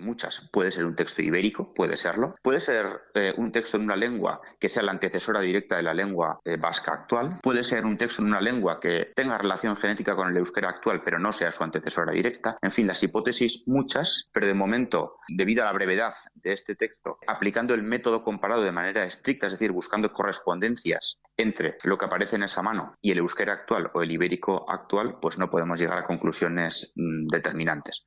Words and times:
muchas. 0.00 0.48
Puede 0.52 0.70
ser 0.70 0.84
un 0.84 0.94
texto 0.94 1.22
ibérico, 1.22 1.72
puede 1.74 1.96
serlo. 1.96 2.34
Puede 2.42 2.60
ser 2.60 3.02
eh, 3.14 3.34
un 3.36 3.52
texto 3.52 3.76
en 3.76 3.84
una 3.84 3.96
lengua 3.96 4.40
que 4.58 4.68
sea 4.68 4.82
la 4.82 4.92
antecesora 4.92 5.40
directa 5.40 5.76
de 5.76 5.82
la 5.82 5.94
lengua 5.94 6.40
eh, 6.44 6.56
vasca 6.56 6.92
actual. 6.92 7.38
Puede 7.42 7.62
ser 7.62 7.84
un 7.84 7.96
texto 7.96 8.22
en 8.22 8.28
una 8.28 8.40
lengua 8.40 8.80
que 8.80 9.12
tenga 9.14 9.38
relación 9.38 9.76
genética 9.76 10.16
con 10.16 10.28
el 10.28 10.36
euskera 10.36 10.70
actual, 10.70 11.02
pero 11.04 11.18
no 11.18 11.32
sea 11.32 11.50
su 11.50 11.62
antecesora 11.62 12.12
directa. 12.12 12.58
En 12.62 12.70
fin, 12.70 12.86
las 12.86 13.02
hipótesis 13.02 13.62
muchas, 13.66 14.28
pero 14.32 14.46
de 14.46 14.54
momento, 14.54 15.16
debido 15.28 15.62
a 15.62 15.66
la 15.66 15.72
brevedad 15.72 16.14
de 16.34 16.52
este 16.52 16.74
texto, 16.74 17.18
aplicando 17.26 17.74
el 17.74 17.82
método 17.82 18.22
comparado 18.22 18.62
de 18.62 18.72
manera 18.72 19.04
estricta, 19.04 19.46
es 19.46 19.52
decir, 19.52 19.72
buscando 19.72 20.12
correspondencias 20.12 21.20
entre 21.36 21.78
lo 21.84 21.98
que 21.98 22.04
aparece 22.04 22.36
en 22.36 22.44
esa 22.44 22.62
mano 22.62 22.94
y 23.00 23.12
el 23.12 23.18
euskera 23.18 23.52
actual 23.52 23.90
o 23.94 24.02
el 24.02 24.10
ibérico 24.10 24.68
actual, 24.68 25.18
pues 25.20 25.38
no 25.38 25.48
podemos 25.48 25.78
llegar 25.78 25.98
a 25.98 26.04
conclusiones 26.04 26.92
mm, 26.96 27.28
determinantes. 27.28 28.06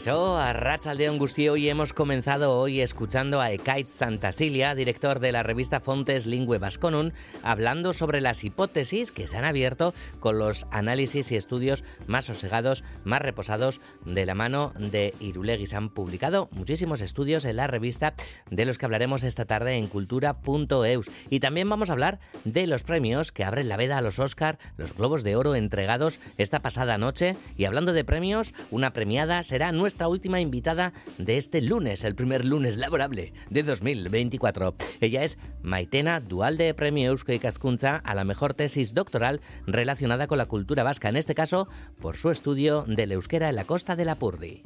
Kaixo, 0.00 0.38
a 0.38 0.54
Rachaldeón 0.54 1.18
Gustio 1.18 1.58
y 1.58 1.68
hemos 1.68 1.92
comenzado 1.92 2.58
hoy 2.58 2.80
escuchando 2.80 3.42
a 3.42 3.52
Ekait 3.52 3.88
Santasilia, 3.88 4.74
director 4.74 5.20
de 5.20 5.30
la 5.30 5.42
revista 5.42 5.80
Fontes 5.80 6.24
Lingüe 6.24 6.56
Vasconum, 6.56 7.10
hablando 7.42 7.92
sobre 7.92 8.22
las 8.22 8.42
hipótesis 8.42 9.12
que 9.12 9.26
se 9.26 9.36
han 9.36 9.44
abierto 9.44 9.92
con 10.18 10.38
los 10.38 10.66
análisis 10.70 11.30
y 11.32 11.36
estudios 11.36 11.84
más 12.06 12.24
sosegados, 12.24 12.82
más 13.04 13.20
reposados 13.20 13.82
de 14.06 14.24
la 14.24 14.34
mano 14.34 14.72
de 14.78 15.12
Irulegui. 15.20 15.66
Se 15.66 15.76
han 15.76 15.90
publicado 15.90 16.48
muchísimos 16.50 17.02
estudios 17.02 17.44
en 17.44 17.56
la 17.56 17.66
revista 17.66 18.14
de 18.50 18.64
los 18.64 18.78
que 18.78 18.86
hablaremos 18.86 19.22
esta 19.22 19.44
tarde 19.44 19.76
en 19.76 19.86
cultura.eus. 19.86 21.10
Y 21.28 21.40
también 21.40 21.68
vamos 21.68 21.90
a 21.90 21.92
hablar 21.92 22.20
de 22.44 22.66
los 22.66 22.84
premios 22.84 23.32
que 23.32 23.44
abren 23.44 23.68
la 23.68 23.76
veda 23.76 23.98
a 23.98 24.02
los 24.02 24.18
Oscar, 24.18 24.58
los 24.78 24.96
Globos 24.96 25.24
de 25.24 25.36
Oro 25.36 25.54
entregados 25.54 26.20
esta 26.38 26.60
pasada 26.60 26.96
noche. 26.96 27.36
Y 27.58 27.66
hablando 27.66 27.92
de 27.92 28.04
premios, 28.04 28.54
una 28.70 28.94
premiada 28.94 29.42
será 29.42 29.72
nuestra 29.72 29.89
última 29.98 30.40
invitada 30.40 30.92
de 31.18 31.36
este 31.36 31.60
lunes, 31.60 32.04
el 32.04 32.14
primer 32.14 32.44
lunes 32.44 32.76
laborable 32.76 33.32
de 33.50 33.62
2024. 33.62 34.74
Ella 35.00 35.24
es 35.24 35.38
Maitena 35.62 36.20
Dualde 36.20 36.72
Premio 36.74 37.10
Eusko 37.10 37.32
Cascunza 37.40 37.96
a 37.96 38.14
la 38.14 38.24
mejor 38.24 38.54
tesis 38.54 38.94
doctoral 38.94 39.40
relacionada 39.66 40.26
con 40.26 40.38
la 40.38 40.46
cultura 40.46 40.82
vasca, 40.82 41.08
en 41.08 41.16
este 41.16 41.34
caso 41.34 41.68
por 42.00 42.16
su 42.16 42.30
estudio 42.30 42.84
del 42.86 43.12
euskera 43.12 43.48
en 43.48 43.56
la 43.56 43.64
costa 43.64 43.96
de 43.96 44.04
la 44.04 44.16
Purdi. 44.16 44.62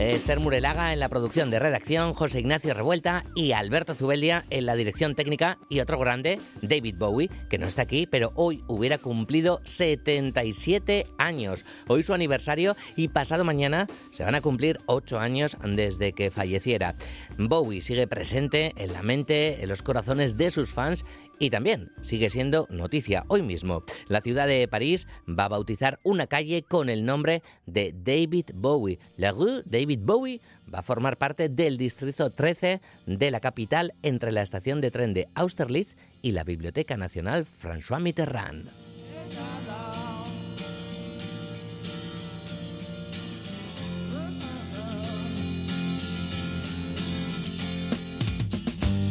Esther 0.00 0.40
Murelaga 0.40 0.94
en 0.94 0.98
la 0.98 1.10
producción 1.10 1.50
de 1.50 1.58
redacción, 1.58 2.14
José 2.14 2.40
Ignacio 2.40 2.72
Revuelta 2.72 3.22
y 3.34 3.52
Alberto 3.52 3.94
Zubelia 3.94 4.46
en 4.48 4.64
la 4.64 4.74
dirección 4.74 5.14
técnica 5.14 5.58
y 5.68 5.80
otro 5.80 5.98
grande, 5.98 6.40
David 6.62 6.96
Bowie, 6.96 7.28
que 7.50 7.58
no 7.58 7.66
está 7.66 7.82
aquí, 7.82 8.06
pero 8.06 8.32
hoy 8.34 8.64
hubiera 8.66 8.96
cumplido 8.96 9.60
77 9.66 11.04
años. 11.18 11.66
Hoy 11.86 12.02
su 12.02 12.14
aniversario 12.14 12.76
y 12.96 13.08
pasado 13.08 13.44
mañana 13.44 13.88
se 14.10 14.24
van 14.24 14.34
a 14.34 14.40
cumplir 14.40 14.78
8 14.86 15.18
años 15.18 15.58
desde 15.62 16.14
que 16.14 16.30
falleciera. 16.30 16.94
Bowie 17.36 17.82
sigue 17.82 18.06
presente 18.06 18.72
en 18.76 18.94
la 18.94 19.02
mente, 19.02 19.62
en 19.62 19.68
los 19.68 19.82
corazones 19.82 20.38
de 20.38 20.50
sus 20.50 20.72
fans 20.72 21.04
y 21.40 21.50
también 21.50 21.90
sigue 22.02 22.30
siendo 22.30 22.68
noticia 22.70 23.24
hoy 23.26 23.42
mismo. 23.42 23.82
La 24.06 24.20
ciudad 24.20 24.46
de 24.46 24.68
París 24.68 25.08
va 25.26 25.46
a 25.46 25.48
bautizar 25.48 25.98
una 26.04 26.28
calle 26.28 26.62
con 26.62 26.88
el 26.88 27.04
nombre 27.04 27.42
de 27.66 27.92
David 27.96 28.50
Bowie. 28.54 29.00
La 29.16 29.32
rue 29.32 29.62
David 29.64 30.00
Bowie 30.02 30.40
va 30.72 30.80
a 30.80 30.84
formar 30.84 31.16
parte 31.16 31.48
del 31.48 31.78
distrito 31.78 32.30
13 32.30 32.80
de 33.06 33.30
la 33.30 33.40
capital 33.40 33.94
entre 34.02 34.30
la 34.30 34.42
estación 34.42 34.80
de 34.80 34.90
tren 34.90 35.14
de 35.14 35.28
Austerlitz 35.34 35.96
y 36.22 36.32
la 36.32 36.44
Biblioteca 36.44 36.96
Nacional 36.96 37.46
François 37.46 38.00
Mitterrand. 38.00 38.68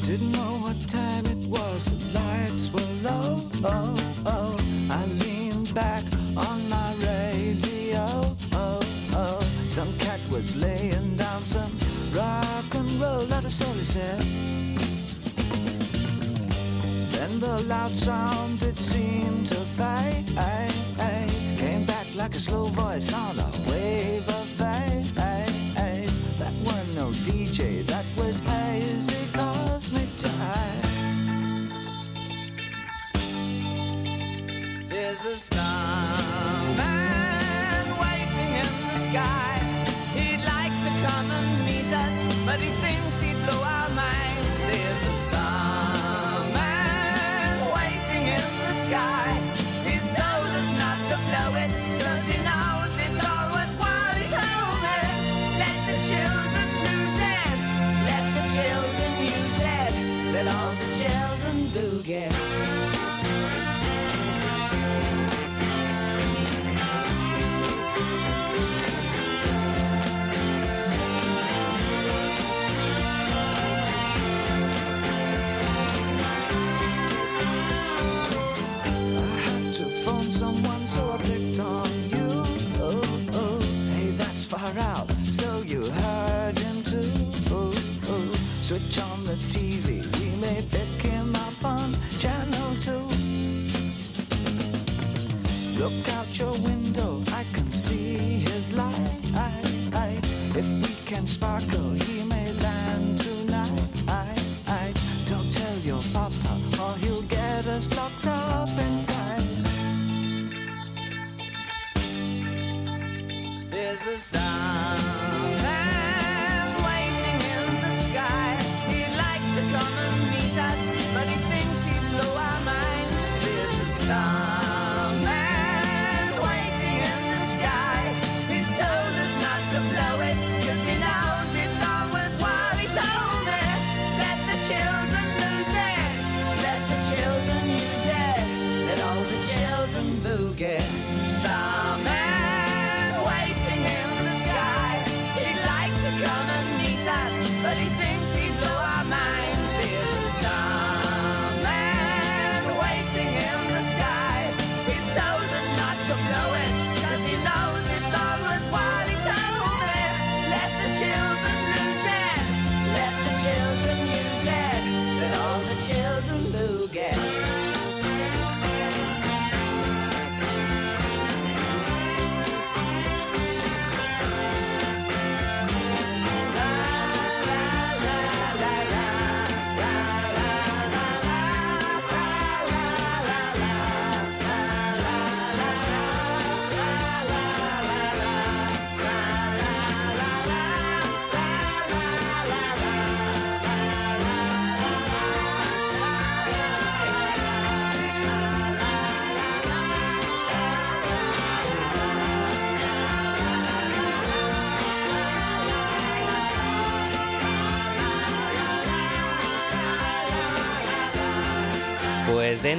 Didn't 0.09 0.31
know 0.31 0.57
what 0.65 0.75
time 0.89 1.23
it 1.27 1.45
was, 1.47 1.85
the 1.85 2.19
lights 2.19 2.71
were 2.73 2.93
low. 3.07 3.37
Oh, 3.63 3.95
oh. 4.25 4.57
I 4.89 5.05
leaned 5.21 5.71
back 5.75 6.03
on 6.35 6.67
my 6.67 6.95
radio. 6.95 8.07
Oh, 8.53 8.81
oh. 9.13 9.39
Some 9.67 9.93
cat 9.99 10.19
was 10.31 10.55
laying 10.55 11.15
down 11.15 11.41
some 11.41 11.71
rock 12.11 12.73
and 12.73 12.89
roll, 12.99 13.25
that 13.25 13.43
is 13.43 13.61
all 13.61 13.73
he 13.75 13.83
said. 13.83 14.19
Then 17.13 17.39
the 17.39 17.63
loud 17.67 17.91
sound, 17.91 18.63
it 18.63 18.77
seemed 18.77 19.45
to 19.45 19.61
fade. 19.77 20.25
Came 21.59 21.85
back 21.85 22.07
like 22.15 22.33
a 22.33 22.39
slow 22.39 22.65
voice 22.65 23.13
on 23.13 23.37
a 23.37 23.69
wave 23.69 24.27
of 24.27 24.47
fate. 24.57 25.48
There's 35.21 35.33
a 35.33 35.37
starman 35.37 36.79
waiting 37.99 38.51
in 38.55 38.69
the 38.87 38.97
sky. 38.97 39.59
He'd 40.15 40.41
like 40.45 40.71
to 40.71 40.91
come 41.05 41.27
and 41.29 41.65
meet 41.65 41.91
us, 41.91 42.17
but 42.45 42.59
he 42.61 42.69
thinks 42.79 43.08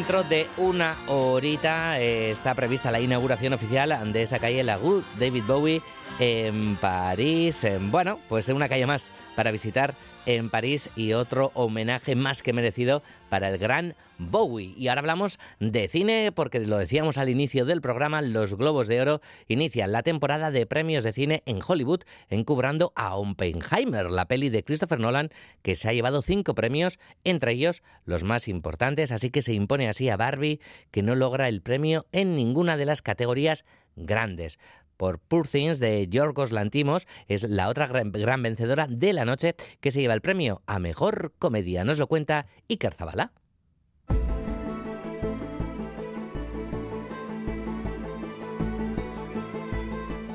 dentro 0.00 0.22
de 0.22 0.48
una 0.56 0.96
horita 1.08 2.00
eh, 2.00 2.30
está 2.30 2.54
prevista 2.54 2.90
la 2.90 3.00
inauguración 3.00 3.52
oficial 3.52 4.10
de 4.14 4.22
esa 4.22 4.38
calle 4.38 4.62
Lagout, 4.62 5.04
David 5.18 5.44
Bowie, 5.46 5.82
en 6.20 6.76
París. 6.76 7.66
Bueno, 7.90 8.20
pues 8.28 8.48
una 8.50 8.68
calle 8.68 8.84
más 8.84 9.10
para 9.34 9.50
visitar 9.50 9.94
en 10.26 10.50
París 10.50 10.90
y 10.94 11.14
otro 11.14 11.50
homenaje 11.54 12.14
más 12.14 12.42
que 12.42 12.52
merecido 12.52 13.02
para 13.30 13.48
el 13.48 13.56
gran 13.56 13.94
Bowie. 14.18 14.74
Y 14.76 14.88
ahora 14.88 15.00
hablamos 15.00 15.38
de 15.60 15.88
cine 15.88 16.30
porque 16.34 16.60
lo 16.60 16.76
decíamos 16.76 17.16
al 17.16 17.30
inicio 17.30 17.64
del 17.64 17.80
programa, 17.80 18.20
los 18.20 18.54
Globos 18.54 18.86
de 18.86 19.00
Oro 19.00 19.22
inician 19.48 19.92
la 19.92 20.02
temporada 20.02 20.50
de 20.50 20.66
premios 20.66 21.04
de 21.04 21.14
cine 21.14 21.42
en 21.46 21.60
Hollywood 21.66 22.02
encubrando 22.28 22.92
a 22.96 23.16
Oppenheimer, 23.16 24.10
la 24.10 24.28
peli 24.28 24.50
de 24.50 24.62
Christopher 24.62 25.00
Nolan 25.00 25.30
que 25.62 25.74
se 25.74 25.88
ha 25.88 25.94
llevado 25.94 26.20
cinco 26.20 26.54
premios, 26.54 26.98
entre 27.24 27.52
ellos 27.52 27.82
los 28.04 28.24
más 28.24 28.46
importantes, 28.46 29.10
así 29.10 29.30
que 29.30 29.40
se 29.40 29.54
impone 29.54 29.88
así 29.88 30.10
a 30.10 30.18
Barbie 30.18 30.60
que 30.90 31.02
no 31.02 31.14
logra 31.14 31.48
el 31.48 31.62
premio 31.62 32.04
en 32.12 32.36
ninguna 32.36 32.76
de 32.76 32.84
las 32.84 33.00
categorías 33.00 33.64
grandes 33.96 34.58
por 35.00 35.18
Poor 35.18 35.48
Things 35.48 35.78
de 35.78 36.06
Yorgos 36.08 36.52
Lantimos, 36.52 37.06
es 37.26 37.44
la 37.44 37.70
otra 37.70 37.86
gran, 37.86 38.42
vencedora 38.42 38.86
de 38.86 39.14
la 39.14 39.24
noche 39.24 39.54
que 39.80 39.90
se 39.90 40.02
lleva 40.02 40.12
el 40.12 40.20
premio 40.20 40.60
a 40.66 40.78
Mejor 40.78 41.32
Comedia. 41.38 41.84
Nos 41.84 41.98
lo 41.98 42.06
cuenta 42.06 42.44
Iker 42.68 42.92
Zabala. 42.92 43.32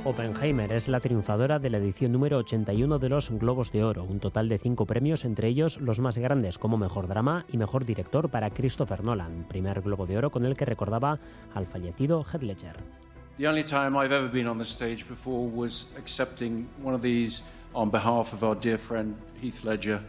Oppenheimer 0.04 0.74
es 0.74 0.88
la 0.88 1.00
triunfadora 1.00 1.60
de 1.60 1.70
la 1.70 1.78
edición 1.78 2.12
número 2.12 2.40
81 2.40 2.98
de 2.98 3.10
los 3.10 3.30
Globos 3.30 3.72
de 3.72 3.84
Oro, 3.84 4.04
un 4.04 4.20
total 4.20 4.50
de 4.50 4.58
cinco 4.58 4.88
premios, 4.88 5.26
entre 5.26 5.48
ellos 5.48 5.80
los 5.80 6.00
más 6.00 6.18
grandes 6.18 6.58
como 6.58 6.78
Mejor 6.78 7.08
Drama 7.08 7.46
y 7.52 7.58
Mejor 7.58 7.86
Director 7.86 8.30
para 8.30 8.50
Christopher 8.50 9.04
Nolan, 9.04 9.46
primer 9.48 9.82
Globo 9.82 10.08
de 10.08 10.18
Oro 10.18 10.32
con 10.32 10.44
el 10.44 10.58
que 10.58 10.66
recordaba 10.66 11.20
al 11.54 11.68
fallecido 11.68 12.26
Ledger. 12.42 13.05
The 13.38 13.48
only 13.48 13.64
time 13.64 13.98
I've 13.98 14.14
ever 14.14 14.30
been 14.30 14.48
on 14.48 14.58
the 14.58 14.66
stage 14.66 15.06
before 15.08 15.50
was 15.50 15.88
accepting 15.98 16.70
one 16.82 16.96
of 16.96 17.02
these 17.02 17.42
on 17.74 17.90
behalf 17.90 18.32
of 18.32 18.44
our 18.44 18.56
dear 18.56 18.78
friend 18.78 19.16
Heath 19.42 19.66
Ledger. 19.66 20.02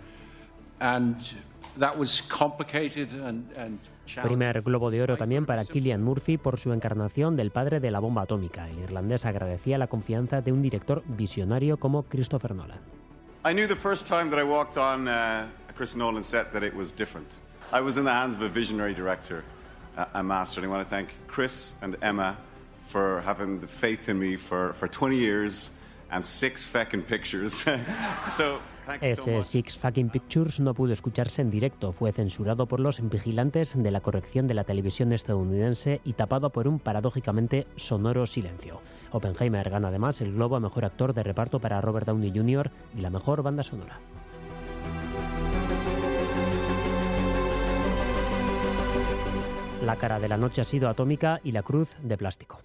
And 0.80 1.16
that 1.76 1.98
was 1.98 2.22
complicated 2.28 3.10
and, 3.12 3.50
and 3.56 3.80
Primer 4.22 4.62
Globo 4.62 4.90
de 4.90 5.02
Oro 5.02 5.16
también 5.16 5.44
para 5.44 5.64
Killian 5.64 6.04
Murphy 6.04 6.38
por 6.38 6.58
su 6.58 6.72
encarnación 6.72 7.34
del 7.34 7.50
padre 7.50 7.80
de 7.80 7.90
la 7.90 7.98
bomba 7.98 8.22
atómica. 8.22 8.68
El 8.68 8.78
irlandés 8.78 9.26
agradecía 9.26 9.76
la 9.76 9.88
confianza 9.88 10.40
de 10.40 10.52
un 10.52 10.62
director 10.62 11.02
visionario 11.08 11.78
como 11.78 12.04
Christopher 12.04 12.54
Nolan. 12.54 12.78
I 13.44 13.52
knew 13.52 13.66
the 13.66 13.74
first 13.74 14.06
time 14.06 14.30
that 14.30 14.38
I 14.38 14.44
walked 14.44 14.76
on 14.76 15.08
uh, 15.08 15.48
a 15.68 15.72
Chris 15.74 15.96
Nolan 15.96 16.22
set 16.22 16.52
that 16.52 16.62
it 16.62 16.74
was 16.74 16.92
different. 16.92 17.26
I 17.72 17.80
was 17.80 17.96
in 17.96 18.04
the 18.04 18.12
hands 18.12 18.34
of 18.36 18.42
a 18.42 18.48
visionary 18.48 18.94
director, 18.94 19.42
a, 19.96 20.06
a 20.14 20.22
master, 20.22 20.60
and 20.60 20.66
I 20.66 20.70
want 20.70 20.88
to 20.88 20.90
thank 20.90 21.08
Chris 21.26 21.74
and 21.82 21.96
Emma 22.00 22.36
for 22.86 23.22
having 23.24 23.60
the 23.60 23.66
faith 23.66 24.08
in 24.08 24.18
me 24.18 24.36
for, 24.36 24.72
for 24.74 24.88
20 24.88 25.16
years 25.16 25.72
and 26.10 26.24
six 26.24 26.64
fucking 26.64 27.02
pictures. 27.02 27.64
so, 28.30 28.60
Ese 29.00 29.42
Six 29.42 29.78
Fucking 29.78 30.10
Pictures 30.10 30.60
no 30.60 30.72
pudo 30.72 30.92
escucharse 30.92 31.42
en 31.42 31.50
directo, 31.50 31.92
fue 31.92 32.12
censurado 32.12 32.66
por 32.66 32.78
los 32.78 33.00
vigilantes 33.08 33.74
de 33.76 33.90
la 33.90 34.00
corrección 34.00 34.46
de 34.46 34.54
la 34.54 34.62
televisión 34.62 35.12
estadounidense 35.12 36.00
y 36.04 36.12
tapado 36.12 36.50
por 36.50 36.68
un 36.68 36.78
paradójicamente 36.78 37.66
sonoro 37.74 38.26
silencio. 38.28 38.80
Oppenheimer 39.10 39.68
gana 39.70 39.88
además 39.88 40.20
el 40.20 40.34
Globo 40.34 40.56
a 40.56 40.60
Mejor 40.60 40.84
Actor 40.84 41.14
de 41.14 41.24
Reparto 41.24 41.58
para 41.58 41.80
Robert 41.80 42.06
Downey 42.06 42.32
Jr. 42.32 42.70
y 42.96 43.00
la 43.00 43.10
Mejor 43.10 43.42
Banda 43.42 43.64
Sonora. 43.64 43.98
La 49.82 49.96
cara 49.96 50.20
de 50.20 50.28
la 50.28 50.36
noche 50.36 50.62
ha 50.62 50.64
sido 50.64 50.88
atómica 50.88 51.40
y 51.42 51.52
la 51.52 51.62
cruz 51.62 51.96
de 52.02 52.16
plástico. 52.16 52.60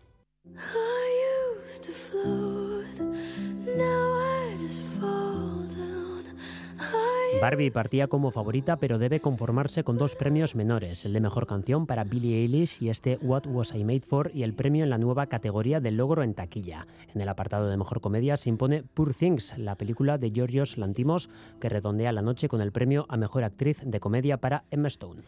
Barbie 7.41 7.71
partía 7.71 8.07
como 8.07 8.29
favorita, 8.29 8.75
pero 8.77 8.99
debe 8.99 9.19
conformarse 9.19 9.83
con 9.83 9.97
dos 9.97 10.15
premios 10.15 10.53
menores, 10.53 11.05
el 11.05 11.13
de 11.13 11.21
Mejor 11.21 11.47
Canción 11.47 11.87
para 11.87 12.03
Billie 12.03 12.37
Eilish 12.37 12.83
y 12.83 12.89
este 12.89 13.17
What 13.21 13.47
Was 13.47 13.73
I 13.73 13.83
Made 13.83 14.01
For 14.01 14.31
y 14.33 14.43
el 14.43 14.53
premio 14.53 14.83
en 14.83 14.89
la 14.89 14.97
nueva 14.97 15.25
categoría 15.25 15.79
del 15.79 15.97
logro 15.97 16.23
en 16.23 16.35
taquilla. 16.35 16.85
En 17.15 17.21
el 17.21 17.29
apartado 17.29 17.67
de 17.67 17.77
Mejor 17.77 18.01
Comedia 18.01 18.37
se 18.37 18.49
impone 18.49 18.83
Poor 18.83 19.13
Things, 19.13 19.57
la 19.57 19.75
película 19.75 20.17
de 20.17 20.31
Georgios 20.31 20.77
Lantimos, 20.77 21.29
que 21.59 21.69
redondea 21.69 22.11
la 22.11 22.21
noche 22.21 22.47
con 22.47 22.61
el 22.61 22.71
premio 22.71 23.05
a 23.09 23.17
Mejor 23.17 23.43
Actriz 23.43 23.79
de 23.83 23.99
Comedia 23.99 24.37
para 24.37 24.65
Emma 24.69 24.89
Stone. 24.89 25.21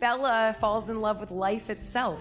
Bella 0.00 0.54
falls 0.60 0.90
in 0.90 1.00
love 1.00 1.20
with 1.20 1.30
life 1.30 1.72
itself 1.72 2.20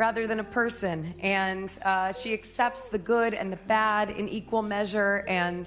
rather 0.00 0.26
than 0.26 0.40
a 0.40 0.44
person, 0.44 1.14
and 1.22 1.70
uh, 1.84 2.10
she 2.12 2.32
accepts 2.32 2.84
the 2.84 2.98
good 2.98 3.34
and 3.34 3.52
the 3.52 3.58
bad 3.68 4.10
in 4.10 4.28
equal 4.28 4.62
measure 4.62 5.24
and 5.28 5.66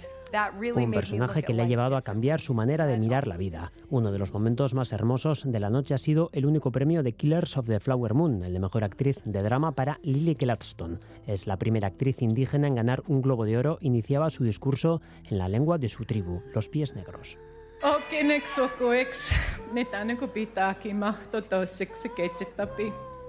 un 0.76 0.92
personaje 0.92 1.44
que 1.44 1.54
le 1.54 1.62
ha 1.62 1.68
llevado 1.68 1.96
a 1.96 2.02
cambiar 2.02 2.42
su 2.42 2.56
manera 2.56 2.88
de 2.88 2.98
mirar 2.98 3.28
la 3.28 3.38
vida. 3.38 3.72
Uno 3.92 4.12
de 4.12 4.18
los 4.18 4.34
momentos 4.34 4.74
más 4.74 4.92
hermosos 4.92 5.44
de 5.46 5.60
la 5.60 5.70
noche 5.70 5.94
ha 5.94 6.00
sido 6.00 6.32
el 6.34 6.48
único 6.48 6.72
premio 6.72 7.04
de 7.04 7.14
Killers 7.14 7.56
of 7.56 7.68
the 7.68 7.80
Flower 7.80 8.16
Moon, 8.16 8.44
el 8.44 8.54
de 8.54 8.60
mejor 8.60 8.84
actriz 8.84 9.20
de 9.26 9.44
drama 9.44 9.74
para 9.74 10.00
Lily 10.02 10.34
Gladstone. 10.34 10.98
Es 11.28 11.46
la 11.46 11.58
primera 11.58 11.88
actriz 11.88 12.24
indígena 12.24 12.68
en 12.68 12.74
ganar 12.74 13.04
un 13.08 13.22
Globo 13.22 13.46
de 13.46 13.60
Oro. 13.60 13.78
Iniciaba 13.82 14.32
su 14.32 14.44
discurso 14.44 15.02
en 15.30 15.38
la 15.38 15.48
lengua 15.48 15.78
de 15.78 15.90
su 15.90 16.04
tribu, 16.04 16.42
los 16.56 16.68
pies 16.68 16.96
negros. 16.96 17.38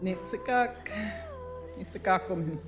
net 0.04 0.26
so 0.26 0.36
kak. 0.36 0.90
Net 1.78 1.88
so 1.92 1.98
kak 1.98 2.28
om. 2.30 2.60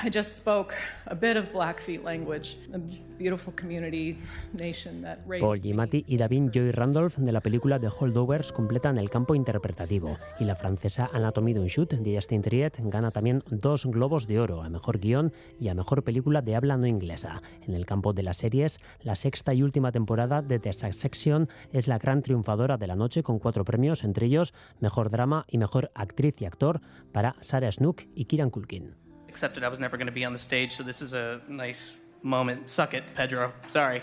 I 0.00 0.10
just 0.10 0.36
spoke 0.36 0.74
a 1.06 1.14
bit 1.16 1.36
of 1.36 1.52
Blackfeet 1.52 2.04
language, 2.04 2.56
a 2.72 2.78
beautiful 3.18 3.52
community 3.56 4.16
nation 4.52 5.02
that 5.02 5.18
raised 5.26 5.44
Paul 5.44 5.60
Giamatti 5.60 6.04
y 6.06 6.16
David 6.16 6.52
Joy 6.52 6.70
Randolph 6.70 7.16
de 7.16 7.32
la 7.32 7.40
película 7.40 7.80
The 7.80 7.88
Holdovers 7.88 8.52
completan 8.52 8.96
el 8.96 9.10
campo 9.10 9.34
interpretativo 9.34 10.16
y 10.38 10.44
la 10.44 10.54
francesa 10.54 11.08
Anatomie 11.12 11.52
d'un 11.52 11.66
Shoot 11.66 11.94
de 11.94 12.14
Justin 12.14 12.42
Triet 12.42 12.78
gana 12.78 13.10
también 13.10 13.42
dos 13.50 13.86
globos 13.86 14.28
de 14.28 14.38
oro 14.38 14.62
a 14.62 14.68
mejor 14.68 15.00
guion 15.00 15.32
y 15.58 15.66
a 15.66 15.74
mejor 15.74 16.04
película 16.04 16.42
de 16.42 16.54
habla 16.54 16.76
no 16.76 16.86
inglesa. 16.86 17.42
En 17.66 17.74
el 17.74 17.84
campo 17.84 18.12
de 18.12 18.22
las 18.22 18.36
series, 18.36 18.78
la 19.02 19.16
sexta 19.16 19.52
y 19.52 19.64
última 19.64 19.90
temporada 19.90 20.42
de 20.42 20.60
The 20.60 20.74
Succession 20.74 21.48
es 21.72 21.88
la 21.88 21.98
gran 21.98 22.22
triunfadora 22.22 22.76
de 22.76 22.86
la 22.86 22.94
noche 22.94 23.24
con 23.24 23.40
cuatro 23.40 23.64
premios, 23.64 24.04
entre 24.04 24.26
ellos 24.26 24.54
mejor 24.78 25.10
drama 25.10 25.44
y 25.48 25.58
mejor 25.58 25.90
actriz 25.96 26.36
y 26.40 26.44
actor 26.44 26.80
para 27.10 27.34
Sarah 27.40 27.72
Snook 27.72 28.02
y 28.14 28.26
Kieran 28.26 28.50
Culkin. 28.50 29.07
Accepted 29.38 29.62
I 29.62 29.68
was 29.68 29.78
never 29.78 29.96
going 29.96 30.08
to 30.08 30.12
be 30.12 30.24
on 30.24 30.32
the 30.32 30.38
stage, 30.38 30.72
so 30.72 30.82
this 30.82 31.00
is 31.00 31.12
a 31.12 31.40
nice 31.48 31.96
moment. 32.22 32.68
Suck 32.68 32.94
it, 32.94 33.04
Pedro. 33.14 33.52
Sorry. 33.68 34.02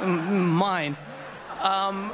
Mine. 0.00 0.96
Um, 1.60 2.12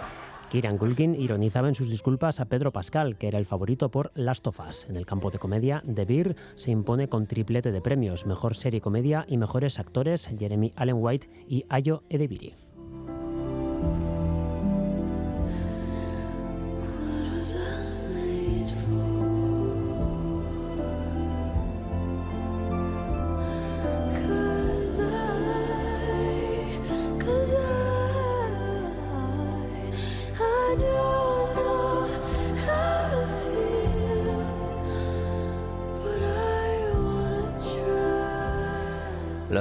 Kieran 0.48 0.78
Culkin 0.78 1.14
ironizaba 1.14 1.68
en 1.68 1.74
sus 1.74 1.90
disculpas 1.90 2.40
a 2.40 2.46
Pedro 2.46 2.72
Pascal, 2.72 3.16
que 3.16 3.28
era 3.28 3.38
el 3.38 3.44
favorito 3.44 3.90
por 3.90 4.10
Last 4.14 4.46
of 4.46 4.60
Us. 4.60 4.86
En 4.88 4.96
el 4.96 5.04
campo 5.04 5.30
de 5.30 5.38
comedia, 5.38 5.82
The 5.94 6.04
Beer 6.06 6.36
se 6.56 6.70
impone 6.70 7.08
con 7.08 7.26
triplete 7.26 7.72
de 7.72 7.80
premios, 7.82 8.24
mejor 8.26 8.54
serie 8.54 8.80
comedia 8.80 9.26
y 9.28 9.36
mejores 9.36 9.78
actores 9.78 10.30
Jeremy 10.38 10.72
Allen 10.76 10.96
White 10.98 11.28
y 11.46 11.64
Ayo 11.68 12.04
Edebiri. 12.08 12.54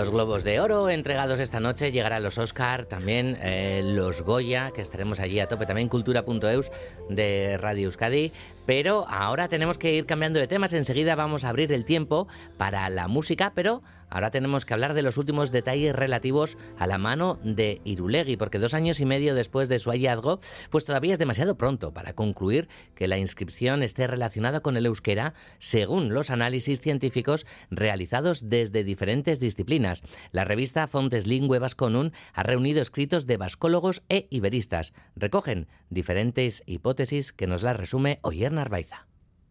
Los 0.02 0.10
Globos 0.10 0.44
de 0.44 0.60
Oro 0.60 0.90
entregados 0.90 1.40
esta 1.40 1.60
noche, 1.60 1.92
llegarán 1.92 2.24
los 2.24 2.40
Oscar, 2.40 2.86
también 2.86 3.38
eh, 3.40 3.84
los 3.86 4.24
Goya, 4.24 4.72
que 4.74 4.82
estaremos 4.82 5.20
allí 5.20 5.40
a 5.40 5.48
tope, 5.48 5.68
también 5.68 5.90
cultura.eus 5.90 6.72
de 7.08 7.60
Radio 7.60 7.86
Euskadi. 7.86 8.32
Pero 8.66 9.06
ahora 9.10 9.48
tenemos 9.48 9.78
que 9.78 9.94
ir 9.94 10.06
cambiando 10.06 10.40
de 10.40 10.48
temas, 10.48 10.74
enseguida 10.74 11.16
vamos 11.16 11.44
a 11.44 11.50
abrir 11.50 11.74
el 11.74 11.86
tiempo 11.86 12.28
para 12.58 12.90
la 12.90 13.08
música, 13.08 13.54
pero 13.56 13.82
ahora 14.10 14.30
tenemos 14.30 14.66
que 14.66 14.74
hablar 14.74 14.94
de 14.94 15.02
los 15.02 15.18
últimos 15.18 15.52
detalles 15.52 15.96
relativos 15.96 16.58
a 16.78 16.86
la 16.86 16.98
mano 16.98 17.40
de 17.44 17.82
Irulegui, 17.86 18.38
porque 18.38 18.60
dos 18.60 18.74
años 18.74 19.00
y 19.00 19.06
medio 19.06 19.36
después 19.36 19.70
de 19.70 19.80
su 19.80 19.90
hallazgo, 19.90 20.40
pues 20.70 20.86
todavía 20.86 21.14
es 21.14 21.20
demasiado 21.20 21.58
pronto 21.58 21.94
para 21.94 22.14
concluir 22.14 22.68
que 22.94 23.08
la 23.08 23.18
inscripción 23.18 23.84
esté 23.84 24.08
relacionada 24.08 24.60
con 24.60 24.78
el 24.78 24.86
euskera, 24.86 25.34
según 25.60 26.14
los 26.14 26.30
análisis 26.30 26.82
científicos 26.82 27.46
realizados 27.70 28.50
desde 28.50 28.84
diferentes 28.84 29.40
disciplinas. 29.40 30.04
La 30.32 30.46
revista 30.46 30.88
Fontes 30.88 31.26
Lingüe 31.26 31.60
Vasconum 31.60 32.12
ha 32.34 32.44
reunido 32.44 32.82
escritos 32.82 33.26
de 33.28 33.38
vascólogos 33.38 34.04
e 34.10 34.28
iberistas. 34.30 34.94
Recogen 35.16 35.68
diferentes 35.90 36.64
hipótesis 36.66 37.32
que 37.32 37.48
nos 37.48 37.64
las 37.64 37.78
resume 37.78 38.20
Narvaiza. 38.52 39.08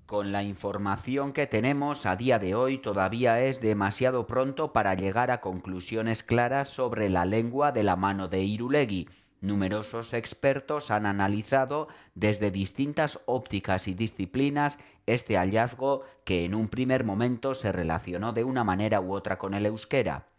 Con 0.06 0.32
la 0.32 0.42
información 0.42 1.32
que 1.32 1.46
tenemos 1.46 2.04
a 2.04 2.16
día 2.16 2.40
de 2.40 2.56
hoy 2.56 2.78
todavía 2.78 3.40
es 3.40 3.60
demasiado 3.60 4.26
pronto 4.26 4.72
para 4.72 4.94
llegar 4.94 5.30
a 5.30 5.40
conclusiones 5.40 6.24
claras 6.24 6.68
sobre 6.68 7.08
la 7.08 7.24
lengua 7.24 7.70
de 7.70 7.84
la 7.84 7.94
mano 7.94 8.26
de 8.26 8.42
Irulegui. 8.42 9.08
Numerosos 9.40 10.12
expertos 10.12 10.90
han 10.90 11.06
analizado 11.06 11.86
desde 12.16 12.50
distintas 12.50 13.22
ópticas 13.26 13.86
y 13.86 13.94
disciplinas 13.94 14.80
este 15.06 15.36
hallazgo 15.36 16.02
que 16.24 16.44
en 16.44 16.56
un 16.56 16.68
primer 16.68 17.04
momento 17.04 17.54
se 17.54 17.70
relacionó 17.70 18.32
de 18.32 18.42
una 18.42 18.64
manera 18.64 19.00
u 19.00 19.14
otra 19.14 19.38
con 19.38 19.54
el 19.54 19.64
euskera. 19.64 20.29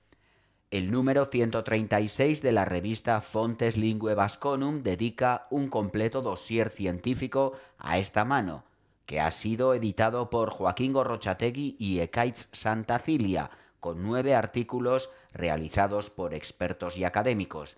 El 0.72 0.90
número 0.90 1.26
136 1.26 2.42
de 2.42 2.54
la 2.54 2.64
revista 2.64 3.20
Fontes 3.20 3.76
Lingue 3.76 4.16
Vasconum 4.16 4.84
dedica 4.84 5.48
un 5.50 5.68
completo 5.68 6.22
dossier 6.22 6.70
científico 6.70 7.58
a 7.78 7.98
esta 7.98 8.24
mano, 8.24 8.64
que 9.06 9.20
ha 9.20 9.32
sido 9.32 9.74
editado 9.74 10.30
por 10.30 10.50
Joaquín 10.50 10.94
Gorrochategui 10.94 11.76
y 11.78 12.00
Ekaitz 12.00 12.48
Santacilia, 12.54 13.52
con 13.82 14.02
nueve 14.02 14.34
artículos 14.34 15.10
realizados 15.34 16.10
por 16.10 16.34
expertos 16.34 16.98
y 16.98 17.04
académicos. 17.04 17.78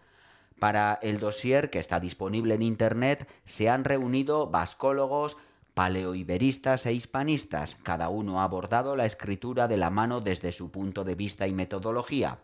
Para 0.59 0.99
el 1.01 1.19
dossier, 1.19 1.71
que 1.71 1.79
está 1.79 1.99
disponible 1.99 2.53
en 2.53 2.61
Internet, 2.61 3.27
se 3.45 3.71
han 3.71 3.85
reunido 3.85 4.51
vascólogos, 4.51 5.37
paleoiberistas 5.73 6.85
e 6.85 6.93
hispanistas. 6.93 7.73
Cada 7.73 8.09
uno 8.09 8.41
ha 8.41 8.43
abordado 8.43 8.95
la 8.95 9.07
escritura 9.07 9.67
de 9.67 9.77
la 9.77 9.89
mano 9.89 10.21
desde 10.21 10.51
su 10.51 10.71
punto 10.71 11.03
de 11.03 11.15
vista 11.15 11.47
y 11.47 11.53
metodología. 11.53 12.37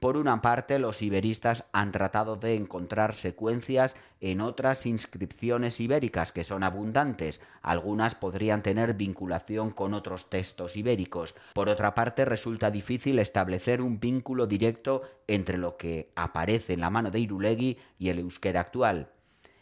Por 0.00 0.18
una 0.18 0.42
parte, 0.42 0.78
los 0.78 1.00
iberistas 1.00 1.64
han 1.72 1.90
tratado 1.90 2.36
de 2.36 2.54
encontrar 2.54 3.14
secuencias 3.14 3.96
en 4.20 4.42
otras 4.42 4.84
inscripciones 4.84 5.80
ibéricas 5.80 6.32
que 6.32 6.44
son 6.44 6.62
abundantes. 6.64 7.40
Algunas 7.62 8.14
podrían 8.14 8.62
tener 8.62 8.92
vinculación 8.92 9.70
con 9.70 9.94
otros 9.94 10.28
textos 10.28 10.76
ibéricos. 10.76 11.34
Por 11.54 11.70
otra 11.70 11.94
parte, 11.94 12.26
resulta 12.26 12.70
difícil 12.70 13.18
establecer 13.18 13.80
un 13.80 13.98
vínculo 13.98 14.46
directo 14.46 15.00
entre 15.26 15.56
lo 15.56 15.78
que 15.78 16.12
aparece 16.14 16.74
en 16.74 16.80
la 16.80 16.90
mano 16.90 17.10
de 17.10 17.20
Irulegui 17.20 17.78
y 17.98 18.10
el 18.10 18.18
euskera 18.18 18.60
actual. 18.60 19.08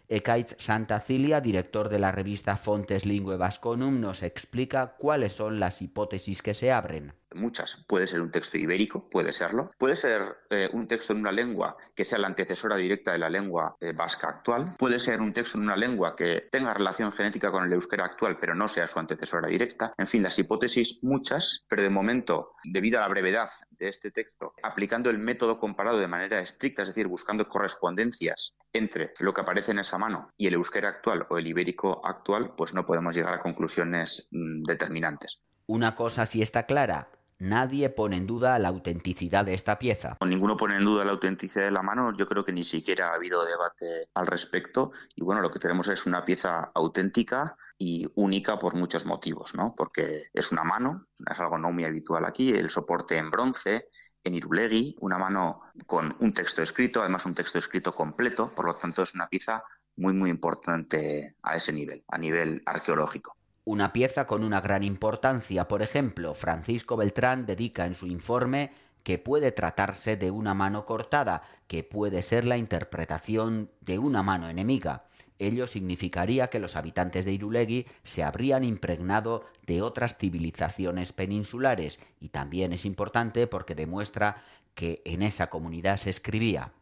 Ekaitz 0.09 0.57
Santacilia, 0.59 1.41
director 1.41 1.89
de 1.89 2.01
la 2.01 2.11
revista 2.11 2.57
Fontes 2.57 3.07
Lingue 3.07 3.37
Vasconum, 3.37 4.01
nos 4.01 4.25
explica 4.25 4.97
cuáles 4.99 5.33
son 5.35 5.61
las 5.61 5.81
hipótesis 5.81 6.43
que 6.43 6.55
se 6.55 6.73
abren 6.73 7.15
muchas. 7.35 7.85
Puede 7.87 8.07
ser 8.07 8.21
un 8.21 8.31
texto 8.31 8.59
ibérico, 8.59 9.09
puede 9.09 9.33
serlo. 9.33 9.71
Puede 9.79 9.97
ser 9.97 10.37
eh, 10.51 10.69
un 10.73 10.87
texto 10.87 11.13
en 11.13 11.21
una 11.21 11.33
lengua 11.33 11.77
que 11.95 12.05
sea 12.05 12.19
la 12.19 12.29
antecesora 12.29 12.77
directa 12.77 13.13
de 13.13 13.19
la 13.19 13.31
lengua 13.31 13.77
eh, 13.81 13.93
vasca 13.93 14.29
actual. 14.29 14.77
Puede 14.79 14.99
ser 14.99 15.21
un 15.21 15.33
texto 15.33 15.59
en 15.59 15.65
una 15.65 15.77
lengua 15.77 16.17
que 16.17 16.49
tenga 16.51 16.75
relación 16.75 17.13
genética 17.13 17.51
con 17.51 17.65
el 17.65 17.73
euskera 17.73 18.05
actual, 18.05 18.39
pero 18.39 18.55
no 18.55 18.69
sea 18.69 18.87
su 18.87 18.99
antecesora 18.99 19.49
directa. 19.49 19.95
En 19.99 20.07
fin, 20.07 20.23
las 20.23 20.39
hipótesis 20.39 20.99
muchas, 21.03 21.65
pero 21.69 21.83
de 21.83 21.91
momento, 21.91 22.53
debido 22.65 22.99
a 22.99 23.03
la 23.03 23.09
brevedad 23.09 23.51
de 23.71 23.89
este 23.89 24.11
texto, 24.11 24.55
aplicando 24.63 25.11
el 25.11 25.19
método 25.19 25.59
comparado 25.59 25.99
de 25.99 26.09
manera 26.09 26.41
estricta, 26.41 26.83
es 26.83 26.89
decir, 26.89 27.07
buscando 27.07 27.49
correspondencias 27.49 28.55
entre 28.73 29.13
lo 29.21 29.33
que 29.33 29.41
aparece 29.41 29.73
en 29.73 29.79
esa 29.79 29.99
mano 29.99 30.31
y 30.37 30.47
el 30.47 30.55
euskera 30.55 30.89
actual 30.89 31.27
o 31.31 31.39
el 31.39 31.47
ibérico 31.47 32.05
actual, 32.05 32.55
pues 32.57 32.75
no 32.75 32.85
podemos 32.85 33.15
llegar 33.15 33.35
a 33.35 33.41
conclusiones 33.41 34.29
mm, 34.31 34.65
determinantes. 34.65 35.41
Una 35.67 35.95
cosa 35.95 36.27
sí 36.27 36.43
está 36.43 36.67
clara, 36.67 37.09
Nadie 37.45 37.91
pone 37.91 38.17
en 38.17 38.27
duda 38.27 38.59
la 38.59 38.69
autenticidad 38.69 39.45
de 39.45 39.53
esta 39.53 39.79
pieza. 39.79 40.17
Ninguno 40.25 40.57
pone 40.57 40.77
en 40.77 40.85
duda 40.85 41.05
la 41.05 41.13
autenticidad 41.13 41.67
de 41.67 41.73
la 41.73 41.83
mano, 41.83 42.17
yo 42.17 42.27
creo 42.27 42.43
que 42.43 42.53
ni 42.53 42.65
siquiera 42.65 43.11
ha 43.11 43.15
habido 43.17 43.45
debate 43.45 44.09
al 44.15 44.27
respecto 44.27 44.93
y 45.15 45.23
bueno, 45.23 45.43
lo 45.43 45.51
que 45.51 45.59
tenemos 45.59 45.89
es 45.89 46.07
una 46.07 46.25
pieza 46.25 46.71
auténtica 46.75 47.59
y 47.77 48.11
única 48.15 48.59
por 48.59 48.75
muchos 48.75 49.05
motivos, 49.05 49.55
¿no? 49.55 49.75
Porque 49.77 50.23
es 50.33 50.53
una 50.53 50.65
mano, 50.65 51.09
es 51.31 51.39
algo 51.39 51.59
no 51.59 51.71
muy 51.71 51.85
habitual 51.85 52.25
aquí, 52.25 52.49
el 52.49 52.71
soporte 52.71 53.19
en 53.19 53.31
bronce, 53.31 53.89
en 54.23 54.35
Irulegui, 54.35 54.97
una 55.01 55.19
mano 55.19 55.61
con 55.85 56.17
un 56.21 56.33
texto 56.33 56.63
escrito, 56.63 57.03
además 57.03 57.27
un 57.27 57.35
texto 57.35 57.59
escrito 57.59 57.95
completo, 57.95 58.55
por 58.55 58.65
lo 58.65 58.77
tanto 58.77 59.03
es 59.03 59.15
una 59.15 59.29
pieza 59.29 59.63
muy 59.97 60.15
muy 60.15 60.31
importante 60.31 61.37
a 61.43 61.57
ese 61.57 61.75
nivel, 61.75 62.05
a 62.09 62.17
nivel 62.17 62.63
arqueológico. 62.65 63.37
Una 63.67 63.95
pieza 63.95 64.27
con 64.27 64.45
una 64.45 64.61
gran 64.61 64.83
importancia, 64.83 65.69
por 65.69 65.81
ejemplo, 65.81 66.35
Francisco 66.35 66.99
Beltrán 66.99 67.47
dedica 67.47 67.87
en 67.87 67.95
su 67.95 68.07
informe 68.07 68.73
que 69.03 69.19
puede 69.19 69.53
tratarse 69.53 70.17
de 70.17 70.31
una 70.31 70.53
mano 70.53 70.85
cortada, 70.85 71.43
que 71.67 71.83
puede 71.83 72.23
ser 72.23 72.45
la 72.45 72.59
interpretación 72.59 73.71
de 73.81 73.99
una 73.99 74.23
mano 74.23 74.51
enemiga. 74.51 75.05
Ello 75.39 75.67
significaría 75.67 76.49
que 76.49 76.59
los 76.59 76.77
habitantes 76.77 77.25
de 77.25 77.33
Irulegui 77.33 77.87
se 78.03 78.23
habrían 78.23 78.65
impregnado 78.65 79.45
de 79.67 79.81
otras 79.81 80.17
civilizaciones 80.17 81.13
peninsulares 81.13 82.01
y 82.21 82.29
también 82.29 82.73
es 82.75 82.85
importante 82.85 83.47
porque 83.47 83.75
demuestra 83.75 84.43
que 84.75 85.01
en 85.07 85.23
esa 85.23 85.49
comunidad 85.49 85.97
se 85.97 86.11
escribía. 86.11 86.73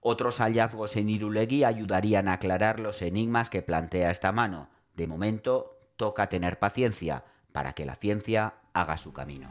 Otros 0.00 0.38
hallazgos 0.38 0.96
en 0.96 1.08
Irulegui 1.08 1.62
ayudarían 1.64 2.28
a 2.28 2.34
aclarar 2.34 2.80
los 2.80 3.02
enigmas 3.02 3.50
que 3.50 3.62
plantea 3.62 4.10
esta 4.10 4.32
mano. 4.32 4.68
De 4.94 5.06
momento, 5.06 5.73
toca 5.96 6.28
tener 6.28 6.58
paciencia 6.58 7.24
para 7.52 7.72
que 7.72 7.86
la 7.86 7.94
ciencia 7.94 8.54
haga 8.72 8.96
su 8.96 9.12
camino. 9.12 9.48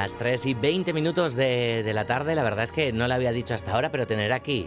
Las 0.00 0.16
3 0.16 0.46
y 0.46 0.54
20 0.54 0.94
minutos 0.94 1.34
de, 1.34 1.82
de 1.82 1.92
la 1.92 2.06
tarde, 2.06 2.34
la 2.34 2.42
verdad 2.42 2.64
es 2.64 2.72
que 2.72 2.90
no 2.90 3.06
le 3.06 3.12
había 3.12 3.32
dicho 3.32 3.52
hasta 3.52 3.74
ahora, 3.74 3.90
pero 3.92 4.06
tener 4.06 4.32
aquí 4.32 4.66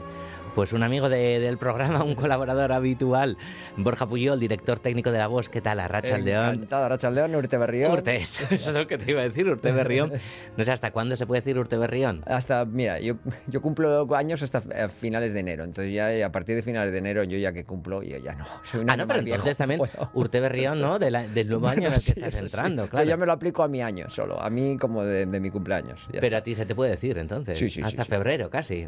pues 0.55 0.71
un 0.73 0.83
amigo 0.83 1.09
de- 1.09 1.39
del 1.39 1.57
programa, 1.57 2.03
un 2.03 2.15
colaborador 2.15 2.71
habitual, 2.71 3.37
Borja 3.77 4.07
Puyol, 4.07 4.39
director 4.39 4.79
técnico 4.79 5.11
de 5.11 5.17
La 5.17 5.27
Voz. 5.27 5.49
¿Qué 5.49 5.61
tal, 5.61 5.79
Arracha 5.79 6.17
León? 6.17 6.53
Encantado, 6.55 6.85
Arrachaldeón, 6.85 7.33
Urte 7.35 7.57
Berrión. 7.57 7.91
Urte, 7.91 8.15
eso 8.21 8.45
es 8.51 8.67
lo 8.67 8.85
que 8.87 8.97
te 8.97 9.11
iba 9.11 9.21
a 9.21 9.23
decir, 9.23 9.47
Urte 9.47 9.71
Berrión. 9.71 10.11
No 10.55 10.63
sé 10.63 10.71
hasta 10.71 10.91
cuándo 10.91 11.15
se 11.15 11.25
puede 11.25 11.41
decir 11.41 11.57
Urte 11.57 11.77
Berrión. 11.77 12.21
Hasta, 12.27 12.65
mira, 12.65 12.99
yo, 12.99 13.15
yo 13.47 13.61
cumplo 13.61 14.07
años 14.15 14.43
hasta 14.43 14.61
finales 14.89 15.33
de 15.33 15.39
enero, 15.39 15.63
entonces 15.63 15.93
ya 15.93 16.25
a 16.25 16.31
partir 16.31 16.55
de 16.55 16.63
finales 16.63 16.91
de 16.91 16.99
enero 16.99 17.23
yo 17.23 17.37
ya 17.37 17.51
que 17.53 17.63
cumplo, 17.63 18.03
yo 18.03 18.17
ya 18.17 18.33
no. 18.35 18.45
Soy 18.63 18.85
Ah, 18.87 18.95
no, 18.97 19.07
pero 19.07 19.21
viejo, 19.21 19.35
entonces 19.35 19.57
también 19.57 19.79
puedo. 19.79 20.09
Urte 20.13 20.39
Berrión, 20.39 20.79
¿no? 20.79 20.99
De 20.99 21.09
la- 21.09 21.27
del 21.27 21.49
nuevo 21.49 21.67
año 21.67 21.87
en 21.87 21.93
el 21.93 21.99
que 21.99 21.99
Sí, 21.99 22.11
estás 22.11 22.33
sí. 22.33 22.39
entrando, 22.39 22.83
Yo 22.83 22.89
claro. 22.89 23.05
ya 23.07 23.17
me 23.17 23.25
lo 23.25 23.31
aplico 23.31 23.63
a 23.63 23.67
mi 23.67 23.81
año 23.81 24.09
solo, 24.09 24.39
a 24.39 24.49
mí 24.49 24.77
como 24.77 25.03
de, 25.03 25.25
de 25.25 25.39
mi 25.39 25.49
cumpleaños. 25.49 26.05
Pero 26.11 26.25
está. 26.25 26.37
a 26.37 26.43
ti 26.43 26.53
se 26.55 26.65
te 26.65 26.75
puede 26.75 26.91
decir 26.91 27.17
entonces. 27.17 27.57
Sí, 27.57 27.81
hasta 27.81 28.05
febrero 28.05 28.49
casi. 28.49 28.87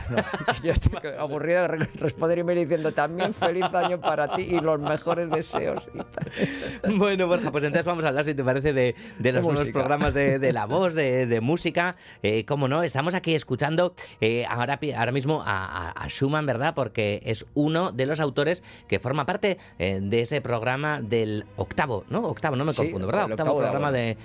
Yo 0.62 0.72
estoy 0.72 0.95
aburrida 1.18 1.62
de 1.62 1.68
re- 1.68 1.88
responder 1.94 2.38
y 2.38 2.44
me 2.44 2.54
diciendo 2.54 2.92
también 2.92 3.32
feliz 3.34 3.64
año 3.74 4.00
para 4.00 4.34
ti 4.34 4.42
y 4.42 4.60
los 4.60 4.78
mejores 4.80 5.30
deseos. 5.30 5.86
y 5.94 5.98
tal. 5.98 6.96
Bueno, 6.98 7.26
Borja, 7.26 7.50
pues 7.50 7.64
entonces 7.64 7.84
vamos 7.86 8.04
a 8.04 8.08
hablar, 8.08 8.24
si 8.24 8.34
te 8.34 8.42
parece, 8.44 8.72
de, 8.72 8.94
de 9.18 9.32
los 9.32 9.44
nuevos 9.46 9.68
programas 9.70 10.14
de, 10.14 10.38
de 10.38 10.52
La 10.52 10.66
Voz, 10.66 10.94
de, 10.94 11.26
de 11.26 11.40
música. 11.40 11.96
Eh, 12.22 12.44
cómo 12.44 12.68
no, 12.68 12.82
estamos 12.82 13.14
aquí 13.14 13.34
escuchando 13.34 13.94
eh, 14.20 14.44
ahora, 14.48 14.78
ahora 14.96 15.12
mismo 15.12 15.42
a, 15.44 15.90
a- 15.90 16.08
Schumann, 16.08 16.46
¿verdad? 16.46 16.74
Porque 16.74 17.20
es 17.24 17.46
uno 17.54 17.92
de 17.92 18.06
los 18.06 18.20
autores 18.20 18.62
que 18.88 18.98
forma 18.98 19.26
parte 19.26 19.58
eh, 19.78 20.00
de 20.02 20.20
ese 20.22 20.40
programa 20.40 21.00
del 21.02 21.44
octavo, 21.56 22.04
¿no? 22.08 22.20
Octavo, 22.28 22.56
no 22.56 22.64
me 22.64 22.72
Sí, 22.72 22.78
confundo, 22.82 23.06
¿verdad? 23.06 23.30
Octavo, 23.30 23.58
programa 23.58 23.90
de, 23.92 24.16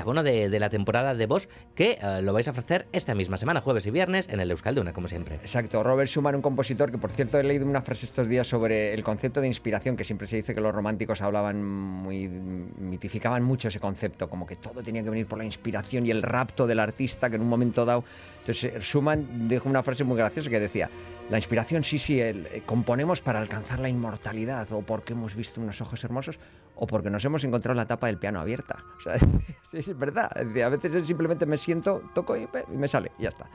abono 0.00 0.22
de, 0.22 0.48
de 0.48 0.60
la 0.60 0.70
temporada 0.70 1.14
de 1.14 1.26
Voz, 1.26 1.48
que 1.74 1.98
eh, 2.00 2.20
lo 2.22 2.32
vais 2.32 2.46
a 2.48 2.52
ofrecer 2.52 2.86
esta 2.92 3.14
misma 3.14 3.36
semana, 3.36 3.60
jueves 3.60 3.86
y 3.86 3.90
viernes, 3.90 4.28
en 4.28 4.40
el 4.40 4.50
Euskalduna, 4.50 4.92
como 4.92 5.08
siempre. 5.08 5.36
Exacto, 5.36 5.57
Robert 5.82 6.08
Schumann, 6.08 6.34
un 6.36 6.42
compositor 6.42 6.90
que 6.90 6.98
por 6.98 7.10
cierto 7.10 7.38
he 7.38 7.42
leído 7.42 7.66
una 7.66 7.82
frase 7.82 8.06
estos 8.06 8.28
días 8.28 8.46
sobre 8.46 8.94
el 8.94 9.02
concepto 9.02 9.40
de 9.40 9.46
inspiración, 9.46 9.96
que 9.96 10.04
siempre 10.04 10.26
se 10.26 10.36
dice 10.36 10.54
que 10.54 10.60
los 10.60 10.74
románticos 10.74 11.20
hablaban 11.22 11.64
muy, 11.64 12.28
mitificaban 12.28 13.42
mucho 13.42 13.68
ese 13.68 13.80
concepto, 13.80 14.28
como 14.30 14.46
que 14.46 14.56
todo 14.56 14.82
tenía 14.82 15.02
que 15.02 15.10
venir 15.10 15.26
por 15.26 15.38
la 15.38 15.44
inspiración 15.44 16.06
y 16.06 16.10
el 16.10 16.22
rapto 16.22 16.66
del 16.66 16.78
artista, 16.80 17.28
que 17.30 17.36
en 17.36 17.42
un 17.42 17.48
momento 17.48 17.84
dado... 17.84 18.04
Entonces 18.40 18.64
eh, 18.72 18.80
Schumann 18.80 19.48
dijo 19.48 19.68
una 19.68 19.82
frase 19.82 20.04
muy 20.04 20.16
graciosa 20.16 20.48
que 20.48 20.60
decía, 20.60 20.88
la 21.28 21.36
inspiración 21.36 21.82
sí, 21.84 21.98
sí, 21.98 22.20
el- 22.20 22.46
eh, 22.46 22.62
componemos 22.64 23.20
para 23.20 23.40
alcanzar 23.40 23.78
la 23.80 23.88
inmortalidad, 23.88 24.70
o 24.72 24.82
porque 24.82 25.12
hemos 25.12 25.34
visto 25.34 25.60
unos 25.60 25.80
ojos 25.80 26.02
hermosos, 26.04 26.38
o 26.76 26.86
porque 26.86 27.10
nos 27.10 27.24
hemos 27.24 27.42
encontrado 27.44 27.74
la 27.76 27.86
tapa 27.86 28.06
del 28.06 28.18
piano 28.18 28.40
abierta. 28.40 28.76
O 28.98 29.00
sea, 29.00 29.14
es 29.72 29.98
verdad. 29.98 30.30
A 30.34 30.68
veces 30.68 31.06
simplemente 31.06 31.44
me 31.46 31.56
siento, 31.58 32.02
toco 32.14 32.36
y, 32.36 32.48
y 32.72 32.76
me 32.76 32.88
sale, 32.88 33.12
y 33.18 33.24
ya 33.24 33.28
está. 33.30 33.46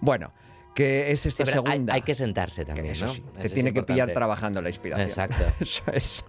Bueno, 0.00 0.32
que 0.74 1.10
es 1.10 1.26
esta 1.26 1.44
Sí, 1.44 1.50
pero 1.50 1.62
hay- 1.66 1.72
segunda. 1.72 1.94
Hay, 1.94 2.02
que 2.02 2.14
sentarse 2.14 2.64
también, 2.64 2.94
¿no? 3.00 3.08
sí, 3.08 3.22
te 3.40 3.48
tiene 3.48 3.72
que 3.72 3.82
pillar 3.82 4.12
trabajando 4.12 4.60
la 4.62 4.68
inspiración. 4.68 5.08
Exacto. 5.08 5.44
Eso 5.60 5.82
es. 5.92 6.24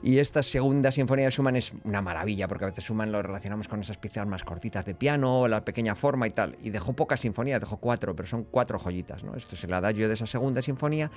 Y 0.00 0.18
esta 0.18 0.44
segunda 0.44 0.92
sinfonía 0.92 1.24
de 1.24 1.32
Schumann 1.32 1.56
es 1.56 1.72
una 1.82 2.00
maravilla, 2.00 2.46
porque 2.46 2.66
a 2.66 2.68
veces 2.68 2.84
Schumann 2.84 3.10
lo 3.10 3.20
relacionamos 3.20 3.66
con 3.66 3.80
esas 3.80 3.96
piezas 3.96 4.26
más 4.28 4.44
cortitas 4.44 4.84
de 4.86 4.94
piano, 4.94 5.48
la 5.48 5.64
pequeña 5.64 5.96
forma 5.96 6.26
y 6.28 6.30
tal. 6.30 6.56
Y 6.62 6.70
dejó 6.70 6.92
pocas 6.92 7.20
sinfonías, 7.20 7.58
dejó 7.60 7.78
cuatro, 7.78 8.14
pero 8.14 8.28
son 8.28 8.44
cuatro 8.44 8.78
joyitas. 8.78 9.24
¿no? 9.24 9.34
Esto 9.34 9.56
es 9.56 9.64
el 9.64 9.72
adagio 9.74 10.06
de 10.06 10.14
esa 10.14 10.26
segunda 10.26 10.62
sinfonía, 10.62 11.10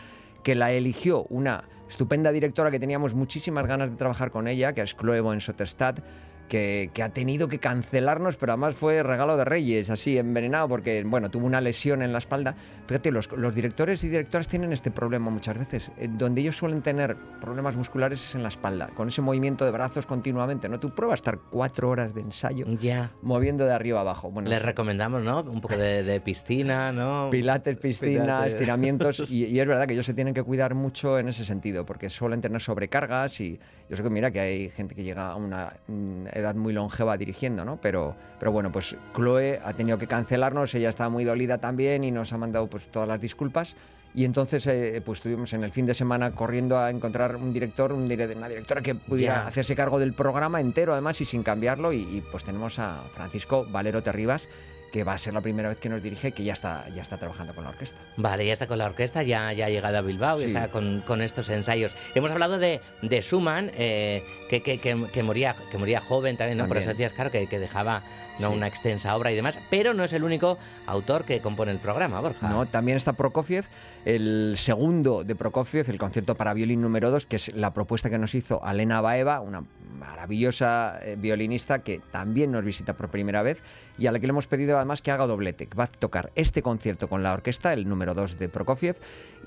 que 0.44 0.56
la 0.56 0.72
eligió 0.72 1.26
una 1.26 1.64
estupenda 1.88 2.32
directora 2.32 2.72
que 2.72 2.80
teníamos 2.80 3.14
muchísimas 3.14 3.68
ganas 3.68 3.92
de 3.92 3.98
trabajar 3.98 4.32
con 4.32 4.48
ella, 4.48 4.74
que 4.74 4.82
es 4.82 4.96
Chloe 4.98 5.22
von 5.22 5.42
Soterstad, 5.42 6.00
que, 6.52 6.92
que 6.94 7.02
ha 7.02 7.08
tenido 7.14 7.48
que 7.48 7.60
cancelarnos, 7.60 8.36
pero 8.36 8.52
además 8.52 8.76
fue 8.76 9.02
regalo 9.04 9.38
de 9.38 9.46
Reyes, 9.46 9.90
así 9.90 10.18
envenenado, 10.18 10.68
porque 10.68 11.02
bueno, 11.06 11.32
tuvo 11.32 11.46
una 11.46 11.62
lesión 11.62 12.02
en 12.02 12.12
la 12.12 12.18
espalda. 12.18 12.56
Fíjate, 12.88 13.10
los, 13.10 13.32
los 13.32 13.56
directores 13.56 14.04
y 14.04 14.10
directoras 14.10 14.50
tienen 14.50 14.74
este 14.74 14.92
problema 14.92 15.30
muchas 15.30 15.58
veces. 15.58 15.94
Eh, 15.98 16.10
donde 16.12 16.42
ellos 16.42 16.58
suelen 16.58 16.82
tener 16.82 17.16
problemas 17.40 17.78
musculares 17.78 18.26
es 18.26 18.36
en 18.36 18.44
la 18.44 18.50
espalda, 18.50 18.90
con 18.96 19.08
ese 19.08 19.22
movimiento 19.22 19.64
de 19.64 19.72
brazos 19.72 20.06
continuamente. 20.06 20.68
¿no? 20.68 20.78
Tú 20.78 20.94
pruebas 20.94 21.20
estar 21.20 21.40
cuatro 21.50 21.90
horas 21.90 22.14
de 22.14 22.20
ensayo 22.20 22.66
moviendo 23.22 23.64
de 23.66 23.74
arriba 23.74 24.02
abajo. 24.02 24.30
Bueno, 24.30 24.50
Les 24.50 24.62
recomendamos, 24.62 25.24
¿no? 25.24 25.44
Un 25.44 25.62
poco 25.62 25.78
de, 25.78 26.04
de 26.04 26.20
piscina, 26.20 26.92
¿no? 26.92 27.30
Pilates, 27.32 27.78
piscina, 27.78 28.24
Pilates. 28.24 28.54
estiramientos 28.56 29.32
y, 29.32 29.46
y 29.46 29.58
es 29.58 29.66
verdad 29.66 29.88
que 29.88 29.94
ellos 29.94 30.06
se 30.06 30.14
tienen 30.14 30.34
que 30.34 30.44
cuidar 30.44 30.76
mucho 30.76 31.18
en 31.18 31.30
ese 31.30 31.46
sentido 31.46 31.86
porque 31.86 32.10
suelen 32.10 32.42
tener 32.42 32.62
sobrecargas 32.62 33.40
y 33.40 33.58
yo 33.92 33.98
sé 33.98 34.04
que 34.04 34.10
mira 34.10 34.32
que 34.32 34.40
hay 34.40 34.70
gente 34.70 34.96
que 34.96 35.04
llega 35.04 35.28
a 35.32 35.36
una 35.36 35.74
mm, 35.88 36.28
edad 36.32 36.56
muy 36.56 36.72
longeva 36.72 37.18
dirigiendo, 37.18 37.66
¿no? 37.66 37.78
Pero, 37.82 38.16
pero 38.40 38.52
bueno, 38.54 38.72
pues 38.72 38.96
Chloe 39.14 39.60
ha 39.64 39.74
tenido 39.74 39.98
que 39.98 40.08
cancelarnos, 40.08 40.74
ella 40.74 40.88
estaba 40.90 41.10
muy 41.10 41.26
dolida 41.26 41.58
también 41.60 42.04
y 42.06 42.10
nos 42.12 42.32
ha 42.32 42.38
mandado 42.38 42.68
pues 42.68 42.86
todas 42.90 43.08
las 43.08 43.20
disculpas. 43.20 43.76
Y 44.14 44.24
entonces 44.26 44.66
eh, 44.68 45.02
pues 45.06 45.20
estuvimos 45.20 45.52
en 45.54 45.64
el 45.66 45.72
fin 45.72 45.86
de 45.86 45.94
semana 45.94 46.32
corriendo 46.32 46.78
a 46.80 46.90
encontrar 46.90 47.36
un 47.36 47.52
director, 47.54 47.92
un 47.94 48.08
dire- 48.10 48.34
una 48.36 48.48
directora 48.50 48.82
que 48.82 48.96
pudiera 48.96 49.36
Ya. 49.36 49.48
hacerse 49.48 49.76
cargo 49.76 50.00
del 50.00 50.14
programa 50.14 50.60
entero 50.62 50.94
además 50.94 51.20
y 51.22 51.26
sin 51.26 51.44
cambiarlo. 51.44 51.92
Y, 51.94 52.04
y, 52.18 52.22
pues 52.32 52.44
tenemos 52.46 52.80
a 52.80 53.04
Francisco 53.14 53.66
Valero 53.70 54.02
Terribas, 54.02 54.48
que 54.92 55.04
va 55.04 55.14
a 55.14 55.18
ser 55.18 55.34
la 55.34 55.42
primera 55.42 55.70
vez 55.70 55.78
que 55.80 55.90
nos 55.90 56.04
dirige, 56.04 56.32
que 56.34 56.44
ya 56.44 56.54
está, 56.54 56.86
ya 56.90 57.02
está 57.02 57.18
trabajando 57.18 57.54
con 57.56 57.64
la 57.64 57.70
orquesta. 57.70 57.98
Vale, 58.18 58.46
ya 58.46 58.54
está 58.54 58.68
con 58.68 58.78
la 58.78 58.86
orquesta, 58.86 59.24
ya, 59.24 59.52
ya 59.54 59.66
ha 59.68 59.70
llegado 59.70 59.98
a 59.98 60.02
Bilbao 60.02 60.38
y 60.40 60.42
Sí. 60.42 60.46
está 60.48 60.68
con, 60.68 61.02
con 61.08 61.22
estos 61.22 61.50
ensayos. 61.50 61.96
Hemos 62.16 62.32
hablado 62.32 62.58
de, 62.60 62.82
de 63.02 63.22
Schumann, 63.22 63.72
eh, 63.76 64.24
que, 64.50 64.62
que, 64.62 64.80
que- 64.80 65.08
que 65.12 65.24
moría, 65.24 65.56
que 65.72 65.78
moría 65.78 66.02
joven 66.02 66.36
también, 66.38 66.58
¿no? 66.58 66.66
Por 66.66 66.76
También. 66.78 66.82
eso 66.90 66.90
decías, 66.92 67.14
claro, 67.14 67.32
que, 67.32 67.48
que 67.48 67.58
dejaba 67.60 68.04
¿no? 68.40 68.50
Sí. 68.50 68.56
una 68.58 68.68
extensa 68.68 69.16
obra 69.16 69.32
y 69.32 69.36
demás, 69.36 69.60
pero 69.70 69.94
no 69.94 70.04
es 70.04 70.12
el 70.14 70.24
único 70.24 70.58
autor 70.88 71.24
que 71.26 71.40
compone 71.42 71.72
el 71.72 71.80
programa, 71.80 72.20
Borja. 72.20 72.50
No, 72.50 72.66
también 72.66 72.98
está 72.98 73.14
Prokofiev, 73.14 73.66
el 74.04 74.56
segundo 74.58 75.24
de 75.24 75.36
Prokofiev, 75.36 75.90
el 75.90 75.98
concierto 75.98 76.36
para 76.36 76.54
violín 76.54 76.82
número 76.82 77.12
2, 77.12 77.26
que 77.28 77.38
es 77.38 77.54
la 77.56 77.74
propuesta 77.74 78.10
que 78.10 78.18
nos 78.18 78.36
hizo 78.36 78.64
Alena 78.64 79.00
Baeva, 79.00 79.40
una 79.42 79.64
maravillosa 80.22 81.00
eh, 81.02 81.16
violinista 81.18 81.80
que 81.80 82.00
también 82.12 82.52
nos 82.52 82.64
visita 82.64 82.94
por 82.94 83.10
primera 83.10 83.42
vez 83.44 83.64
y 84.02 84.08
a 84.08 84.12
la 84.12 84.20
que 84.20 84.26
le 84.26 84.32
hemos 84.32 84.48
pedido 84.48 84.78
además 84.78 85.04
que 85.04 85.12
haga 85.12 85.28
doblete, 85.28 85.70
va 85.80 85.84
a 85.84 85.88
tocar 85.88 86.32
este 86.34 86.64
concierto 86.64 87.08
con 87.08 87.22
la 87.22 87.34
orquesta, 87.34 87.72
el 87.72 87.88
número 87.88 88.16
2 88.16 88.40
de 88.40 88.50
Prokofiev, 88.50 88.96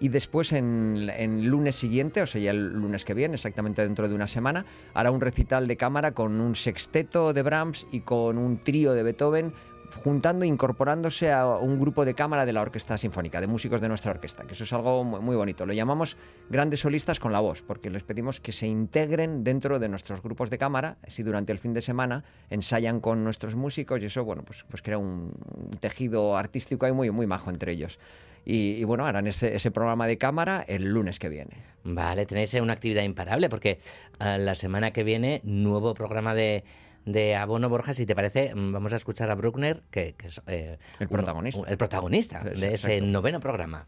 y 0.00 0.10
después 0.10 0.52
en, 0.52 1.10
en 1.16 1.48
lunes 1.48 1.74
siguiente, 1.74 2.22
o 2.22 2.26
sea, 2.26 2.40
ya 2.40 2.52
el 2.52 2.72
lunes 2.72 3.04
que 3.04 3.14
viene, 3.14 3.34
exactamente 3.34 3.82
dentro 3.82 4.08
de 4.08 4.14
una 4.14 4.28
semana, 4.28 4.64
hará 4.94 5.10
un 5.10 5.20
recital 5.20 5.66
de 5.66 5.76
cámara 5.76 6.12
con 6.12 6.40
un 6.40 6.54
sexteto 6.54 7.32
de 7.32 7.42
Brahms 7.42 7.88
y 7.90 8.02
con 8.02 8.38
un 8.38 8.60
trío 8.60 8.92
de 8.92 9.02
Beethoven 9.02 9.52
juntando, 9.94 10.44
incorporándose 10.44 11.32
a 11.32 11.46
un 11.46 11.78
grupo 11.78 12.04
de 12.04 12.14
cámara 12.14 12.46
de 12.46 12.52
la 12.52 12.62
Orquesta 12.62 12.98
Sinfónica, 12.98 13.40
de 13.40 13.46
músicos 13.46 13.80
de 13.80 13.88
nuestra 13.88 14.10
orquesta, 14.12 14.44
que 14.44 14.54
eso 14.54 14.64
es 14.64 14.72
algo 14.72 15.04
muy, 15.04 15.36
bonito. 15.36 15.66
Lo 15.66 15.72
llamamos 15.72 16.16
grandes 16.50 16.80
solistas 16.80 17.20
con 17.20 17.32
la 17.32 17.40
voz, 17.40 17.62
porque 17.62 17.90
les 17.90 18.02
pedimos 18.02 18.40
que 18.40 18.52
se 18.52 18.66
integren 18.66 19.44
dentro 19.44 19.78
de 19.78 19.88
nuestros 19.88 20.22
grupos 20.22 20.50
de 20.50 20.58
cámara, 20.58 20.98
así 21.06 21.22
durante 21.22 21.52
el 21.52 21.58
fin 21.58 21.74
de 21.74 21.82
semana 21.82 22.24
ensayan 22.50 23.00
con 23.00 23.24
nuestros 23.24 23.54
músicos 23.54 24.02
y 24.02 24.06
eso, 24.06 24.24
bueno, 24.24 24.42
pues, 24.44 24.64
pues 24.68 24.82
crea 24.82 24.98
un, 24.98 25.32
tejido 25.80 26.36
artístico 26.36 26.86
ahí 26.86 26.92
muy, 26.92 27.10
muy 27.10 27.26
majo 27.26 27.50
entre 27.50 27.72
ellos. 27.72 27.98
Y, 28.46 28.84
bueno, 28.84 29.06
harán 29.06 29.26
ese, 29.26 29.56
ese 29.56 29.70
programa 29.70 30.06
de 30.06 30.18
cámara 30.18 30.62
el 30.68 30.92
lunes 30.92 31.18
que 31.18 31.30
viene. 31.30 31.56
Vale, 31.82 32.26
tenéis 32.26 32.52
una 32.54 32.74
actividad 32.74 33.02
imparable 33.02 33.48
porque 33.48 33.78
eh, 34.20 34.36
la 34.38 34.54
semana 34.54 34.90
que 34.90 35.02
viene, 35.02 35.40
nuevo 35.44 35.94
programa 35.94 36.34
de, 36.34 36.62
de 37.04 37.36
Abono 37.36 37.68
Borja. 37.68 37.94
Si 37.94 38.06
te 38.06 38.14
parece, 38.14 38.54
mm, 38.54 38.72
vamos 38.72 38.92
a 38.92 38.96
escuchar 38.96 39.30
a 39.30 39.34
Bruckner, 39.34 39.82
que, 39.90 40.14
que 40.14 40.26
es 40.28 40.40
eh, 40.46 40.78
El 41.00 41.06
uno- 41.08 41.18
protagonista. 41.18 41.62
el 41.70 41.76
protagonista 41.76 42.40
de 42.44 42.74
ese 42.74 42.94
exacto. 42.96 43.06
noveno 43.06 43.40
programa. 43.40 43.86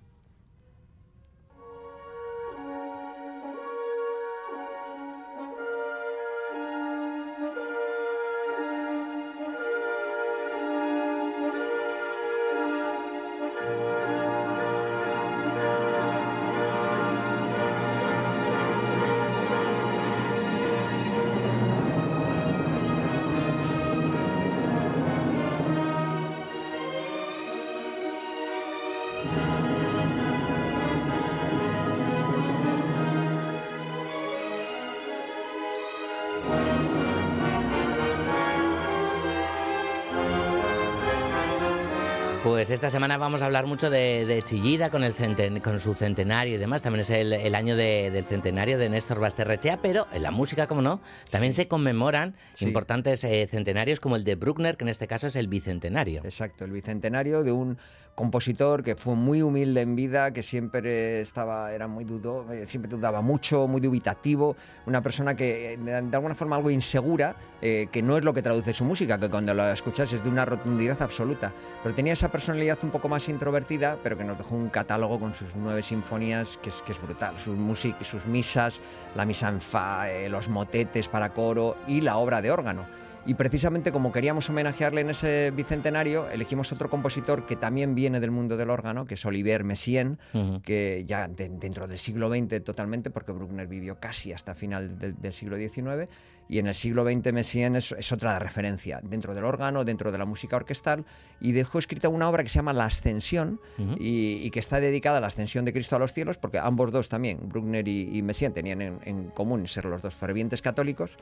Pues 42.66 42.74
esta 42.74 42.90
semana 42.90 43.16
vamos 43.16 43.42
a 43.42 43.46
hablar 43.46 43.64
mucho 43.66 43.90
de, 43.90 44.26
de 44.26 44.42
Chillida 44.42 44.90
con, 44.90 45.04
el 45.04 45.14
centen- 45.14 45.62
con 45.62 45.78
su 45.78 45.94
centenario 45.94 46.56
y 46.56 46.58
demás. 46.58 46.82
También 46.82 47.02
es 47.02 47.10
el, 47.10 47.32
el 47.32 47.54
año 47.54 47.76
de- 47.76 48.10
del 48.10 48.24
centenario 48.24 48.76
de 48.76 48.88
Néstor 48.88 49.20
Basterrechea, 49.20 49.80
pero 49.80 50.08
en 50.12 50.24
la 50.24 50.32
música, 50.32 50.66
como 50.66 50.82
no, 50.82 51.00
también 51.30 51.52
se 51.52 51.68
conmemoran 51.68 52.34
Sí. 52.54 52.64
importantes 52.64 53.22
eh, 53.22 53.46
centenarios 53.48 54.00
como 54.00 54.16
el 54.16 54.24
de 54.24 54.34
Bruckner, 54.34 54.76
que 54.76 54.82
en 54.82 54.88
este 54.88 55.06
caso 55.06 55.28
es 55.28 55.36
el 55.36 55.46
bicentenario. 55.46 56.22
Exacto, 56.24 56.64
el 56.64 56.72
bicentenario 56.72 57.44
de 57.44 57.52
un 57.52 57.78
compositor 58.16 58.82
que 58.82 58.96
fue 58.96 59.14
muy 59.14 59.42
humilde 59.42 59.82
en 59.82 59.94
vida, 59.94 60.32
que 60.32 60.42
siempre 60.42 61.20
estaba, 61.20 61.72
era 61.74 61.86
muy 61.86 62.04
dudo, 62.04 62.50
eh, 62.50 62.64
siempre 62.66 62.90
dudaba 62.90 63.20
mucho, 63.20 63.68
muy 63.68 63.80
dubitativo, 63.82 64.56
una 64.86 65.02
persona 65.02 65.36
que 65.36 65.74
eh, 65.74 65.76
de, 65.76 65.94
alguna 65.94 66.34
forma 66.34 66.56
algo 66.56 66.70
insegura, 66.70 67.36
eh, 67.60 67.88
que 67.92 68.00
no 68.02 68.16
es 68.16 68.24
lo 68.24 68.32
que 68.32 68.40
traduce 68.40 68.72
su 68.72 68.84
música, 68.86 69.20
que 69.20 69.28
cuando 69.28 69.52
la 69.52 69.70
escuchas 69.70 70.10
es 70.14 70.24
de 70.24 70.30
una 70.30 70.46
rotundidad 70.46 71.00
absoluta, 71.02 71.52
pero 71.82 71.94
tenía 71.94 72.14
esa 72.14 72.32
personalidad 72.56 72.78
un 72.84 72.90
poco 72.90 73.08
más 73.10 73.28
introvertida, 73.28 73.98
pero 74.02 74.16
que 74.16 74.24
nos 74.24 74.38
dejó 74.38 74.54
un 74.54 74.70
catálogo 74.70 75.20
con 75.20 75.34
sus 75.34 75.54
nueve 75.56 75.82
sinfonías 75.82 76.56
que 76.62 76.70
es, 76.70 76.76
que 76.82 76.92
es 76.92 77.02
brutal, 77.02 77.38
sus, 77.38 77.54
music, 77.56 78.02
sus 78.02 78.24
misas, 78.24 78.80
la 79.14 79.26
misa 79.26 79.50
en 79.50 79.60
fa, 79.60 80.10
eh, 80.10 80.30
los 80.30 80.48
motetes 80.48 81.06
para 81.08 81.34
coro 81.34 81.76
y 81.86 82.00
la 82.00 82.16
obra 82.16 82.40
de 82.40 82.50
órgano. 82.50 82.86
Y 83.26 83.34
precisamente 83.34 83.90
como 83.92 84.10
queríamos 84.12 84.48
homenajearle 84.48 85.00
en 85.02 85.10
ese 85.10 85.50
bicentenario, 85.54 86.30
elegimos 86.30 86.72
otro 86.72 86.88
compositor 86.88 87.44
que 87.44 87.56
también 87.56 87.94
viene 87.94 88.20
del 88.20 88.30
mundo 88.30 88.56
del 88.56 88.70
órgano, 88.70 89.04
que 89.04 89.14
es 89.14 89.26
Olivier 89.26 89.62
Messiaen, 89.64 90.18
Ujú. 90.32 90.62
que 90.62 91.04
ya 91.06 91.26
de- 91.28 91.48
dentro 91.50 91.86
del 91.88 91.98
siglo 91.98 92.30
XX 92.30 92.62
totalmente, 92.64 93.10
porque 93.10 93.32
Bruckner 93.32 93.66
vivió 93.66 93.98
casi 94.00 94.32
hasta 94.32 94.54
final 94.54 94.96
del, 94.98 95.20
del 95.20 95.32
siglo 95.34 95.56
XIX, 95.56 96.08
y 96.48 96.58
en 96.58 96.66
el 96.66 96.74
siglo 96.74 97.04
XX 97.04 97.32
Messiaen 97.32 97.76
es, 97.76 97.92
es 97.92 98.12
otra 98.12 98.38
referencia 98.38 99.00
dentro 99.02 99.34
del 99.34 99.44
órgano, 99.44 99.84
dentro 99.84 100.12
de 100.12 100.18
la 100.18 100.24
música 100.24 100.56
orquestal, 100.56 101.04
y 101.40 101.52
dejó 101.52 101.78
escrita 101.78 102.08
una 102.08 102.28
obra 102.28 102.42
que 102.42 102.48
se 102.48 102.56
llama 102.56 102.72
La 102.72 102.84
Ascensión, 102.84 103.60
Ujú. 103.78 103.94
y, 103.98 104.40
y 104.44 104.50
que 104.50 104.60
está 104.60 104.80
dedicada 104.80 105.18
a 105.18 105.20
la 105.20 105.26
ascensión 105.26 105.64
de 105.64 105.72
Cristo 105.72 105.96
a 105.96 105.98
los 105.98 106.12
cielos, 106.12 106.36
porque 106.38 106.58
ambos 106.58 106.92
dos 106.92 107.08
también, 107.08 107.48
Bruckner 107.48 107.86
y, 107.88 108.16
y 108.16 108.22
Messiaen, 108.22 108.52
tenían 108.54 108.80
en, 108.80 108.98
en 109.04 109.28
común 109.30 109.66
ser 109.66 109.84
los 109.86 110.02
dos 110.02 110.14
fervientes 110.14 110.62
católicos, 110.62 111.16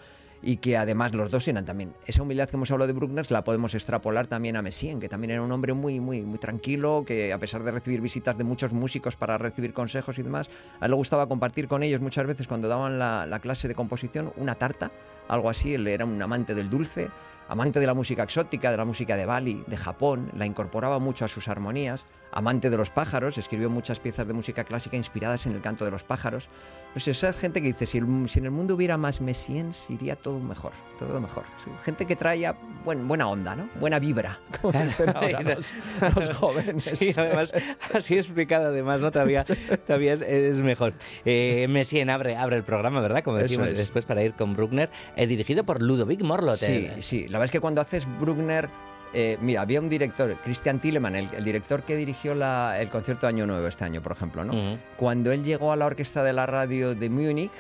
y 0.47 0.59
que 0.59 0.77
además 0.77 1.15
los 1.15 1.31
dos 1.31 1.49
eran 1.49 1.65
también. 1.65 1.95
Esa 2.07 2.23
humildad 2.23 2.51
que 2.51 2.57
hemos 2.57 2.71
hablado 2.71 2.87
de 2.89 2.93
Bruckner 2.93 3.31
la 3.33 3.45
podemos 3.45 3.75
extrapolar 3.75 4.27
también 4.27 4.57
a 4.57 4.63
Messiaen, 4.63 5.01
que 5.01 5.09
también 5.09 5.31
era 5.31 5.41
un 5.43 5.51
hombre 5.51 5.73
muy, 5.73 6.01
muy, 6.01 6.23
muy 6.23 6.39
tranquilo, 6.39 7.03
que 7.07 7.33
a 7.33 7.39
pesar 7.39 7.63
de 7.63 7.71
recibir 7.73 8.03
visitas 8.03 8.37
de 8.37 8.45
muchos 8.45 8.73
músicos 8.75 9.17
para 9.17 9.39
recibir 9.39 9.73
consejos 9.73 10.19
y 10.19 10.23
demás, 10.23 10.51
a 10.81 10.85
él 10.85 10.91
le 10.91 10.97
gustaba 10.97 11.27
compartir 11.29 11.67
con 11.67 11.83
ellos 11.83 12.03
muchas 12.03 12.27
veces 12.27 12.47
cuando 12.47 12.69
daban 12.69 12.99
la, 12.99 13.25
la 13.27 13.39
clase 13.41 13.69
de 13.69 13.75
composición 13.75 14.33
una 14.37 14.55
tarta, 14.57 14.91
algo 15.29 15.51
así, 15.51 15.75
él 15.75 15.87
era 15.87 16.05
un 16.05 16.21
amante 16.21 16.55
del 16.55 16.71
dulce, 16.71 17.11
amante 17.49 17.81
de 17.81 17.87
la 17.87 17.95
música 17.95 18.23
exótica, 18.23 18.71
de 18.71 18.77
la 18.77 18.85
música 18.85 19.17
de 19.17 19.27
Bali, 19.27 19.65
de 19.67 19.77
Japón, 19.77 20.31
la 20.35 20.47
incorporaba 20.47 20.99
mucho 20.99 21.25
a 21.25 21.29
sus 21.29 21.49
armonías, 21.49 22.07
amante 22.35 22.69
de 22.69 22.77
los 22.77 22.91
pájaros, 22.91 23.39
escribió 23.39 23.71
muchas 23.71 24.01
piezas 24.01 24.27
de 24.27 24.33
música 24.35 24.65
clásica 24.65 24.97
inspiradas 24.97 25.47
en 25.47 25.53
el 25.53 25.61
canto 25.63 25.85
de 25.85 25.91
los 25.93 26.05
pájaros. 26.05 26.49
Pues 26.93 27.09
esa 27.09 27.33
gente 27.33 27.61
que 27.61 27.69
dice, 27.69 27.87
si, 27.87 27.99
el- 27.99 28.29
si 28.29 28.39
en 28.41 28.45
el 28.45 28.51
mundo 28.51 28.75
hubiera 28.75 28.97
más 28.97 29.21
Messiens, 29.21 29.89
iría 29.89 30.15
todo 30.17 30.39
mejor, 30.39 30.73
todo 30.99 31.21
mejor. 31.21 31.45
Gente 31.83 32.07
que 32.07 32.15
trae 32.17 32.41
ya 32.41 32.57
buen- 32.85 33.09
buena 33.09 33.29
onda, 33.29 33.57
¿no? 33.57 33.69
Buena 33.81 33.99
vibra, 33.99 34.39
como 34.63 34.73
dicen 34.81 35.11
ahora 35.17 35.41
los, 35.43 35.73
los 36.17 36.37
jóvenes. 36.37 36.85
Sí, 36.95 37.13
además, 37.17 37.53
así 37.93 38.17
explicado, 38.17 38.67
además, 38.69 39.01
¿no? 39.03 39.11
Todavía, 39.11 39.45
todavía 39.87 40.13
es, 40.13 40.21
es 40.23 40.61
mejor. 40.61 40.93
Eh, 41.25 41.67
Messien 41.69 42.11
abre, 42.11 42.37
abre 42.37 42.57
el 42.57 42.65
programa, 42.65 43.01
¿verdad? 43.01 43.23
Como 43.25 43.39
decimos 43.39 43.69
es. 43.71 43.79
después 43.79 44.07
para 44.07 44.23
ir 44.23 44.35
con 44.35 44.55
Bruckner, 44.55 44.91
eh, 45.17 45.27
dirigido 45.27 45.65
por 45.65 45.83
Ludovic 45.83 46.21
Morlot. 46.23 46.57
Sí, 46.59 46.89
sí. 47.01 47.23
La 47.29 47.39
verdad 47.39 47.45
es 47.47 47.51
que 47.51 47.61
cuando 47.61 47.81
haces 47.81 48.07
Bruckner, 48.21 48.69
eh, 49.15 49.39
mira, 49.41 49.63
había 49.63 49.81
un 49.81 49.89
director, 49.89 50.37
Christian 50.45 50.81
Tillemann, 50.81 51.15
el, 51.17 51.29
el 51.35 51.45
director 51.45 51.83
que 51.85 51.97
dirigió 51.97 52.35
la- 52.35 52.79
el 52.81 52.91
concierto 52.91 53.27
de 53.27 53.33
Año 53.33 53.47
Nuevo 53.47 53.67
este 53.67 53.85
año, 53.85 54.03
por 54.03 54.13
ejemplo, 54.13 54.45
¿no? 54.45 54.53
Cuando 54.97 55.33
él 55.33 55.43
llegó 55.45 55.73
a 55.73 55.77
la 55.77 55.87
orquesta 55.87 56.23
de 56.25 56.33
la 56.33 56.45
radio 56.47 56.95
de 56.95 57.09
Múnich, 57.09 57.53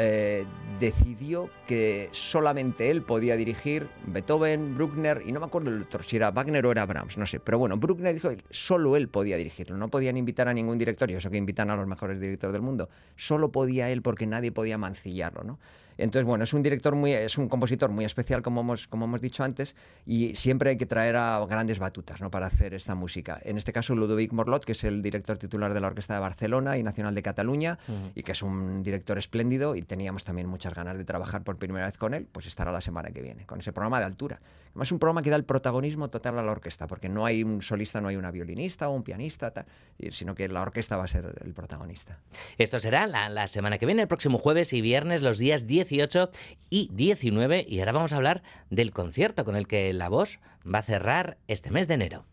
eh, 0.00 0.44
decidió 0.78 1.50
que 1.66 2.08
solamente 2.12 2.90
él 2.90 3.02
podía 3.02 3.34
dirigir 3.36 3.88
Beethoven, 4.06 4.76
Bruckner 4.76 5.22
y 5.26 5.32
no 5.32 5.40
me 5.40 5.46
acuerdo 5.46 5.70
el 5.70 5.82
otro, 5.82 6.02
si 6.04 6.14
era 6.16 6.30
Wagner 6.30 6.64
o 6.66 6.70
era 6.70 6.86
Brahms, 6.86 7.18
no 7.18 7.26
sé. 7.26 7.40
Pero 7.40 7.58
bueno, 7.58 7.76
Bruckner 7.78 8.14
dijo 8.14 8.28
que 8.30 8.38
solo 8.50 8.96
él 8.96 9.08
podía 9.08 9.36
dirigirlo, 9.36 9.76
no 9.76 9.88
podían 9.88 10.16
invitar 10.16 10.46
a 10.46 10.54
ningún 10.54 10.78
director, 10.78 11.10
y 11.10 11.14
eso 11.14 11.30
que 11.30 11.36
invitan 11.36 11.70
a 11.70 11.76
los 11.76 11.86
mejores 11.88 12.20
directores 12.20 12.52
del 12.52 12.62
mundo, 12.62 12.88
solo 13.16 13.50
podía 13.50 13.90
él 13.90 14.02
porque 14.02 14.26
nadie 14.26 14.52
podía 14.52 14.78
mancillarlo, 14.78 15.42
¿no? 15.42 15.58
Entonces, 15.98 16.24
bueno, 16.24 16.44
es 16.44 16.52
un 16.52 16.62
director 16.62 16.94
muy, 16.94 17.12
es 17.12 17.36
un 17.36 17.48
compositor 17.48 17.90
muy 17.90 18.04
especial, 18.04 18.40
como 18.40 18.60
hemos, 18.60 18.86
como 18.86 19.04
hemos 19.04 19.20
dicho 19.20 19.42
antes, 19.42 19.74
y 20.06 20.34
siempre 20.36 20.70
hay 20.70 20.78
que 20.78 20.86
traer 20.86 21.16
a 21.16 21.44
grandes 21.46 21.80
batutas 21.80 22.20
¿no? 22.20 22.30
para 22.30 22.46
hacer 22.46 22.72
esta 22.72 22.94
música. 22.94 23.40
En 23.44 23.58
este 23.58 23.72
caso, 23.72 23.94
Ludovic 23.94 24.32
Morlot, 24.32 24.64
que 24.64 24.72
es 24.72 24.84
el 24.84 25.02
director 25.02 25.38
titular 25.38 25.74
de 25.74 25.80
la 25.80 25.88
Orquesta 25.88 26.14
de 26.14 26.20
Barcelona 26.20 26.78
y 26.78 26.84
Nacional 26.84 27.14
de 27.14 27.22
Cataluña, 27.22 27.78
y 28.14 28.22
que 28.22 28.32
es 28.32 28.42
un 28.42 28.82
director 28.82 29.18
espléndido, 29.18 29.74
y 29.74 29.82
teníamos 29.82 30.24
también 30.24 30.46
muchas 30.48 30.72
ganas 30.74 30.96
de 30.96 31.04
trabajar 31.04 31.42
por 31.42 31.56
primera 31.56 31.86
vez 31.86 31.98
con 31.98 32.14
él, 32.14 32.28
pues 32.30 32.46
estará 32.46 32.70
la 32.70 32.80
semana 32.80 33.10
que 33.10 33.20
viene, 33.20 33.44
con 33.44 33.58
ese 33.58 33.72
programa 33.72 33.98
de 33.98 34.06
altura. 34.06 34.40
Además, 34.68 34.88
es 34.88 34.92
un 34.92 34.98
programa 35.00 35.22
que 35.22 35.30
da 35.30 35.36
el 35.36 35.44
protagonismo 35.44 36.08
total 36.08 36.38
a 36.38 36.42
la 36.42 36.52
orquesta, 36.52 36.86
porque 36.86 37.08
no 37.08 37.26
hay 37.26 37.42
un 37.42 37.60
solista, 37.60 38.00
no 38.00 38.08
hay 38.08 38.16
una 38.16 38.30
violinista 38.30 38.88
o 38.88 38.92
un 38.92 39.02
pianista, 39.02 39.50
tal, 39.50 39.66
sino 40.12 40.36
que 40.36 40.46
la 40.48 40.62
orquesta 40.62 40.96
va 40.96 41.04
a 41.04 41.08
ser 41.08 41.34
el 41.44 41.52
protagonista. 41.54 42.20
Esto 42.56 42.78
será 42.78 43.08
la, 43.08 43.28
la 43.28 43.48
semana 43.48 43.78
que 43.78 43.86
viene, 43.86 44.02
el 44.02 44.08
próximo 44.08 44.38
jueves 44.38 44.72
y 44.72 44.80
viernes, 44.80 45.22
los 45.22 45.38
días 45.38 45.66
18 45.88 46.30
y 46.70 46.90
19. 46.92 47.64
Y 47.68 47.80
ahora 47.80 47.92
vamos 47.92 48.12
a 48.12 48.16
hablar 48.16 48.42
del 48.70 48.92
concierto 48.92 49.44
con 49.44 49.56
el 49.56 49.66
que 49.66 49.92
la 49.92 50.08
voz 50.08 50.38
va 50.64 50.78
a 50.80 50.82
cerrar 50.82 51.38
este 51.48 51.70
mes 51.70 51.88
de 51.88 51.94
enero. 51.94 52.24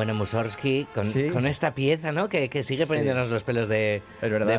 Bueno, 0.00 0.14
Mussorgsky, 0.14 0.86
con, 0.94 1.12
Sí. 1.12 1.28
con 1.28 1.46
esta 1.46 1.74
pieza, 1.74 2.10
¿no? 2.10 2.30
Que, 2.30 2.48
que 2.48 2.62
sigue 2.62 2.86
poniéndonos 2.86 3.28
los 3.28 3.44
pelos 3.44 3.68
de, 3.68 4.00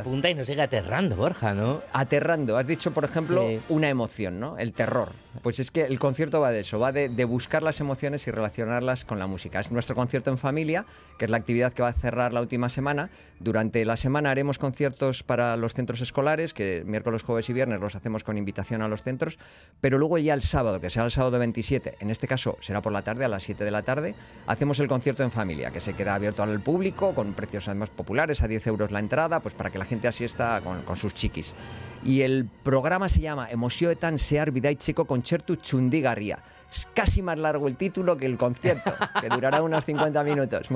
punta 0.04 0.30
y 0.30 0.36
nos 0.36 0.46
sigue 0.46 0.62
aterrando, 0.62 1.16
Borja, 1.16 1.56
¿no? 1.56 1.82
Aterrando. 1.94 2.60
Has 2.60 2.68
dicho, 2.68 2.92
por 2.92 3.06
ejemplo, 3.06 3.48
Sí. 3.50 3.60
una 3.70 3.90
emoción, 3.90 4.40
¿no? 4.40 4.60
El 4.60 4.72
terror. 4.72 5.14
Pues 5.42 5.60
es 5.60 5.72
que 5.72 5.84
el 5.84 5.98
concierto 5.98 6.42
va 6.42 6.52
de 6.52 6.60
eso, 6.60 6.78
va 6.78 6.92
de, 6.92 7.08
buscar 7.26 7.64
las 7.64 7.80
emociones 7.80 8.28
y 8.28 8.32
relacionarlas 8.32 9.06
con 9.06 9.18
la 9.18 9.28
música. 9.28 9.62
Es 9.62 9.72
nuestro 9.72 9.96
concierto 9.96 10.30
en 10.30 10.38
familia, 10.38 10.86
que 11.18 11.26
es 11.26 11.32
la 11.32 11.38
actividad 11.38 11.72
que 11.72 11.82
va 11.82 11.88
a 11.88 11.94
cerrar 11.94 12.34
la 12.34 12.42
última 12.42 12.68
semana. 12.68 13.10
Durante 13.40 13.86
la 13.86 13.96
semana 13.96 14.32
haremos 14.32 14.60
conciertos 14.60 15.24
para 15.24 15.56
los 15.56 15.74
centros 15.74 16.02
escolares, 16.02 16.54
que 16.54 16.84
miércoles, 16.86 17.24
jueves 17.24 17.50
y 17.50 17.54
viernes 17.54 17.80
los 17.80 17.96
hacemos 17.96 18.26
con 18.26 18.38
invitación 18.38 18.82
a 18.82 18.90
los 18.90 19.04
centros, 19.04 19.40
pero 19.80 19.98
luego 19.98 20.18
ya 20.18 20.34
el 20.34 20.44
sábado, 20.44 20.82
que 20.82 20.90
será 20.90 21.06
el 21.06 21.12
sábado 21.12 21.40
27, 21.40 21.96
en 22.02 22.12
este 22.12 22.28
caso 22.28 22.58
será 22.60 22.82
por 22.82 22.92
la 22.92 23.04
tarde, 23.04 23.24
a 23.24 23.30
las 23.30 23.44
7 23.44 23.64
de 23.64 23.72
la 23.72 23.84
tarde, 23.84 24.16
hacemos 24.48 24.80
el 24.80 24.88
concierto 24.88 25.24
en 25.24 25.32
familia, 25.32 25.72
que 25.72 25.80
se 25.80 25.94
queda 25.94 26.14
abierto 26.14 26.44
al 26.44 26.60
público, 26.60 27.16
con 27.16 27.34
precios 27.34 27.70
además 27.70 27.90
populares, 27.90 28.42
a 28.44 28.48
10 28.50 28.68
euros 28.68 28.92
la 28.92 29.00
entrada, 29.00 29.40
pues 29.40 29.54
para 29.54 29.70
que 29.70 29.80
la 29.80 29.86
gente 29.86 30.10
asiesta 30.10 30.60
con, 30.62 30.82
con 30.82 30.98
sus 30.98 31.14
chiquis. 31.14 31.56
Y 32.04 32.22
el 32.22 32.50
programa 32.64 33.10
se 33.10 33.22
llama 33.22 33.50
Emozioetan 33.50 34.18
Sear 34.18 34.52
Bidaitzeko 34.52 35.06
Concertu 35.06 35.56
Txundigarria. 35.58 36.40
Es 36.72 36.88
casi 36.94 37.22
más 37.22 37.38
largo 37.38 37.68
el 37.68 37.76
título 37.76 38.16
que 38.18 38.26
el 38.26 38.38
concierto, 38.38 38.94
que 39.20 39.28
durará 39.30 39.62
unos 39.62 39.84
50 39.86 40.24
minutos. 40.24 40.68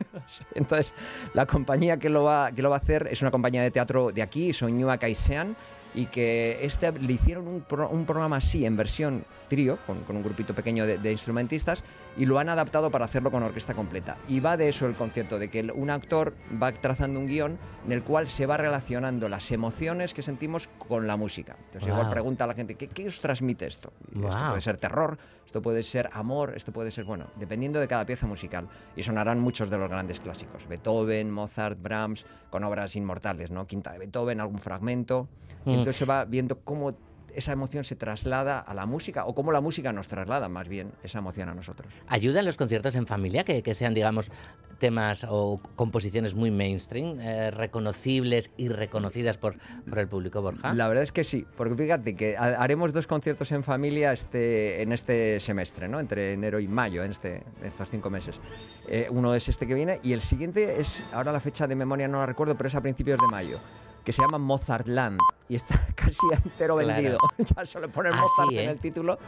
Entonces, 0.54 0.92
la 1.34 1.46
compañía 1.46 1.98
que 1.98 2.08
lo, 2.08 2.24
va, 2.24 2.52
que 2.52 2.62
lo 2.62 2.70
va 2.70 2.76
a 2.76 2.78
hacer 2.78 3.06
es 3.10 3.20
una 3.22 3.30
compañía 3.30 3.62
de 3.62 3.70
teatro 3.70 4.10
de 4.12 4.22
aquí, 4.22 4.52
Soñua 4.52 4.96
Kaisean, 4.98 5.54
y 5.94 6.06
que 6.06 6.58
este, 6.62 6.90
le 6.92 7.12
hicieron 7.12 7.46
un, 7.48 7.60
pro- 7.60 7.90
un 7.90 8.06
programa 8.06 8.36
así, 8.38 8.64
en 8.64 8.76
versión 8.76 9.24
trío, 9.48 9.76
con, 9.86 9.98
un 10.08 10.22
grupito 10.22 10.54
pequeño 10.54 10.86
de 10.86 11.12
instrumentistas, 11.12 11.84
y 12.16 12.26
lo 12.26 12.38
han 12.38 12.48
adaptado 12.48 12.90
para 12.90 13.04
hacerlo 13.06 13.30
con 13.30 13.42
orquesta 13.42 13.74
completa. 13.74 14.16
Y 14.28 14.40
va 14.40 14.56
de 14.56 14.68
eso 14.68 14.86
el 14.86 14.94
concierto, 14.94 15.38
de 15.38 15.48
que 15.48 15.62
un 15.74 15.90
actor 15.90 16.34
va 16.62 16.72
trazando 16.72 17.18
un 17.18 17.26
guion 17.26 17.58
en 17.86 17.92
el 17.92 18.02
cual 18.02 18.28
se 18.28 18.46
va 18.46 18.56
relacionando 18.56 19.28
las 19.28 19.50
emociones 19.50 20.12
que 20.14 20.22
sentimos 20.22 20.68
con 20.78 21.06
la 21.06 21.16
música. 21.16 21.56
Entonces, 21.66 21.88
igual 21.88 22.10
pregunta 22.10 22.44
a 22.44 22.46
la 22.46 22.54
gente, 22.54 22.74
¿qué, 22.74 22.88
qué 22.88 23.06
os 23.08 23.20
transmite 23.20 23.66
esto? 23.66 23.92
Esto 24.14 24.48
puede 24.50 24.60
ser 24.60 24.76
terror, 24.76 25.16
esto 25.46 25.62
puede 25.62 25.82
ser 25.82 26.10
amor, 26.12 26.52
esto 26.54 26.70
puede 26.72 26.90
ser, 26.90 27.04
bueno, 27.04 27.26
dependiendo 27.36 27.80
de 27.80 27.88
cada 27.88 28.04
pieza 28.04 28.26
musical. 28.26 28.68
Y 28.94 29.02
sonarán 29.02 29.40
muchos 29.40 29.70
de 29.70 29.78
los 29.78 29.88
grandes 29.88 30.20
clásicos. 30.20 30.66
Beethoven, 30.68 31.30
Mozart, 31.30 31.80
Brahms, 31.80 32.26
con 32.50 32.62
obras 32.64 32.94
inmortales, 32.96 33.50
¿no? 33.50 33.66
Quinta 33.66 33.92
de 33.92 33.98
Beethoven, 33.98 34.40
algún 34.40 34.58
fragmento. 34.60 35.28
Y 35.64 35.70
Mm. 35.70 35.72
entonces 35.74 35.96
se 35.96 36.04
va 36.04 36.24
viendo 36.24 36.58
cómo 36.60 36.92
esa 37.34 37.52
emoción 37.52 37.84
se 37.84 37.96
traslada 37.96 38.58
a 38.60 38.74
la 38.74 38.86
música 38.86 39.24
o 39.26 39.34
cómo 39.34 39.52
la 39.52 39.60
música 39.60 39.92
nos 39.92 40.08
traslada 40.08 40.48
más 40.48 40.68
bien 40.68 40.92
esa 41.02 41.18
emoción 41.18 41.48
a 41.48 41.54
nosotros. 41.54 41.92
¿Ayudan 42.08 42.44
los 42.44 42.56
conciertos 42.56 42.96
en 42.96 43.06
familia 43.06 43.44
que, 43.44 43.62
que 43.62 43.74
sean, 43.74 43.94
digamos, 43.94 44.30
temas 44.78 45.24
o 45.28 45.60
composiciones 45.76 46.34
muy 46.34 46.50
mainstream, 46.50 47.20
eh, 47.20 47.50
reconocibles 47.50 48.50
y 48.56 48.68
reconocidas 48.68 49.38
por, 49.38 49.56
por 49.88 49.98
el 49.98 50.08
público, 50.08 50.42
Borja? 50.42 50.74
La 50.74 50.88
verdad 50.88 51.04
es 51.04 51.12
que 51.12 51.24
sí, 51.24 51.46
porque 51.56 51.74
fíjate 51.76 52.16
que 52.16 52.36
ha- 52.36 52.60
haremos 52.62 52.92
dos 52.92 53.06
conciertos 53.06 53.52
en 53.52 53.62
familia 53.62 54.12
este, 54.12 54.82
en 54.82 54.92
este 54.92 55.40
semestre, 55.40 55.88
¿no? 55.88 56.00
entre 56.00 56.32
enero 56.32 56.58
y 56.60 56.68
mayo, 56.68 57.04
en 57.04 57.12
este, 57.12 57.42
estos 57.62 57.88
cinco 57.90 58.10
meses. 58.10 58.40
Eh, 58.88 59.06
uno 59.10 59.34
es 59.34 59.48
este 59.48 59.66
que 59.66 59.74
viene 59.74 60.00
y 60.02 60.12
el 60.12 60.20
siguiente 60.20 60.80
es, 60.80 61.02
ahora 61.12 61.30
la 61.32 61.40
fecha 61.40 61.66
de 61.66 61.74
memoria 61.76 62.08
no 62.08 62.18
la 62.18 62.26
recuerdo, 62.26 62.56
pero 62.56 62.68
es 62.68 62.74
a 62.74 62.80
principios 62.80 63.18
de 63.20 63.26
mayo, 63.28 63.60
que 64.04 64.12
se 64.12 64.22
llama 64.22 64.38
Mozartland 64.38 65.18
y 65.48 65.56
está 65.56 65.80
casi 65.94 66.16
entero 66.44 66.76
Claro. 66.76 66.86
vendido. 66.94 67.18
ya 67.56 67.66
solo 67.66 67.88
poner 67.90 68.12
Ah, 68.14 68.20
Mozart 68.22 68.52
en 68.52 68.58
¿eh? 68.58 68.70
el 68.72 68.78
título. 68.78 69.18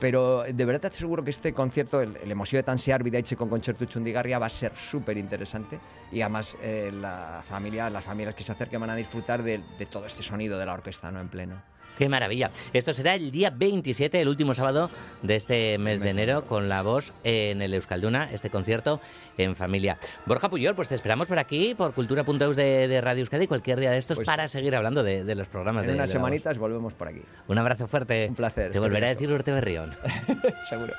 Pero 0.00 0.44
de 0.44 0.64
verdad 0.64 0.82
te 0.82 0.86
aseguro 0.88 1.24
que 1.24 1.30
este 1.30 1.52
concierto, 1.52 2.00
el, 2.00 2.16
el 2.18 2.30
Emoció 2.30 2.56
de 2.58 2.62
Tansear 2.62 3.02
Vidaiche 3.02 3.36
con 3.36 3.48
Concerto 3.48 3.84
Chundigarria, 3.84 4.38
va 4.38 4.46
a 4.46 4.50
ser 4.50 4.76
súper 4.76 5.18
interesante. 5.18 5.80
Y 6.12 6.20
además 6.20 6.56
eh, 6.62 6.90
la 6.92 7.42
familia, 7.48 7.90
las 7.90 8.04
familias 8.04 8.34
que 8.34 8.44
se 8.44 8.52
acerquen 8.52 8.80
van 8.80 8.90
a 8.90 8.94
disfrutar 8.96 9.42
de, 9.42 9.60
de 9.78 9.86
todo 9.86 10.06
este 10.06 10.22
sonido 10.22 10.56
de 10.58 10.66
la 10.66 10.74
orquesta 10.74 11.10
¿no? 11.10 11.20
en 11.20 11.28
pleno. 11.28 11.60
Qué 11.98 12.08
maravilla. 12.08 12.52
Esto 12.72 12.92
será 12.92 13.16
el 13.16 13.32
día 13.32 13.50
27, 13.50 14.20
el 14.20 14.28
último 14.28 14.54
sábado 14.54 14.88
de 15.22 15.34
este 15.34 15.78
mes 15.78 15.98
de 16.00 16.10
enero, 16.10 16.46
con 16.46 16.68
la 16.68 16.82
voz 16.82 17.12
en 17.24 17.60
el 17.60 17.74
Euskalduna, 17.74 18.30
este 18.30 18.50
concierto 18.50 19.00
en 19.36 19.56
familia. 19.56 19.98
Borja 20.24 20.48
Puyol, 20.48 20.76
pues 20.76 20.88
te 20.88 20.94
esperamos 20.94 21.26
por 21.26 21.40
aquí, 21.40 21.74
por 21.74 21.94
cultura.eus 21.94 22.54
de, 22.54 22.86
de 22.86 23.00
Radio 23.00 23.22
Euskadi, 23.22 23.48
cualquier 23.48 23.80
día 23.80 23.90
de 23.90 23.98
estos, 23.98 24.20
para 24.20 24.46
seguir 24.46 24.76
hablando 24.76 25.02
de, 25.02 25.24
de 25.24 25.34
los 25.34 25.48
programas 25.48 25.86
En 25.86 25.92
de 25.92 25.98
unas 25.98 26.12
semanitas 26.12 26.56
volvemos 26.56 26.94
por 26.94 27.08
aquí. 27.08 27.22
Un 27.48 27.58
abrazo 27.58 27.88
fuerte. 27.88 28.26
Un 28.28 28.36
placer. 28.36 28.70
Te 28.70 28.78
volveré 28.78 29.06
a 29.06 29.08
decir 29.10 29.32
Urte 29.32 29.50
Berrión. 29.50 29.90
Seguro. 30.68 30.94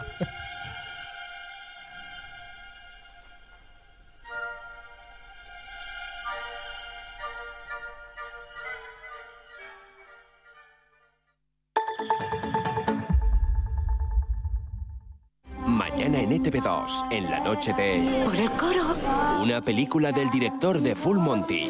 En 16.31 16.43
ETV2, 16.43 17.07
en 17.11 17.31
la 17.31 17.39
noche 17.39 17.73
de... 17.73 18.21
Por 18.23 18.35
el 18.35 18.51
coro. 18.51 18.95
Una 19.41 19.61
película 19.61 20.11
del 20.11 20.29
director 20.29 20.79
de 20.79 20.95
Full 20.95 21.17
Monty. 21.17 21.69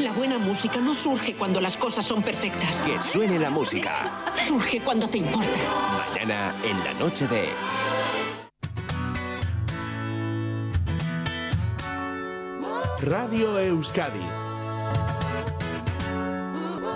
La 0.00 0.12
buena 0.12 0.38
música 0.38 0.80
no 0.80 0.94
surge 0.94 1.34
cuando 1.34 1.60
las 1.60 1.76
cosas 1.76 2.04
son 2.04 2.22
perfectas. 2.22 2.84
Que 2.84 3.00
suene 3.00 3.38
la 3.38 3.50
música. 3.50 4.24
Surge 4.46 4.80
cuando 4.80 5.08
te 5.08 5.18
importa. 5.18 5.48
Mañana 6.12 6.54
en 6.64 6.84
la 6.84 6.92
noche 6.94 7.26
de... 7.28 7.48
Radio 13.00 13.58
Euskadi. 13.58 14.26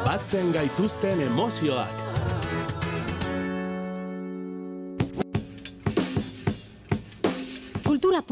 Batzen 0.05 0.53
gaituzten 0.53 1.21
emozioak. 1.21 2.02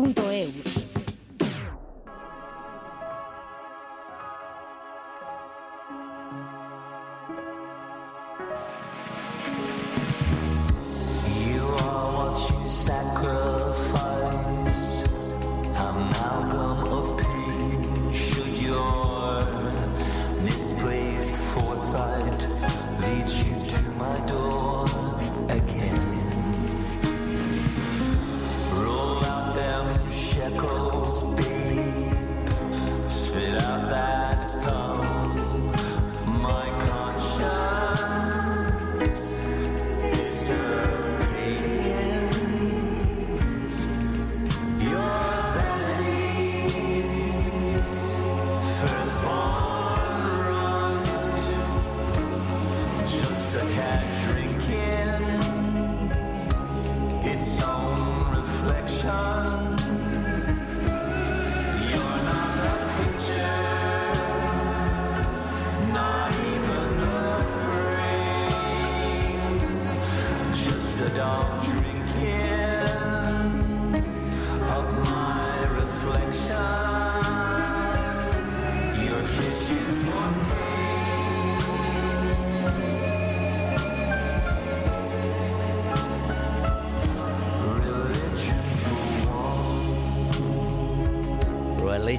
Cultura.eus. 0.00 0.79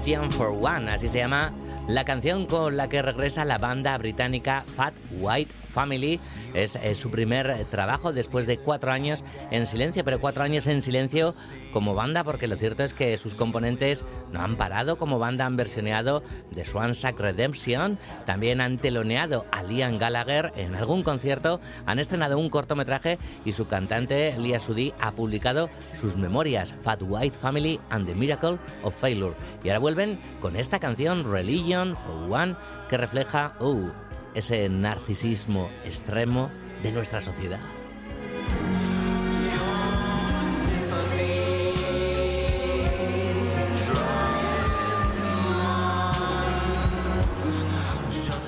Religion 0.02 0.32
for 0.32 0.48
One, 0.50 0.90
así 0.90 1.08
se 1.08 1.20
llama 1.20 1.54
la 1.88 2.04
canción 2.04 2.48
con 2.48 2.76
la 2.76 2.90
que 2.90 3.04
regresa 3.04 3.46
la 3.46 3.60
banda 3.60 3.96
británica 4.00 4.64
Fat 4.76 4.96
White 5.20 5.52
Family. 5.72 6.20
Es, 6.56 6.76
es 6.76 6.98
su 6.98 7.12
primer 7.12 7.66
trabajo 7.66 8.12
después 8.12 8.48
de 8.48 8.58
cuatro 8.58 8.92
años 8.92 9.24
en 9.52 9.68
silencio, 9.68 10.04
pero 10.04 10.20
cuatro 10.20 10.42
años 10.42 10.66
en 10.66 10.82
silencio 10.82 11.36
como 11.72 11.96
banda, 11.96 12.24
porque 12.24 12.48
lo 12.48 12.56
cierto 12.56 12.84
es 12.84 12.94
que 12.94 13.18
sus 13.18 13.36
componentes 13.36 14.06
no 14.32 14.42
han 14.42 14.56
parado. 14.56 14.98
Como 14.98 15.20
banda 15.20 15.46
han 15.46 15.58
versioneado 15.58 16.24
The 16.54 16.66
Swansack 16.66 17.20
Redemption, 17.20 17.98
también 18.26 18.62
han 18.62 18.78
teloneado 18.78 19.46
a 19.52 19.64
Liam 19.64 19.98
Gallagher 19.98 20.54
en 20.56 20.76
algún 20.76 21.04
concierto, 21.04 21.60
han 21.86 22.00
estrenado 22.00 22.38
un 22.38 22.50
cortometraje 22.50 23.18
y 23.46 23.54
su 23.54 23.68
cantante 23.68 24.36
Lia 24.38 24.60
Sudi 24.60 24.94
ha 25.00 25.12
publicado 25.12 25.70
sus 26.00 26.18
memorias 26.18 26.76
Fat 26.84 27.02
White 27.02 27.38
Family 27.38 27.80
and 27.90 28.06
the 28.06 28.16
Miracle 28.16 28.58
of 28.84 28.96
Failure. 28.96 29.34
Y 29.64 29.70
ahora 29.70 29.80
vuelven 29.80 30.20
con 30.42 30.56
esta 30.56 30.80
canción 30.80 31.32
Religion 31.32 31.96
for 31.96 32.32
One 32.32 32.56
que 32.90 32.98
refleja 32.98 33.54
uh, 33.60 33.90
ese 34.34 34.70
narcisismo 34.70 35.70
extremo 35.86 36.50
de 36.84 36.92
nuestra 36.92 37.22
sociedad. 37.22 37.60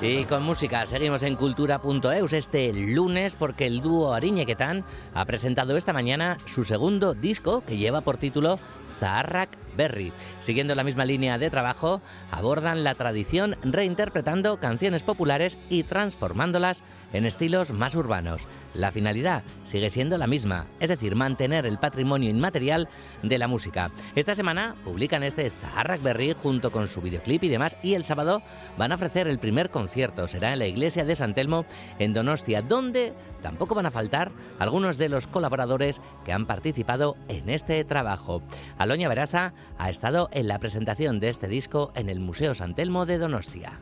Y 0.06 0.26
con 0.26 0.42
música. 0.42 0.84
Seguimos 0.84 1.22
en 1.22 1.34
cultura.eus 1.34 2.34
este 2.34 2.70
lunes 2.74 3.36
porque 3.36 3.64
el 3.64 3.80
dúo 3.80 4.12
Ariñequetán 4.12 4.84
ha 5.14 5.24
presentado 5.24 5.78
esta 5.78 5.94
mañana 5.94 6.36
su 6.44 6.62
segundo 6.62 7.14
disco 7.14 7.62
que 7.66 7.78
lleva 7.78 8.02
por 8.02 8.18
título 8.18 8.58
Zaharrak 8.84 9.63
Berry. 9.76 10.12
Siguiendo 10.40 10.74
la 10.74 10.84
misma 10.84 11.04
línea 11.04 11.38
de 11.38 11.50
trabajo, 11.50 12.00
abordan 12.30 12.84
la 12.84 12.94
tradición 12.94 13.56
reinterpretando 13.62 14.58
canciones 14.58 15.02
populares 15.02 15.58
y 15.68 15.82
transformándolas 15.82 16.82
en 17.12 17.26
estilos 17.26 17.72
más 17.72 17.94
urbanos. 17.94 18.42
La 18.74 18.90
finalidad 18.90 19.44
sigue 19.62 19.88
siendo 19.88 20.18
la 20.18 20.26
misma, 20.26 20.66
es 20.80 20.88
decir, 20.88 21.14
mantener 21.14 21.64
el 21.64 21.78
patrimonio 21.78 22.28
inmaterial 22.28 22.88
de 23.22 23.38
la 23.38 23.46
música. 23.46 23.90
Esta 24.16 24.34
semana 24.34 24.74
publican 24.84 25.22
este 25.22 25.48
Zaharrak 25.48 26.02
Berry 26.02 26.32
junto 26.32 26.72
con 26.72 26.88
su 26.88 27.00
videoclip 27.00 27.44
y 27.44 27.48
demás 27.48 27.76
y 27.84 27.94
el 27.94 28.04
sábado 28.04 28.42
van 28.76 28.90
a 28.90 28.96
ofrecer 28.96 29.28
el 29.28 29.38
primer 29.38 29.70
concierto. 29.70 30.26
Será 30.26 30.52
en 30.52 30.58
la 30.58 30.66
iglesia 30.66 31.04
de 31.04 31.14
San 31.14 31.34
Telmo 31.34 31.66
en 32.00 32.14
Donostia, 32.14 32.62
donde 32.62 33.14
tampoco 33.42 33.76
van 33.76 33.86
a 33.86 33.92
faltar 33.92 34.32
algunos 34.58 34.98
de 34.98 35.08
los 35.08 35.28
colaboradores 35.28 36.00
que 36.24 36.32
han 36.32 36.46
participado 36.46 37.16
en 37.28 37.50
este 37.50 37.84
trabajo. 37.84 38.42
Aloña 38.76 39.08
Verasa 39.08 39.54
ha 39.78 39.90
estado 39.90 40.28
en 40.32 40.48
la 40.48 40.58
presentación 40.58 41.20
de 41.20 41.28
este 41.28 41.48
disco 41.48 41.92
en 41.94 42.08
el 42.08 42.20
Museo 42.20 42.54
San 42.54 42.74
Telmo 42.74 43.06
de 43.06 43.18
Donostia. 43.18 43.80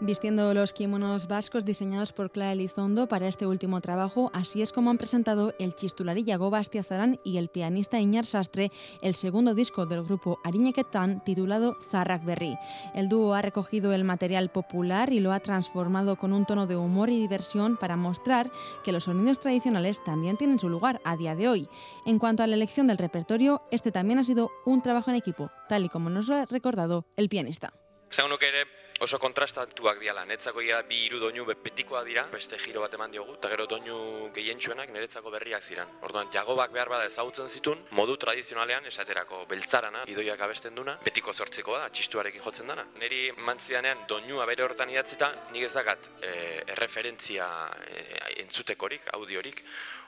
Vistiendo 0.00 0.54
los 0.54 0.72
kimonos 0.72 1.26
vascos 1.26 1.64
diseñados 1.64 2.12
por 2.12 2.30
Clara 2.30 2.52
Elizondo 2.52 3.08
para 3.08 3.26
este 3.26 3.46
último 3.46 3.80
trabajo, 3.80 4.30
así 4.32 4.62
es 4.62 4.72
como 4.72 4.90
han 4.90 4.96
presentado 4.96 5.54
el 5.58 5.74
chistulari 5.74 6.22
Yago 6.22 6.50
Bastiazarán 6.50 7.18
y 7.24 7.36
el 7.38 7.48
pianista 7.48 7.98
Iñar 7.98 8.24
Sastre 8.24 8.68
el 9.02 9.14
segundo 9.14 9.54
disco 9.54 9.86
del 9.86 10.04
grupo 10.04 10.38
Ariñeketan 10.44 11.24
titulado 11.24 11.76
Zarrak 11.90 12.24
Berri. 12.24 12.56
El 12.94 13.08
dúo 13.08 13.34
ha 13.34 13.42
recogido 13.42 13.92
el 13.92 14.04
material 14.04 14.50
popular 14.50 15.12
y 15.12 15.18
lo 15.18 15.32
ha 15.32 15.40
transformado 15.40 16.14
con 16.14 16.32
un 16.32 16.46
tono 16.46 16.68
de 16.68 16.76
humor 16.76 17.10
y 17.10 17.18
diversión 17.18 17.76
para 17.76 17.96
mostrar 17.96 18.52
que 18.84 18.92
los 18.92 19.04
sonidos 19.04 19.40
tradicionales 19.40 20.04
también 20.04 20.36
tienen 20.36 20.60
su 20.60 20.68
lugar 20.68 21.00
a 21.04 21.16
día 21.16 21.34
de 21.34 21.48
hoy. 21.48 21.68
En 22.06 22.20
cuanto 22.20 22.44
a 22.44 22.46
la 22.46 22.54
elección 22.54 22.86
del 22.86 22.98
repertorio, 22.98 23.62
este 23.72 23.90
también 23.90 24.20
ha 24.20 24.24
sido 24.24 24.52
un 24.64 24.80
trabajo 24.80 25.10
en 25.10 25.16
equipo, 25.16 25.50
tal 25.68 25.84
y 25.84 25.88
como 25.88 26.08
nos 26.08 26.28
lo 26.28 26.36
ha 26.36 26.46
recordado 26.46 27.04
el 27.16 27.28
pianista. 27.28 27.72
Esango 28.10 28.30
nuke 28.30 28.48
ere 28.48 28.77
oso 29.00 29.18
kontrastatuak 29.22 30.00
diala. 30.00 30.24
Netzako 30.26 30.60
ia 30.64 30.80
bi 30.82 30.96
hiru 31.06 31.20
doinu 31.22 31.44
be- 31.46 31.54
betikoak 31.62 32.04
dira, 32.06 32.24
beste 32.32 32.58
giro 32.58 32.80
bat 32.80 32.94
eman 32.94 33.10
diogu, 33.10 33.34
eta 33.38 33.48
gero 33.52 33.66
doinu 33.70 34.30
gehientsuenak 34.34 34.90
niretzako 34.90 35.30
berriak 35.30 35.62
ziren. 35.62 35.86
Orduan, 36.02 36.30
jagobak 36.32 36.72
behar 36.74 36.88
bada 36.88 37.06
ezagutzen 37.06 37.48
zitun, 37.48 37.84
modu 37.92 38.16
tradizionalean 38.16 38.86
esaterako 38.90 39.44
beltzarana, 39.50 40.02
idoiak 40.10 40.40
abesten 40.40 40.74
duna, 40.74 40.96
betiko 41.04 41.32
sortzekoa 41.32 41.84
da, 41.84 41.90
txistuarekin 41.90 42.42
jotzen 42.42 42.66
dana. 42.66 42.86
Neri 42.98 43.30
mantzidanean 43.36 44.06
doinua 44.08 44.46
bere 44.46 44.62
hortan 44.66 44.90
idatzita, 44.90 45.32
nik 45.52 45.62
ez 45.68 45.72
dakat 45.74 46.10
e, 46.20 46.32
erreferentzia 46.74 47.46
e, 47.86 48.02
entzutekorik, 48.42 49.08
audiorik, 49.14 49.62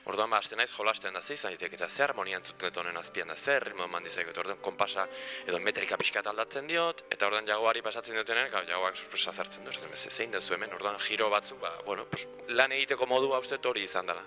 Orduan 0.08 0.30
ba, 0.30 0.38
hasten 0.40 0.58
naiz 0.58 0.72
jolasten 0.72 1.12
da 1.12 1.20
ze 1.22 1.34
izan 1.34 1.52
ditek, 1.52 1.74
eta 1.76 1.88
ze 1.88 2.02
harmonia 2.02 2.36
entzuten 2.40 2.68
dut 2.70 2.76
honen 2.80 2.96
azpian 2.96 3.28
da, 3.28 3.36
zer 3.36 3.62
ritmo 3.64 3.84
eman 3.84 4.02
dizaket, 4.02 4.36
orduan 4.38 4.58
konpasa 4.64 5.06
edo 5.46 5.58
metrika 5.60 5.96
pixkat 6.00 6.26
aldatzen 6.26 6.66
diot, 6.66 7.04
eta 7.10 7.26
orduan 7.26 7.46
jagoari 7.46 7.82
pasatzen 7.82 8.14
diotenean, 8.14 8.50
gau, 8.50 8.62
jagoak 8.66 8.96
sorpresa 8.96 9.32
zartzen 9.32 9.64
du, 9.64 9.70
esaten, 9.70 9.96
"Ze- 9.96 10.10
zein 10.10 10.30
da 10.30 10.40
zu 10.40 10.54
hemen, 10.54 10.72
orduan 10.72 10.98
giro 10.98 11.28
batzuk, 11.30 11.60
ba, 11.60 11.76
bueno, 11.84 12.06
pues, 12.06 12.26
lan 12.48 12.72
egiteko 12.72 13.06
modua 13.06 13.38
uste 13.38 13.58
hori 13.62 13.82
izan 13.84 14.06
dela. 14.06 14.24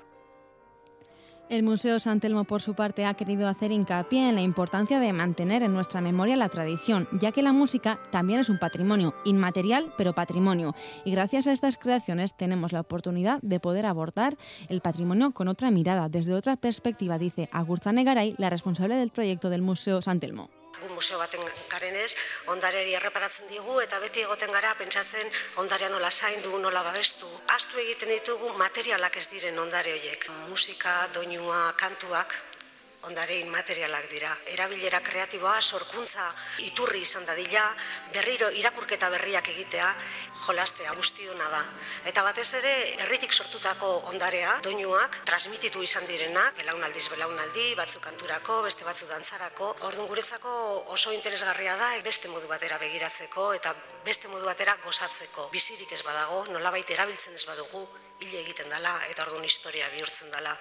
El 1.49 1.61
Museo 1.61 1.99
San 1.99 2.19
Telmo, 2.19 2.45
por 2.45 2.61
su 2.61 2.73
parte, 2.73 3.05
ha 3.05 3.13
querido 3.13 3.47
hacer 3.47 3.71
hincapié 3.71 4.29
en 4.29 4.35
la 4.35 4.41
importancia 4.41 4.99
de 4.99 5.13
mantener 5.13 5.61
en 5.61 5.73
nuestra 5.73 6.01
memoria 6.01 6.37
la 6.37 6.49
tradición, 6.49 7.07
ya 7.19 7.31
que 7.31 7.43
la 7.43 7.51
música 7.51 7.99
también 8.11 8.39
es 8.39 8.49
un 8.49 8.57
patrimonio, 8.57 9.13
inmaterial 9.25 9.93
pero 9.97 10.13
patrimonio. 10.13 10.73
Y 11.03 11.11
gracias 11.11 11.45
a 11.47 11.51
estas 11.51 11.77
creaciones 11.77 12.35
tenemos 12.35 12.71
la 12.71 12.79
oportunidad 12.79 13.39
de 13.41 13.59
poder 13.59 13.85
abordar 13.85 14.37
el 14.69 14.81
patrimonio 14.81 15.31
con 15.31 15.47
otra 15.49 15.69
mirada, 15.69 16.09
desde 16.09 16.33
otra 16.33 16.55
perspectiva, 16.55 17.17
dice 17.17 17.49
Agurtzane 17.51 18.03
Garay, 18.03 18.35
la 18.37 18.49
responsable 18.49 18.95
del 18.95 19.11
proyecto 19.11 19.49
del 19.49 19.61
Museo 19.61 20.01
San 20.01 20.19
Telmo. 20.19 20.49
Gu 20.83 20.93
museo 20.93 21.19
baten 21.21 21.43
garenez, 21.71 22.11
ondareri 22.53 22.95
erreparatzen 22.99 23.49
digu 23.51 23.79
eta 23.81 23.99
beti 24.03 24.25
egoten 24.27 24.51
gara 24.51 24.73
pentsatzen 24.79 25.31
ondarea 25.63 25.89
nola 25.89 26.11
zaindu, 26.11 26.57
nola 26.59 26.83
babestu. 26.83 27.29
Astu 27.57 27.79
egiten 27.85 28.11
ditugu 28.15 28.51
materialak 28.59 29.17
ez 29.17 29.27
diren 29.31 29.59
ondare 29.59 29.95
horiek. 29.97 30.27
Musika, 30.49 30.95
doinua, 31.15 31.61
kantuak, 31.79 32.35
ondare 33.07 33.39
materialak 33.45 34.09
dira. 34.11 34.31
Erabilera 34.53 35.01
kreatiboa, 35.03 35.59
sorkuntza, 35.61 36.29
iturri 36.63 37.01
izan 37.03 37.25
dadila, 37.27 37.65
berriro 38.13 38.49
irakurketa 38.55 39.09
berriak 39.13 39.49
egitea, 39.53 39.89
jolastea 40.45 40.93
guztiona 40.97 41.47
da. 41.51 41.61
Eta 42.09 42.23
batez 42.25 42.47
ere, 42.59 42.73
herritik 43.05 43.33
sortutako 43.33 43.91
ondarea, 44.11 44.57
doinuak, 44.65 45.19
transmititu 45.27 45.83
izan 45.83 46.07
direnak, 46.07 46.57
belaunaldiz 46.59 47.05
belaunaldi, 47.13 47.69
batzuk 47.79 48.03
kanturako, 48.03 48.61
beste 48.67 48.87
batzuk 48.87 49.11
dantzarako. 49.11 49.73
Orduan 49.89 50.09
guretzako 50.11 50.53
oso 50.95 51.13
interesgarria 51.15 51.77
da 51.79 51.93
beste 52.03 52.31
modu 52.31 52.47
batera 52.47 52.79
begiratzeko 52.81 53.53
eta 53.53 53.75
beste 54.05 54.27
modu 54.27 54.45
batera 54.45 54.77
gozatzeko. 54.83 55.49
Bizirik 55.53 55.91
ez 55.91 56.03
badago, 56.03 56.45
nolabait 56.51 56.89
erabiltzen 56.97 57.35
ez 57.39 57.45
badugu, 57.47 57.87
hile 58.19 58.43
egiten 58.43 58.69
dala 58.69 58.99
eta 59.09 59.27
orduan 59.27 59.47
historia 59.47 59.89
bihurtzen 59.95 60.31
dala. 60.31 60.57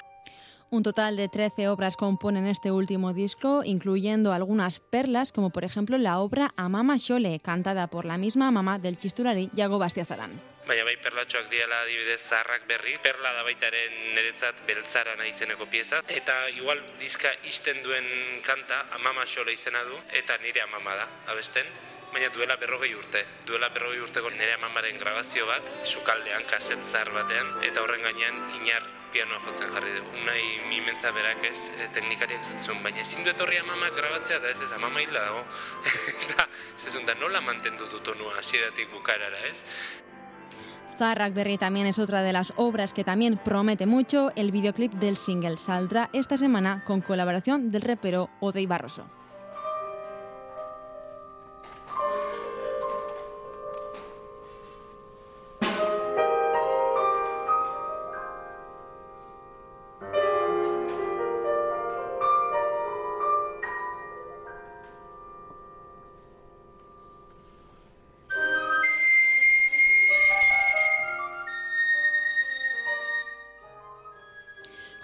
Un 0.72 0.82
total 0.82 1.18
de 1.18 1.28
13 1.28 1.68
obras 1.68 1.98
componen 1.98 2.46
este 2.46 2.70
último 2.70 3.12
disco, 3.12 3.61
incluyendo 3.62 4.32
algunas 4.32 4.80
perlas, 4.80 5.30
como 5.30 5.50
por 5.50 5.64
ejemplo 5.64 5.98
la 5.98 6.18
obra 6.18 6.54
Amama 6.56 6.96
Xole, 6.96 7.40
cantada 7.40 7.88
por 7.88 8.06
la 8.06 8.16
misma 8.16 8.50
mamá 8.50 8.78
del 8.78 8.96
chistulari 8.96 9.50
Yago 9.52 9.78
Bastiazarán. 9.78 10.40
Baina 10.66 10.87
bai 10.88 10.96
perlatxoak 10.96 11.50
diela 11.52 11.82
adibidez 11.82 12.22
zaharrak 12.24 12.64
berri, 12.64 12.96
perla 13.04 13.35
da 13.37 13.42
baitaren 13.44 13.98
niretzat 14.14 14.64
beltzarana 14.64 15.28
izeneko 15.28 15.68
pieza, 15.68 16.00
eta 16.08 16.48
igual 16.56 16.80
diska 17.02 17.28
isten 17.44 17.82
duen 17.85 18.08
kanta 18.40 18.87
amama 18.96 19.28
xole 19.28 19.52
izena 19.52 19.85
du, 19.85 20.00
eta 20.22 20.38
nire 20.40 20.64
amama 20.64 20.96
da, 20.96 21.06
abesten, 21.35 21.68
baina 22.16 22.32
duela 22.32 22.56
berrogei 22.56 22.94
urte. 22.96 23.26
Duela 23.44 23.68
berrogei 23.68 24.00
urteko 24.00 24.32
nire 24.32 24.56
amamaren 24.56 24.96
grabazio 24.96 25.44
bat, 25.52 25.76
sukaldean, 25.85 26.48
kaset 26.48 26.80
zahar 26.80 27.12
batean, 27.12 27.58
eta 27.61 27.85
horren 27.85 28.08
gainean 28.08 28.40
inar 28.62 29.02
pianoa 29.12 29.40
jotzen 29.44 29.72
jarri 29.75 29.94
dugu. 29.96 30.14
Unai 30.22 30.42
mimentza 30.68 31.12
berak 31.14 31.44
ez, 31.51 31.70
e, 31.70 31.88
teknikariak 31.94 32.44
zuen, 32.44 32.83
baina 32.85 33.03
ezin 33.05 33.25
du 33.25 33.33
etorri 33.33 33.61
amamak 33.61 33.96
grabatzea, 33.96 34.40
eta 34.40 34.51
ez 34.51 34.61
ez, 34.62 34.72
amama 34.72 35.03
hilda 35.03 35.27
dago. 35.29 35.44
eta, 36.27 36.48
zezun, 36.79 37.07
da 37.07 37.14
nola 37.20 37.40
mantendu 37.44 37.88
du 37.92 38.01
tonua 38.01 38.38
hasieratik 38.40 38.90
bukaerara, 38.92 39.44
ez? 39.51 39.62
Zarrak 40.98 41.33
Berri 41.35 41.57
también 41.59 41.87
es 41.87 41.98
otra 41.98 42.22
de 42.22 42.33
las 42.33 42.53
obras 42.57 42.92
que 42.92 43.05
también 43.05 43.38
promete 43.38 43.87
mucho. 43.87 44.31
El 44.37 44.53
videoclip 44.53 44.92
del 44.92 45.16
single 45.16 45.57
saldrá 45.57 46.11
esta 46.12 46.37
semana 46.37 46.85
con 46.85 47.01
colaboración 47.01 47.70
del 47.70 47.83
repero 47.83 48.31
Odey 48.40 48.66
Barroso. 48.66 49.21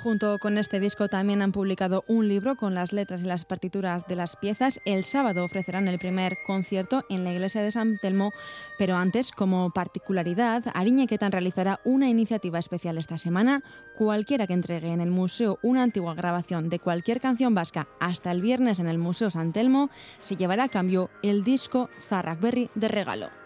Junto 0.09 0.39
con 0.39 0.57
este 0.57 0.81
disco 0.81 1.09
también 1.09 1.43
han 1.43 1.53
publicado 1.53 2.03
un 2.07 2.29
libro 2.29 2.57
con 2.57 2.75
las 2.75 2.95
letras 2.95 3.23
y 3.23 3.27
las 3.27 3.45
partituras 3.45 4.09
de 4.09 4.17
las 4.17 4.37
piezas. 4.37 4.81
El 4.87 5.05
sábado 5.05 5.45
ofrecerán 5.45 5.87
el 5.87 5.99
primer 5.99 6.39
concierto 6.47 7.05
en 7.11 7.25
la 7.25 7.33
iglesia 7.35 7.61
de 7.61 7.71
San 7.71 7.99
Telmo, 7.99 8.33
pero 8.79 8.97
antes, 8.97 9.33
como 9.33 9.69
particularidad, 9.69 10.65
Ariñequetan 10.73 11.31
realizará 11.31 11.81
una 11.85 12.09
iniciativa 12.09 12.59
especial 12.59 12.97
esta 12.97 13.19
semana. 13.19 13.63
Cualquiera 13.99 14.47
que 14.47 14.55
entregue 14.55 14.91
en 14.91 15.03
el 15.03 15.11
museo 15.11 15.59
una 15.61 15.83
antigua 15.83 16.15
grabación 16.15 16.71
de 16.71 16.79
cualquier 16.79 17.21
canción 17.21 17.55
vasca 17.55 17.87
hasta 18.01 18.31
el 18.31 18.41
viernes 18.41 18.79
en 18.79 18.89
el 18.89 18.97
Museo 18.97 19.29
San 19.29 19.53
Telmo 19.53 19.91
se 20.21 20.37
llevará 20.37 20.65
a 20.65 20.69
cambio 20.71 21.11
el 21.23 21.45
disco 21.45 21.91
Zarrak 22.01 22.41
Berri 22.41 22.71
de 22.75 22.89
regalo. 22.89 23.38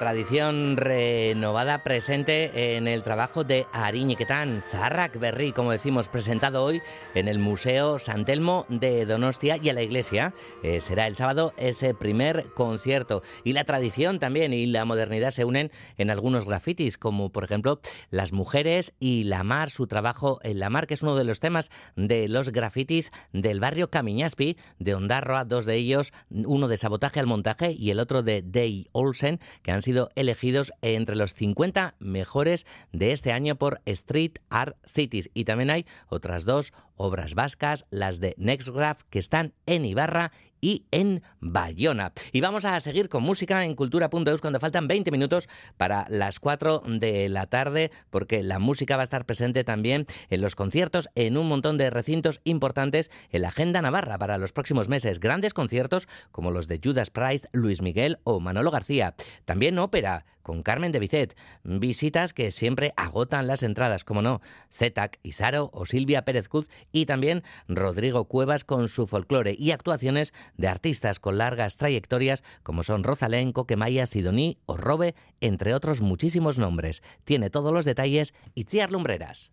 Tradición 0.00 0.78
renovada 0.78 1.82
presente 1.82 2.74
en 2.74 2.88
el 2.88 3.02
trabajo 3.02 3.44
de 3.44 3.66
Ariñequetán, 3.86 4.62
Zarrak 4.62 5.18
Berri, 5.18 5.52
como 5.52 5.72
decimos, 5.72 6.08
presentado 6.08 6.62
hoy 6.64 6.82
en 7.14 7.28
el 7.28 7.38
Museo 7.38 7.98
San 7.98 8.24
Telmo 8.24 8.66
de 8.68 9.06
Donostia 9.06 9.56
y 9.56 9.68
a 9.68 9.72
la 9.72 9.82
iglesia. 9.82 10.34
Eh, 10.62 10.80
será 10.80 11.06
el 11.06 11.16
sábado 11.16 11.54
ese 11.56 11.94
primer 11.94 12.46
concierto. 12.54 13.22
Y 13.44 13.52
la 13.52 13.64
tradición 13.64 14.18
también 14.18 14.52
y 14.52 14.66
la 14.66 14.84
modernidad 14.84 15.30
se 15.30 15.44
unen 15.44 15.70
en 15.98 16.10
algunos 16.10 16.44
grafitis, 16.44 16.98
como 16.98 17.30
por 17.30 17.44
ejemplo 17.44 17.80
las 18.10 18.32
mujeres 18.32 18.94
y 19.00 19.24
la 19.24 19.44
mar, 19.44 19.70
su 19.70 19.86
trabajo 19.86 20.40
en 20.42 20.58
la 20.58 20.70
mar, 20.70 20.86
que 20.86 20.94
es 20.94 21.02
uno 21.02 21.16
de 21.16 21.24
los 21.24 21.40
temas 21.40 21.70
de 21.96 22.28
los 22.28 22.50
grafitis 22.50 23.12
del 23.32 23.60
barrio 23.60 23.90
Camiñaspi, 23.90 24.56
de 24.78 24.94
Ondarroa, 24.94 25.44
dos 25.44 25.64
de 25.64 25.76
ellos, 25.76 26.12
uno 26.30 26.68
de 26.68 26.76
sabotaje 26.76 27.20
al 27.20 27.26
montaje 27.26 27.72
y 27.72 27.90
el 27.90 28.00
otro 28.00 28.22
de 28.22 28.42
Day 28.42 28.88
Olsen, 28.92 29.40
que 29.62 29.72
han 29.72 29.82
sido 29.82 30.10
elegidos 30.14 30.72
entre 30.82 31.16
los 31.16 31.34
50 31.34 31.94
mejores 31.98 32.66
de 32.92 33.12
este 33.12 33.32
año 33.32 33.56
por 33.56 33.69
Street 33.86 34.38
Art 34.48 34.76
Cities. 34.84 35.30
Y 35.34 35.44
también 35.44 35.70
hay 35.70 35.86
otras 36.08 36.44
dos 36.44 36.72
obras 37.00 37.34
vascas, 37.34 37.86
las 37.90 38.20
de 38.20 38.34
Nextgraph, 38.36 39.04
que 39.08 39.18
están 39.18 39.54
en 39.64 39.86
Ibarra 39.86 40.32
y 40.60 40.84
en 40.90 41.22
Bayona. 41.40 42.12
Y 42.32 42.42
vamos 42.42 42.66
a 42.66 42.78
seguir 42.80 43.08
con 43.08 43.22
música 43.22 43.64
en 43.64 43.74
cultura.eus 43.74 44.42
cuando 44.42 44.60
faltan 44.60 44.86
20 44.86 45.10
minutos 45.10 45.48
para 45.78 46.06
las 46.10 46.40
4 46.40 46.82
de 46.86 47.30
la 47.30 47.46
tarde, 47.46 47.90
porque 48.10 48.42
la 48.42 48.58
música 48.58 48.96
va 48.96 49.02
a 49.02 49.04
estar 49.04 49.24
presente 49.24 49.64
también 49.64 50.06
en 50.28 50.42
los 50.42 50.56
conciertos 50.56 51.08
en 51.14 51.38
un 51.38 51.48
montón 51.48 51.78
de 51.78 51.88
recintos 51.88 52.42
importantes 52.44 53.10
en 53.30 53.42
la 53.42 53.48
agenda 53.48 53.80
navarra 53.80 54.18
para 54.18 54.36
los 54.36 54.52
próximos 54.52 54.90
meses. 54.90 55.20
Grandes 55.20 55.54
conciertos 55.54 56.06
como 56.30 56.50
los 56.50 56.68
de 56.68 56.80
Judas 56.84 57.10
Priest, 57.10 57.46
Luis 57.52 57.80
Miguel 57.80 58.18
o 58.24 58.40
Manolo 58.40 58.70
García. 58.70 59.14
También 59.46 59.78
ópera 59.78 60.26
con 60.42 60.62
Carmen 60.62 60.92
de 60.92 60.98
Bizet. 60.98 61.36
Visitas 61.62 62.34
que 62.34 62.50
siempre 62.50 62.92
agotan 62.96 63.46
las 63.46 63.62
entradas, 63.62 64.04
como 64.04 64.22
no. 64.22 64.40
Zetac, 64.72 65.18
Isaro 65.22 65.70
o 65.72 65.86
Silvia 65.86 66.24
Pérez 66.24 66.48
Cruz 66.48 66.68
y 66.92 67.06
también 67.06 67.42
Rodrigo 67.68 68.24
Cuevas 68.26 68.64
con 68.64 68.88
su 68.88 69.06
folclore 69.06 69.54
y 69.58 69.70
actuaciones 69.70 70.32
de 70.56 70.68
artistas 70.68 71.20
con 71.20 71.38
largas 71.38 71.76
trayectorias 71.76 72.42
como 72.62 72.82
son 72.82 73.04
Rosalén, 73.04 73.52
Coquemaya, 73.52 74.06
Sidoní 74.06 74.58
o 74.66 74.76
Robe, 74.76 75.14
entre 75.40 75.74
otros 75.74 76.00
muchísimos 76.00 76.58
nombres. 76.58 77.02
Tiene 77.24 77.50
todos 77.50 77.72
los 77.72 77.84
detalles 77.84 78.34
Itziar 78.54 78.90
Lumbreras. 78.90 79.50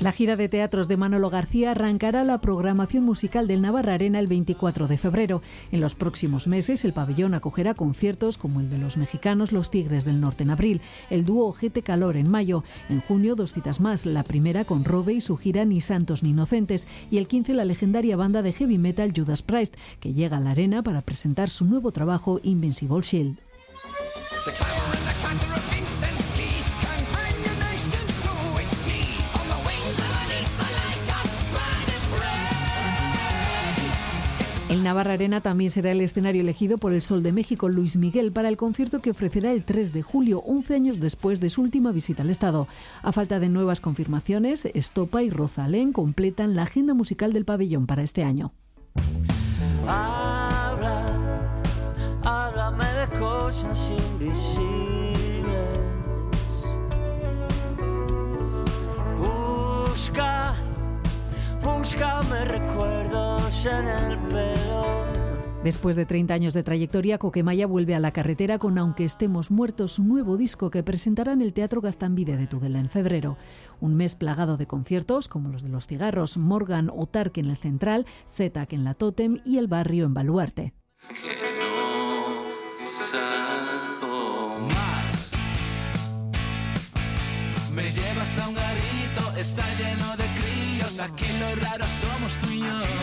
La 0.00 0.12
gira 0.12 0.36
de 0.36 0.48
teatros 0.48 0.86
de 0.86 0.96
Manolo 0.96 1.28
García 1.28 1.72
arrancará 1.72 2.22
la 2.22 2.40
programación 2.40 3.02
musical 3.02 3.48
del 3.48 3.62
Navarra 3.62 3.94
Arena 3.94 4.20
el 4.20 4.28
24 4.28 4.86
de 4.86 4.96
febrero. 4.96 5.42
En 5.72 5.80
los 5.80 5.96
próximos 5.96 6.46
meses, 6.46 6.84
el 6.84 6.92
pabellón 6.92 7.34
acogerá 7.34 7.74
conciertos 7.74 8.38
como 8.38 8.60
el 8.60 8.70
de 8.70 8.78
los 8.78 8.96
mexicanos 8.96 9.50
Los 9.50 9.72
Tigres 9.72 10.04
del 10.04 10.20
Norte 10.20 10.44
en 10.44 10.50
abril, 10.50 10.80
el 11.10 11.24
dúo 11.24 11.48
Ojete 11.48 11.82
Calor 11.82 12.16
en 12.16 12.30
mayo, 12.30 12.62
en 12.88 13.00
junio 13.00 13.34
dos 13.34 13.52
citas 13.52 13.80
más, 13.80 14.06
la 14.06 14.22
primera 14.22 14.64
con 14.64 14.84
Robe 14.84 15.14
y 15.14 15.20
su 15.20 15.36
gira 15.36 15.64
Ni 15.64 15.80
Santos 15.80 16.22
ni 16.22 16.30
Inocentes, 16.30 16.86
y 17.10 17.18
el 17.18 17.26
15 17.26 17.54
la 17.54 17.64
legendaria 17.64 18.16
banda 18.16 18.42
de 18.42 18.52
heavy 18.52 18.78
metal 18.78 19.12
Judas 19.14 19.42
Priest, 19.42 19.74
que 19.98 20.14
llega 20.14 20.36
a 20.36 20.40
la 20.40 20.52
arena 20.52 20.84
para 20.84 21.02
presentar 21.02 21.50
su 21.50 21.64
nuevo 21.64 21.90
trabajo 21.90 22.38
Invincible 22.44 23.00
Shield. 23.02 23.38
El 34.68 34.82
Navarra 34.82 35.14
Arena 35.14 35.40
también 35.40 35.70
será 35.70 35.92
el 35.92 36.02
escenario 36.02 36.42
elegido 36.42 36.76
por 36.76 36.92
el 36.92 37.00
Sol 37.00 37.22
de 37.22 37.32
México 37.32 37.70
Luis 37.70 37.96
Miguel 37.96 38.32
para 38.32 38.50
el 38.50 38.58
concierto 38.58 39.00
que 39.00 39.10
ofrecerá 39.10 39.50
el 39.52 39.64
3 39.64 39.94
de 39.94 40.02
julio, 40.02 40.40
11 40.40 40.74
años 40.74 41.00
después 41.00 41.40
de 41.40 41.48
su 41.48 41.62
última 41.62 41.90
visita 41.90 42.22
al 42.22 42.28
Estado. 42.28 42.68
A 43.02 43.12
falta 43.12 43.40
de 43.40 43.48
nuevas 43.48 43.80
confirmaciones, 43.80 44.66
Estopa 44.66 45.22
y 45.22 45.30
Rosalén 45.30 45.94
completan 45.94 46.54
la 46.54 46.64
agenda 46.64 46.92
musical 46.92 47.32
del 47.32 47.46
pabellón 47.46 47.86
para 47.86 48.02
este 48.02 48.24
año. 48.24 48.52
Habla, 49.86 51.62
háblame 52.22 52.84
de 52.84 53.18
cosas 53.18 53.90
invisibles. 54.12 54.68
Busca, 59.18 60.54
búscame 61.76 62.44
recuerdos 62.44 63.66
en 63.66 63.88
el 63.88 64.18
pelo. 64.28 65.18
Después 65.64 65.96
de 65.96 66.06
30 66.06 66.32
años 66.32 66.54
de 66.54 66.62
trayectoria, 66.62 67.18
Coquemaya 67.18 67.66
vuelve 67.66 67.94
a 67.94 68.00
la 68.00 68.12
carretera 68.12 68.58
con 68.58 68.78
Aunque 68.78 69.04
estemos 69.04 69.50
muertos, 69.50 69.98
un 69.98 70.08
nuevo 70.08 70.36
disco 70.36 70.70
que 70.70 70.84
presentará 70.84 71.32
en 71.32 71.42
el 71.42 71.52
Teatro 71.52 71.80
Gastambide 71.80 72.36
de 72.36 72.46
Tudela 72.46 72.78
en 72.78 72.88
febrero. 72.88 73.36
Un 73.80 73.96
mes 73.96 74.14
plagado 74.14 74.56
de 74.56 74.66
conciertos 74.66 75.28
como 75.28 75.48
los 75.48 75.62
de 75.62 75.68
Los 75.68 75.86
Cigarros, 75.86 76.38
Morgan 76.38 76.90
o 76.94 77.06
Tarque 77.06 77.40
en 77.40 77.50
el 77.50 77.56
Central, 77.56 78.06
Zetac 78.28 78.72
en 78.72 78.84
la 78.84 78.94
Totem 78.94 79.38
y 79.44 79.58
El 79.58 79.66
Barrio 79.66 80.06
en 80.06 80.14
Baluarte. 80.14 80.74
Lo 91.38 91.54
raro 91.56 91.84
somos 91.86 92.36
tú 92.38 92.50
y 92.50 92.60
yo. 92.60 92.97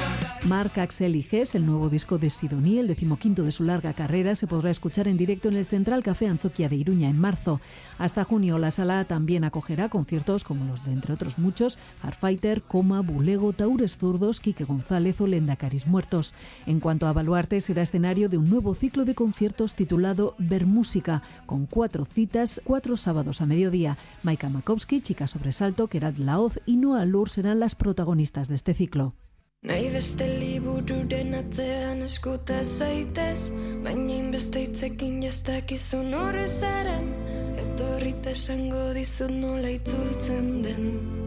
Marc 0.47 0.77
Axel 0.77 1.15
y 1.15 1.23
Gess, 1.23 1.55
el 1.55 1.65
nuevo 1.65 1.89
disco 1.89 2.19
de 2.19 2.29
Sidoní, 2.29 2.77
el 2.77 2.87
decimoquinto 2.87 3.41
de 3.41 3.51
su 3.51 3.63
larga 3.63 3.93
carrera, 3.93 4.35
se 4.35 4.45
podrá 4.45 4.69
escuchar 4.69 5.07
en 5.07 5.17
directo 5.17 5.49
en 5.49 5.55
el 5.55 5.65
Central 5.65 6.03
Café 6.03 6.27
Anzoquia 6.27 6.69
de 6.69 6.75
Iruña 6.75 7.09
en 7.09 7.19
marzo. 7.19 7.59
Hasta 7.97 8.23
junio, 8.23 8.59
la 8.59 8.69
sala 8.69 9.05
también 9.05 9.43
acogerá 9.43 9.89
conciertos 9.89 10.43
como 10.43 10.65
los 10.65 10.85
de, 10.85 10.91
entre 10.91 11.13
otros 11.13 11.39
muchos, 11.39 11.79
Hardfighter, 12.03 12.61
Coma, 12.61 13.01
Bulego, 13.01 13.53
Taures 13.53 13.97
Zurdos, 13.97 14.39
Quique 14.39 14.65
González 14.65 15.19
o 15.19 15.25
Lendacaris 15.25 15.87
Muertos. 15.87 16.35
En 16.67 16.79
cuanto 16.79 17.07
a 17.07 17.13
Baluarte, 17.13 17.59
será 17.59 17.81
escenario 17.81 18.29
de 18.29 18.37
un 18.37 18.47
nuevo 18.47 18.75
ciclo 18.75 19.03
de 19.03 19.15
conciertos 19.15 19.73
titulado 19.73 20.35
Ver 20.37 20.67
Música, 20.67 21.23
con 21.47 21.65
cuatro 21.65 22.05
citas, 22.05 22.61
cuatro 22.63 22.97
sábados 22.97 23.41
a 23.41 23.47
mediodía. 23.47 23.97
Maika 24.21 24.49
Makowski, 24.49 25.01
Chica 25.01 25.25
Sobresalto, 25.25 25.87
Kerat 25.87 26.19
Laoz 26.19 26.59
y 26.67 26.77
Noa 26.77 27.03
Lur 27.05 27.29
serán 27.29 27.59
las 27.59 27.73
protagonistas 27.73 28.47
de 28.47 28.53
este 28.55 28.75
ciclo. 28.75 29.15
Nahi 29.65 29.87
beste 29.89 30.25
libururen 30.29 31.33
atzean 31.39 32.03
eskuta 32.05 32.59
zaitez 32.63 33.47
Baina 33.85 34.19
inbeste 34.19 34.61
hitzekin 34.67 35.17
jastakizun 35.25 36.13
horrezaren 36.19 37.11
Etorrita 37.65 38.35
esango 38.37 38.87
dizut 38.97 39.33
nola 39.33 39.73
itzultzen 39.79 40.51
den 40.67 41.24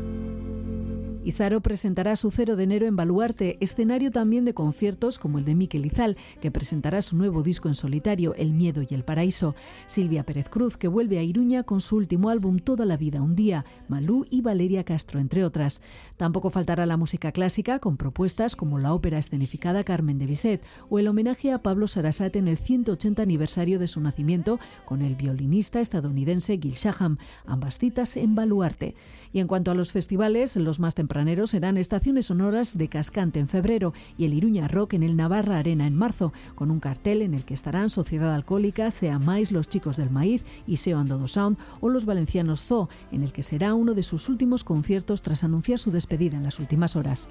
Izaro 1.25 1.61
presentará 1.61 2.17
su 2.17 2.31
cero 2.31 2.57
de 2.57 2.65
enero 2.65 2.87
en 2.87 2.97
Baluarte, 2.97 3.59
escenario 3.61 4.11
también 4.11 4.45
de 4.45 4.55
conciertos 4.55 5.19
como 5.19 5.39
el 5.39 5.45
de 5.45 5.55
Miquel 5.55 5.85
Izal, 5.85 6.17
que 6.41 6.51
presentará 6.51 7.03
su 7.03 7.17
nuevo 7.17 7.43
disco 7.43 7.69
en 7.69 7.75
solitario, 7.75 8.35
El 8.37 8.53
Miedo 8.53 8.83
y 8.89 8.95
el 8.95 9.05
Paraíso. 9.05 9.55
Silvia 9.87 10.25
Pérez 10.25 10.49
Cruz, 10.49 10.77
que 10.77 10.89
vuelve 10.89 11.19
a 11.19 11.23
Iruña 11.23 11.65
con 11.65 11.81
su 11.81 11.97
último 11.97 12.31
álbum 12.31 12.59
Toda 12.59 12.85
la 12.85 12.97
Vida 12.97 13.21
un 13.21 13.35
Día, 13.35 13.65
Malú 13.89 14.25
y 14.31 14.43
Valeria 14.43 14.85
Castro, 14.85 15.21
entre 15.21 15.45
otras. 15.45 15.83
Tampoco 16.17 16.51
faltará 16.51 16.87
la 16.87 16.97
música 16.97 17.33
clásica, 17.33 17.79
con 17.79 17.97
propuestas 17.97 18.57
como 18.57 18.79
la 18.79 18.95
ópera 18.95 19.19
escenificada 19.19 19.85
Carmen 19.85 20.19
de 20.19 20.27
Bizet 20.27 20.63
o 20.89 20.99
el 20.99 21.09
homenaje 21.09 21.53
a 21.53 21.63
Pablo 21.63 21.89
Sarasate 21.89 22.39
en 22.39 22.49
el 22.49 22.59
180 22.59 23.23
aniversario 23.23 23.79
de 23.79 23.89
su 23.89 24.01
nacimiento 24.01 24.61
con 24.85 25.03
el 25.03 25.17
violinista 25.17 25.81
estadounidense 25.81 26.59
Gil 26.59 26.75
Shaham, 26.75 27.19
ambas 27.45 27.79
citas 27.79 28.17
en 28.17 28.35
Baluarte. 28.35 28.95
Y 29.33 29.41
en 29.41 29.49
cuanto 29.49 29.71
a 29.71 29.75
los 29.75 29.93
festivales, 29.93 30.57
los 30.57 30.81
más 30.81 30.95
tempraneros 31.09 31.51
serán 31.51 31.79
estaciones 31.79 32.27
sonoras 32.27 32.77
de 32.77 32.89
Cascante 32.89 33.41
en 33.41 33.49
febrero 33.49 33.95
y 34.19 34.27
el 34.27 34.35
Iruña 34.35 34.69
Rock 34.69 34.93
en 34.93 35.03
el 35.03 35.17
Navarra 35.17 35.57
Arena 35.57 35.87
en 35.87 35.95
marzo, 35.95 36.35
con 36.55 36.71
un 36.71 36.81
cartel 36.81 37.23
en 37.23 37.33
el 37.33 37.47
que 37.47 37.55
estarán 37.55 37.89
Sociedad 37.89 38.35
Alcohólica, 38.35 38.91
Cea 38.91 39.19
Mais, 39.19 39.51
Los 39.51 39.71
Chicos 39.71 39.97
del 39.97 40.11
Maíz, 40.11 40.45
Iseo 40.67 40.99
Andodo 40.99 41.27
Sound 41.27 41.57
o 41.81 41.89
Los 41.89 42.05
Valencianos 42.05 42.67
Zoo, 42.67 42.91
en 43.11 43.23
el 43.23 43.33
que 43.33 43.43
será 43.43 43.73
uno 43.73 43.95
de 43.95 44.03
sus 44.03 44.29
últimos 44.29 44.65
conciertos 44.65 45.23
tras 45.23 45.45
anunciar 45.45 45.79
su 45.79 45.91
despedida 45.91 46.37
en 46.37 46.43
las 46.43 46.61
últimas 46.61 46.95
horas. 46.95 47.31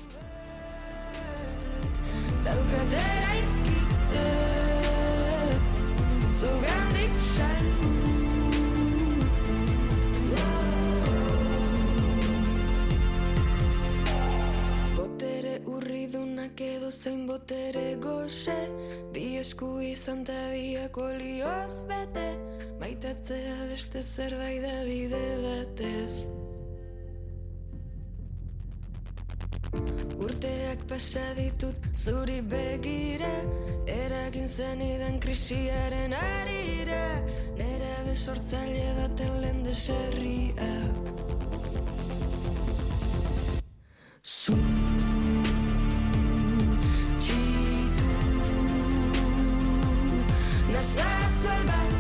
Urridunak 16.58 16.62
edo 16.62 16.92
zein 16.92 17.28
botere 17.28 17.98
goxe. 18.02 18.70
Bi 19.14 19.38
esku 19.40 19.82
izan 19.82 20.24
ta 20.26 20.52
biak 20.52 20.98
olioz 20.98 21.86
bete. 21.88 22.38
Maitatzea 22.80 23.70
beste 23.70 24.02
zerbait 24.02 24.62
da 24.62 24.84
bide 24.86 25.38
batez. 25.44 26.26
Urteak 30.18 30.88
pasa 30.88 31.34
ditut 31.36 31.76
zuri 31.96 32.42
begira 32.42 33.32
Eragin 33.86 34.48
zenidan 34.48 35.20
krisiaren 35.20 36.14
arira 36.14 37.22
Nera 37.58 37.96
besortzaile 38.08 38.94
baten 38.98 39.42
lehen 39.42 39.64
deserria. 39.64 40.72
Zum 44.24 44.97
nos 50.78 50.98
ha 51.00 51.30
salvado. 51.42 51.97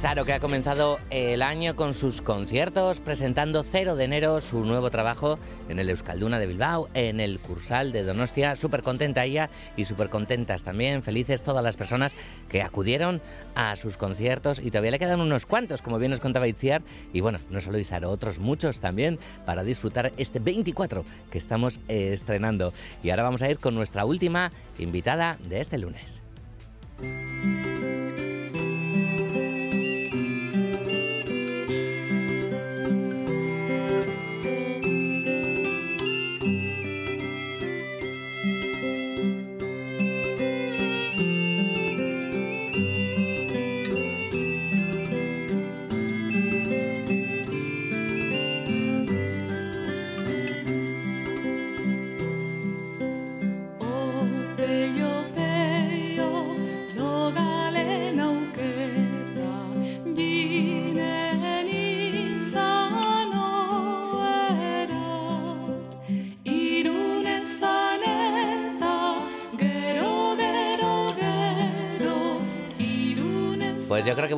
Saro, 0.00 0.24
que 0.24 0.32
ha 0.32 0.40
comenzado 0.40 0.98
el 1.10 1.42
año 1.42 1.76
con 1.76 1.92
sus 1.92 2.22
conciertos, 2.22 3.00
presentando 3.00 3.62
0 3.62 3.96
de 3.96 4.04
enero 4.04 4.40
su 4.40 4.64
nuevo 4.64 4.88
trabajo 4.90 5.38
en 5.68 5.78
el 5.78 5.90
Euskalduna 5.90 6.38
de 6.38 6.46
Bilbao, 6.46 6.88
en 6.94 7.20
el 7.20 7.38
Cursal 7.38 7.92
de 7.92 8.02
Donostia. 8.02 8.56
Súper 8.56 8.82
contenta 8.82 9.26
ella 9.26 9.50
y 9.76 9.84
súper 9.84 10.08
contentas 10.08 10.64
también, 10.64 11.02
felices 11.02 11.42
todas 11.42 11.62
las 11.62 11.76
personas 11.76 12.14
que 12.48 12.62
acudieron 12.62 13.20
a 13.54 13.76
sus 13.76 13.98
conciertos 13.98 14.58
y 14.58 14.70
todavía 14.70 14.92
le 14.92 14.98
quedan 14.98 15.20
unos 15.20 15.44
cuantos, 15.44 15.82
como 15.82 15.98
bien 15.98 16.12
nos 16.12 16.20
contaba 16.20 16.48
Itziar. 16.48 16.80
Y 17.12 17.20
bueno, 17.20 17.38
no 17.50 17.60
solo 17.60 17.78
Isaro, 17.78 18.08
otros 18.08 18.38
muchos 18.38 18.80
también 18.80 19.18
para 19.44 19.64
disfrutar 19.64 20.12
este 20.16 20.38
24 20.38 21.04
que 21.30 21.36
estamos 21.36 21.78
eh, 21.88 22.14
estrenando. 22.14 22.72
Y 23.02 23.10
ahora 23.10 23.24
vamos 23.24 23.42
a 23.42 23.50
ir 23.50 23.58
con 23.58 23.74
nuestra 23.74 24.06
última 24.06 24.50
invitada 24.78 25.36
de 25.46 25.60
este 25.60 25.76
lunes. 25.76 26.22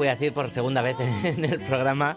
Voy 0.02 0.08
a 0.08 0.16
decir 0.16 0.32
por 0.32 0.50
segunda 0.50 0.82
vez 0.82 0.96
en 1.22 1.44
el 1.44 1.60
programa 1.60 2.16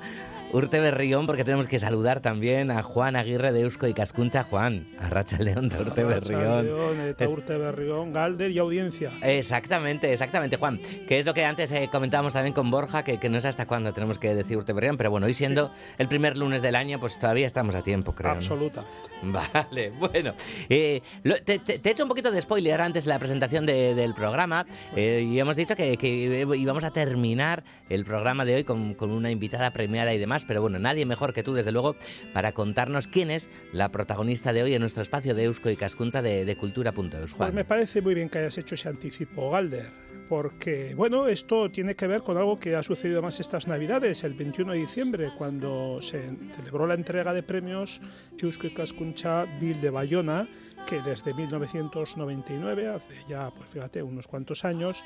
Urte 0.55 0.79
Berrión, 0.79 1.25
porque 1.25 1.43
tenemos 1.43 1.67
que 1.67 1.79
saludar 1.79 2.21
también 2.21 2.71
a 2.71 2.81
Juan 2.81 3.17
Aguirre 3.17 3.51
de 3.51 3.59
Eusko 3.61 3.87
y 3.87 3.93
Cascuncha. 3.93 4.43
Juan, 4.43 4.87
a 5.01 5.09
Racha 5.09 5.37
León 5.37 5.67
de 5.67 5.81
Urte 5.81 6.03
Berrión. 6.05 6.65
León, 6.65 7.01
eta 7.01 7.27
Urte 7.27 7.57
Berrión, 7.57 8.13
Galder 8.13 8.51
y 8.51 8.59
audiencia. 8.59 9.11
Exactamente, 9.21 10.13
exactamente, 10.13 10.55
Juan. 10.55 10.79
Que 11.07 11.19
es 11.19 11.25
lo 11.25 11.33
que 11.33 11.43
antes 11.43 11.71
eh, 11.73 11.89
comentábamos 11.91 12.31
también 12.33 12.53
con 12.53 12.71
Borja, 12.71 13.03
que, 13.03 13.17
que 13.19 13.29
no 13.29 13.39
sé 13.41 13.49
hasta 13.49 13.65
cuándo 13.67 13.93
tenemos 13.93 14.17
que 14.17 14.33
decir 14.33 14.55
Urte 14.57 14.71
Berrión, 14.71 14.95
pero 14.95 15.11
bueno, 15.11 15.25
hoy 15.25 15.33
siendo 15.33 15.71
el 15.97 16.07
primer 16.07 16.37
lunes 16.37 16.61
del 16.61 16.75
año, 16.75 16.99
pues 17.01 17.19
todavía 17.19 17.47
estamos 17.47 17.75
a 17.75 17.81
tiempo, 17.83 18.13
creo. 18.15 18.31
¿no? 18.31 18.37
Absoluta. 18.37 18.85
Vale, 19.23 19.89
bueno. 19.99 20.33
eh, 20.69 21.01
lo- 21.23 21.35
te, 21.43 21.59
he 21.65 21.89
hecho 21.89 22.03
un 22.03 22.09
poquito 22.09 22.31
de 22.31 22.39
spoiler 22.39 22.79
antes 22.81 23.03
de 23.03 23.09
la 23.09 23.19
presentación 23.19 23.65
de- 23.65 23.93
del 23.93 24.13
programa 24.13 24.65
eh, 24.95 25.27
y 25.29 25.37
hemos 25.37 25.57
dicho 25.57 25.75
que, 25.75 25.97
que 25.97 26.07
íbamos 26.55 26.85
a 26.85 26.91
terminar 26.91 27.63
el 27.89 28.05
programa 28.05 28.45
de 28.45 28.55
hoy 28.55 28.63
con, 28.63 28.93
con 28.93 29.11
una 29.11 29.31
invitada 29.31 29.71
premiada 29.71 30.13
y 30.13 30.17
demás, 30.17 30.44
pero 30.47 30.61
bueno, 30.61 30.79
nadie 30.79 31.05
mejor 31.05 31.33
que 31.33 31.43
tú, 31.43 31.53
desde 31.53 31.71
luego, 31.71 31.95
para 32.33 32.53
contarnos 32.53 33.07
quién 33.07 33.31
es 33.31 33.49
la 33.71 33.89
protagonista 33.89 34.53
de 34.53 34.63
hoy 34.63 34.73
en 34.73 34.81
nuestro 34.81 35.01
espacio 35.01 35.35
de 35.35 35.43
Eusko 35.45 35.69
y 35.69 35.75
Cascunza 35.75 36.21
de, 36.21 36.45
de 36.45 36.55
Cultura.eus. 36.55 37.33
Pues 37.33 37.53
me 37.53 37.65
parece 37.65 38.01
muy 38.01 38.15
bien 38.15 38.29
que 38.29 38.39
hayas 38.39 38.57
hecho 38.57 38.75
ese 38.75 38.89
anticipo, 38.89 39.51
Galder, 39.51 39.89
porque, 40.29 40.95
bueno, 40.95 41.27
esto 41.27 41.69
tiene 41.69 41.95
que 41.95 42.07
ver 42.07 42.21
con 42.21 42.37
algo 42.37 42.59
que 42.59 42.75
ha 42.75 42.83
sucedido 42.83 43.21
más 43.21 43.39
estas 43.39 43.67
Navidades, 43.67 44.23
el 44.23 44.33
21 44.33 44.73
de 44.73 44.79
diciembre, 44.79 45.31
cuando 45.37 45.99
se 46.01 46.29
celebró 46.55 46.87
la 46.87 46.95
entrega 46.95 47.33
de 47.33 47.43
premios 47.43 48.01
Eusko 48.39 48.67
Ikaskuntza 48.67 49.45
Bill 49.59 49.81
de 49.81 49.89
Bayona, 49.89 50.47
que 50.87 51.01
desde 51.01 51.33
1999, 51.33 52.87
hace 52.87 53.15
ya, 53.27 53.51
pues 53.51 53.69
fíjate, 53.69 54.03
unos 54.03 54.27
cuantos 54.27 54.65
años, 54.65 55.03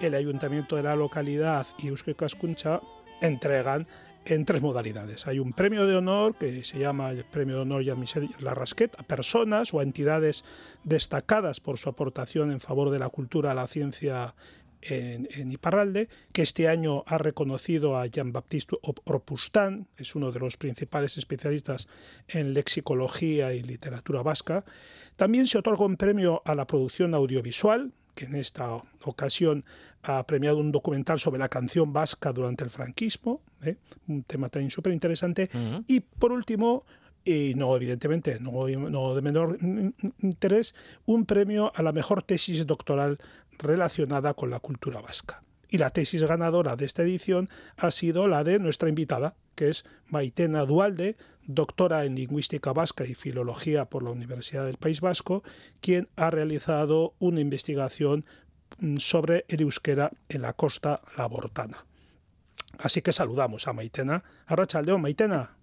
el 0.00 0.14
ayuntamiento 0.14 0.76
de 0.76 0.82
la 0.82 0.96
localidad 0.96 1.66
y 1.78 1.88
Eusko 1.88 2.10
Ikaskuntza 2.10 2.80
entregan 3.20 3.86
en 4.24 4.44
tres 4.44 4.62
modalidades. 4.62 5.26
Hay 5.26 5.38
un 5.38 5.52
premio 5.52 5.86
de 5.86 5.96
honor 5.96 6.36
que 6.36 6.64
se 6.64 6.78
llama 6.78 7.10
el 7.10 7.24
Premio 7.24 7.56
de 7.56 7.62
Honor 7.62 7.82
Jean-Michel 7.82 8.30
Larrasquet 8.40 8.94
a 8.98 9.02
personas 9.02 9.74
o 9.74 9.80
a 9.80 9.82
entidades 9.82 10.44
destacadas 10.84 11.60
por 11.60 11.78
su 11.78 11.88
aportación 11.88 12.50
en 12.52 12.60
favor 12.60 12.90
de 12.90 12.98
la 12.98 13.08
cultura, 13.08 13.54
la 13.54 13.66
ciencia 13.66 14.34
en, 14.82 15.28
en 15.32 15.50
Iparralde, 15.52 16.08
que 16.32 16.42
este 16.42 16.68
año 16.68 17.04
ha 17.06 17.18
reconocido 17.18 17.96
a 17.96 18.06
Jean-Baptiste 18.06 18.76
Orpustán, 18.82 19.88
es 19.96 20.14
uno 20.14 20.32
de 20.32 20.40
los 20.40 20.56
principales 20.56 21.16
especialistas 21.18 21.88
en 22.28 22.52
lexicología 22.52 23.54
y 23.54 23.62
literatura 23.62 24.22
vasca. 24.22 24.64
También 25.16 25.46
se 25.46 25.58
otorga 25.58 25.84
un 25.84 25.96
premio 25.96 26.42
a 26.44 26.54
la 26.54 26.66
producción 26.66 27.14
audiovisual, 27.14 27.92
que 28.14 28.26
en 28.26 28.34
esta 28.34 28.82
ocasión 29.04 29.64
ha 30.02 30.26
premiado 30.26 30.58
un 30.58 30.72
documental 30.72 31.18
sobre 31.20 31.38
la 31.38 31.48
canción 31.48 31.92
vasca 31.92 32.32
durante 32.32 32.64
el 32.64 32.70
franquismo, 32.70 33.40
¿eh? 33.62 33.76
un 34.08 34.22
tema 34.24 34.48
también 34.48 34.70
súper 34.70 34.92
interesante. 34.92 35.48
Y 35.86 36.00
por 36.00 36.32
último, 36.32 36.84
y 37.24 37.54
no 37.54 37.74
evidentemente, 37.76 38.38
no, 38.40 38.68
no 38.68 39.14
de 39.14 39.22
menor 39.22 39.58
interés, 40.20 40.74
un 41.06 41.24
premio 41.24 41.72
a 41.74 41.82
la 41.82 41.92
mejor 41.92 42.22
tesis 42.22 42.66
doctoral 42.66 43.18
relacionada 43.58 44.34
con 44.34 44.50
la 44.50 44.60
cultura 44.60 45.00
vasca. 45.00 45.42
Y 45.72 45.78
la 45.78 45.88
tesis 45.88 46.22
ganadora 46.22 46.76
de 46.76 46.84
esta 46.84 47.02
edición 47.02 47.48
ha 47.78 47.90
sido 47.90 48.28
la 48.28 48.44
de 48.44 48.58
nuestra 48.58 48.90
invitada, 48.90 49.36
que 49.54 49.70
es 49.70 49.86
Maitena 50.06 50.66
Dualde, 50.66 51.16
doctora 51.46 52.04
en 52.04 52.14
lingüística 52.14 52.74
vasca 52.74 53.06
y 53.06 53.14
filología 53.14 53.86
por 53.86 54.02
la 54.02 54.10
Universidad 54.10 54.66
del 54.66 54.76
País 54.76 55.00
Vasco, 55.00 55.42
quien 55.80 56.10
ha 56.14 56.30
realizado 56.30 57.14
una 57.20 57.40
investigación 57.40 58.26
mm, 58.80 58.98
sobre 58.98 59.46
el 59.48 59.62
euskera 59.62 60.10
en 60.28 60.42
la 60.42 60.52
costa 60.52 61.00
labortana. 61.16 61.86
Así 62.76 63.00
que 63.00 63.12
saludamos 63.12 63.66
a 63.66 63.72
Maitena. 63.72 64.24
Arrachaldeón, 64.44 65.00
Maitena. 65.00 65.56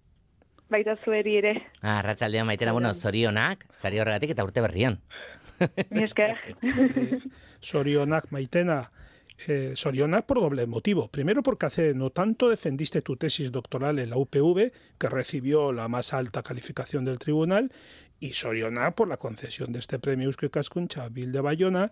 Baita 0.69 0.95
zueri 1.05 1.37
ere. 1.37 1.67
Ah, 1.83 2.01
maitena, 2.45 2.71
bueno, 2.71 2.95
zorionak, 2.95 3.67
sari 3.73 3.99
horregatik 3.99 4.31
eta 4.31 4.43
urte 4.43 4.61
berrian. 4.61 5.01
Mi 5.91 6.01
esker. 6.01 6.35
Sorionak, 7.61 8.31
Maitena. 8.31 8.91
Eh, 9.47 9.71
Sorionak 9.75 10.25
por 10.25 10.41
doble 10.41 10.67
motivo. 10.67 11.07
Primero 11.07 11.41
porque 11.43 11.65
hace 11.65 11.93
no 11.93 12.09
tanto 12.09 12.49
defendiste 12.49 13.01
tu 13.01 13.15
tesis 13.15 13.51
doctoral 13.51 13.99
en 13.99 14.09
la 14.09 14.17
UPV, 14.17 14.71
que 14.97 15.09
recibió 15.09 15.71
la 15.71 15.87
más 15.87 16.13
alta 16.13 16.43
calificación 16.43 17.05
del 17.05 17.19
tribunal, 17.19 17.71
y 18.19 18.33
Sorionak 18.33 18.95
por 18.95 19.07
la 19.07 19.17
concesión 19.17 19.71
de 19.71 19.79
este 19.79 19.97
premio 19.97 20.27
Eusko 20.27 20.49
Cascuncha 20.49 21.07
Bill 21.07 21.31
de 21.31 21.39
Bayona, 21.39 21.91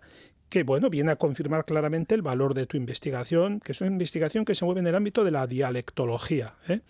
que 0.50 0.62
bueno, 0.62 0.90
viene 0.90 1.12
a 1.12 1.16
confirmar 1.16 1.64
claramente 1.64 2.14
el 2.14 2.22
valor 2.22 2.54
de 2.54 2.66
tu 2.66 2.76
investigación, 2.76 3.60
que 3.60 3.72
es 3.72 3.80
una 3.80 3.90
investigación 3.90 4.44
que 4.44 4.54
se 4.54 4.64
mueve 4.64 4.80
en 4.80 4.86
el 4.86 4.94
ámbito 4.94 5.24
de 5.24 5.30
la 5.30 5.46
dialectología. 5.46 6.54
¿eh? 6.68 6.80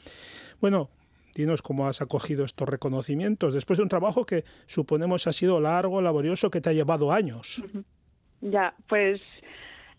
Bueno, 0.60 0.90
dinos 1.34 1.62
cómo 1.62 1.86
has 1.86 2.00
acogido 2.00 2.44
estos 2.44 2.68
reconocimientos 2.68 3.54
después 3.54 3.76
de 3.76 3.84
un 3.84 3.88
trabajo 3.88 4.26
que 4.26 4.44
suponemos 4.66 5.26
ha 5.28 5.32
sido 5.32 5.60
largo, 5.60 6.00
laborioso, 6.00 6.50
que 6.50 6.60
te 6.60 6.70
ha 6.70 6.72
llevado 6.72 7.12
años. 7.12 7.62
Ya, 8.40 8.74
pues 8.88 9.20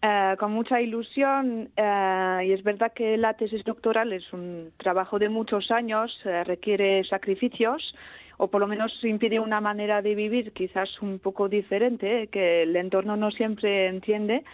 eh, 0.02 0.36
con 0.40 0.54
mucha 0.54 0.80
ilusión 0.82 1.70
eh, 1.76 2.44
y 2.46 2.52
es 2.54 2.64
verdad 2.64 2.94
que 2.94 3.18
la 3.18 3.34
tesis 3.34 3.64
doctoral 3.66 4.14
es 4.14 4.32
un 4.32 4.72
trabajo 4.78 5.20
de 5.20 5.28
muchos 5.28 5.72
años, 5.72 6.18
eh, 6.26 6.44
requiere 6.46 7.04
sacrificios. 7.04 7.96
o 8.42 8.48
por 8.48 8.62
lo 8.62 8.68
menos 8.68 9.04
impide 9.04 9.38
una 9.42 9.60
manera 9.60 10.02
de 10.02 10.16
vivir 10.16 10.54
quizás 10.54 11.02
un 11.02 11.20
poco 11.20 11.50
diferente, 11.50 12.22
¿eh? 12.22 12.28
que 12.28 12.64
el 12.64 12.74
entorno 12.78 13.18
no 13.18 13.32
siempre 13.32 13.88
entiende, 13.88 14.46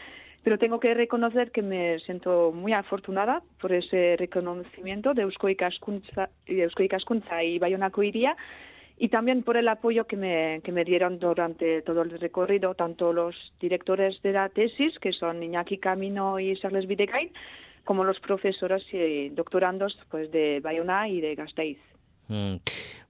pero 0.41 0.58
tengo 0.58 0.80
que 0.80 0.96
reconocer 0.96 1.52
que 1.52 1.62
me 1.62 2.00
siento 2.00 2.52
muy 2.52 2.74
afortunada 2.74 3.43
por 3.62 3.72
ese 3.72 4.16
reconocimiento 4.18 5.14
de 5.14 5.22
Eusko 5.22 5.50
Ikaskuntza, 5.50 7.43
y 7.43 7.60
Bayonako 7.60 8.02
Iría 8.02 8.36
y 8.98 9.10
también 9.10 9.43
por 9.43 9.58
el 9.58 9.68
apoyo 9.68 10.06
que 10.06 10.16
me, 10.16 10.62
que 10.64 10.72
me 10.72 10.86
dieron 10.86 11.20
durante 11.20 11.82
todo 11.82 12.02
el 12.02 12.12
recorrido, 12.20 12.76
tanto 12.76 13.12
los 13.12 13.54
directores 13.60 14.22
de 14.22 14.32
la 14.32 14.50
tesis, 14.50 14.98
que 15.00 15.12
son 15.12 15.43
Iñaki 15.43 15.78
Camino 15.78 16.39
y 16.39 16.56
Charles 16.56 16.88
Videgain, 16.88 17.32
como 17.84 18.04
los 18.04 18.20
profesores 18.20 18.84
y 18.93 19.30
doctorandos 19.30 19.98
pues, 20.10 20.32
de 20.32 20.60
Bayona 20.62 21.10
y 21.10 21.22
de 21.22 21.36
Gasteiz. 21.36 21.78
Mm. 22.28 22.56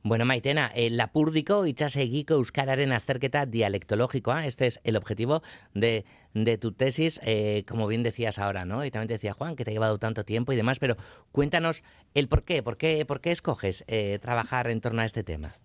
Bueno, 0.04 0.26
Maitena, 0.26 0.72
eh, 0.76 0.90
lapurdiko 0.92 1.66
itsasegiko 1.66 2.36
euskararen 2.36 2.92
azterketa 2.92 3.46
dialectológica, 3.46 4.46
este 4.46 4.68
es 4.68 4.80
el 4.84 4.98
objetivo 4.98 5.42
de, 5.74 6.06
de 6.34 6.58
tu 6.58 6.74
tesis, 6.74 7.20
eh, 7.24 7.64
como 7.68 7.88
bien 7.88 8.04
decías 8.04 8.38
ahora, 8.38 8.66
¿no? 8.66 8.86
Y 8.86 8.92
también 8.92 9.08
decía 9.08 9.34
Juan 9.34 9.56
que 9.56 9.64
te 9.64 9.72
ha 9.72 9.74
llevado 9.74 9.98
tanto 9.98 10.26
tiempo 10.26 10.54
y 10.54 10.58
demás, 10.58 10.78
pero 10.80 10.96
cuéntanos 11.32 11.82
el 12.14 12.28
por 12.28 12.44
qué, 12.44 12.62
por 12.62 12.78
qué, 12.78 13.04
por 13.06 13.20
qué 13.20 13.32
escoges 13.32 13.84
eh, 13.88 14.20
trabajar 14.22 14.68
en 14.70 14.82
torno 14.82 15.02
a 15.02 15.06
este 15.06 15.24
tema. 15.24 15.56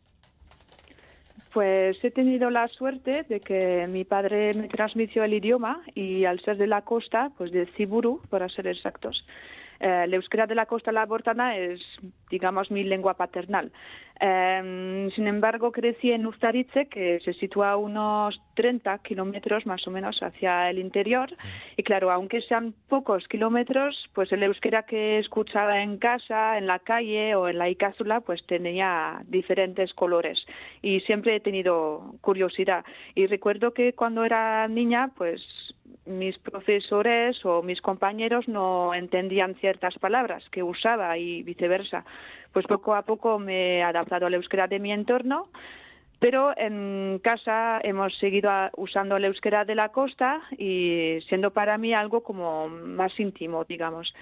Pues 1.53 2.03
he 2.05 2.11
tenido 2.13 2.49
la 2.49 2.69
suerte 2.69 3.25
de 3.29 3.41
que 3.41 3.87
mi 3.89 4.05
padre 4.05 4.55
me 4.55 4.69
transmitió 4.69 5.25
el 5.25 5.35
idioma 5.35 5.83
y 5.95 6.25
al 6.25 6.39
ser 6.41 6.57
de 6.57 6.69
la 6.69 6.83
costa, 6.83 7.33
pues 7.37 7.51
de 7.51 7.67
Ciburu, 7.77 8.21
para 8.31 8.49
ser 8.49 8.69
exactos, 8.69 9.25
eh, 9.81 10.03
el 10.05 10.15
euskera 10.15 10.47
de 10.47 10.55
la 10.55 10.67
costa 10.67 10.93
labortana 10.93 11.57
es, 11.57 11.81
digamos, 12.31 12.71
mi 12.71 12.85
lengua 12.85 13.15
paternal. 13.15 13.73
Eh, 14.23 15.09
sin 15.15 15.27
embargo, 15.27 15.73
crecí 15.73 16.13
en 16.13 16.27
Ustaritze, 16.27 16.87
que 16.87 17.21
se 17.21 17.33
sitúa 17.33 17.73
a 17.73 17.77
unos 17.79 18.41
30 18.55 18.99
kilómetros 18.99 19.65
más 19.65 19.87
o 19.89 19.91
menos 19.91 20.23
hacia 20.23 20.69
el 20.69 20.79
interior. 20.79 21.35
Y 21.77 21.83
claro, 21.83 22.11
aunque 22.11 22.43
sean 22.43 22.75
pocos 22.89 23.27
kilómetros, 23.29 24.11
pues 24.15 24.31
el 24.33 24.43
euskera 24.43 24.83
que 24.83 25.19
escuchaba 25.19 25.83
en 25.83 25.97
casa, 25.97 26.59
en 26.59 26.67
la 26.67 26.81
calle 26.81 27.35
o 27.35 27.49
en 27.49 27.57
la 27.57 27.71
Icazula, 27.71 28.21
pues 28.21 28.45
tenía 28.47 29.23
diferentes 29.27 29.95
colores. 29.95 30.47
Y 30.83 31.01
siempre 31.01 31.37
he 31.37 31.41
tenido 31.41 32.15
curiosidad. 32.21 32.85
Y 33.15 33.27
recuerdo 33.27 33.73
que 33.73 33.95
cuando 33.95 34.25
era 34.25 34.69
niña, 34.69 35.11
pues 35.17 35.43
mis 36.11 36.39
profesores 36.39 37.45
o 37.45 37.63
mis 37.63 37.81
compañeros 37.81 38.49
no 38.49 38.93
entendían 38.95 39.55
ciertas 39.57 39.99
palabras 39.99 40.49
que 40.51 40.63
usaba 40.63 41.17
y 41.19 41.43
viceversa. 41.43 42.05
Pues 42.53 42.67
poco 42.67 42.95
a 42.95 43.03
poco 43.03 43.39
me 43.39 43.79
he 43.79 43.83
adaptado 43.83 44.27
al 44.27 44.35
euskera 44.35 44.67
de 44.67 44.79
mi 44.79 44.93
entorno, 44.93 45.49
pero 46.19 46.53
en 46.57 47.21
casa 47.23 47.81
hemos 47.83 48.17
seguido 48.19 48.51
usando 48.77 49.17
el 49.17 49.25
euskera 49.25 49.65
de 49.65 49.75
la 49.75 49.89
costa 49.89 50.43
y 50.59 51.19
siendo 51.29 51.51
para 51.53 51.79
mí 51.79 51.95
algo 51.95 52.23
como 52.23 52.69
más 52.69 53.19
íntimo, 53.19 53.65
digamos. 53.65 54.13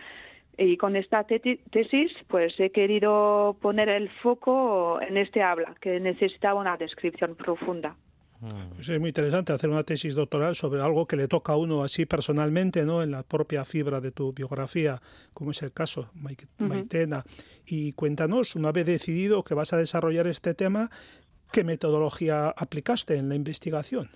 Y 0.56 0.76
con 0.76 0.96
esta 0.96 1.24
tesis, 1.24 2.12
pues 2.26 2.58
he 2.58 2.70
querido 2.70 3.56
poner 3.62 3.88
el 3.88 4.10
foco 4.10 5.00
en 5.00 5.16
este 5.16 5.40
habla, 5.40 5.74
que 5.80 6.00
necesitaba 6.00 6.60
una 6.60 6.76
descripción 6.76 7.36
profunda. 7.36 7.96
Pues 8.40 8.88
es 8.88 9.00
muy 9.00 9.08
interesante 9.08 9.52
hacer 9.52 9.68
una 9.68 9.82
tesis 9.82 10.14
doctoral 10.14 10.54
sobre 10.54 10.80
algo 10.80 11.06
que 11.06 11.16
le 11.16 11.26
toca 11.26 11.54
a 11.54 11.56
uno 11.56 11.82
así 11.82 12.06
personalmente, 12.06 12.84
¿no? 12.84 13.02
En 13.02 13.10
la 13.10 13.24
propia 13.24 13.64
fibra 13.64 14.00
de 14.00 14.12
tu 14.12 14.32
biografía, 14.32 15.00
como 15.34 15.50
es 15.50 15.62
el 15.62 15.72
caso. 15.72 16.10
Maitena. 16.58 17.24
Y 17.66 17.92
cuéntanos, 17.92 18.54
una 18.54 18.70
vez 18.70 18.86
decidido 18.86 19.42
que 19.42 19.54
vas 19.54 19.72
a 19.72 19.76
desarrollar 19.76 20.28
este 20.28 20.54
tema, 20.54 20.90
¿qué 21.52 21.64
metodología 21.64 22.48
aplicaste 22.50 23.16
en 23.16 23.28
la 23.28 23.34
investigación? 23.34 24.10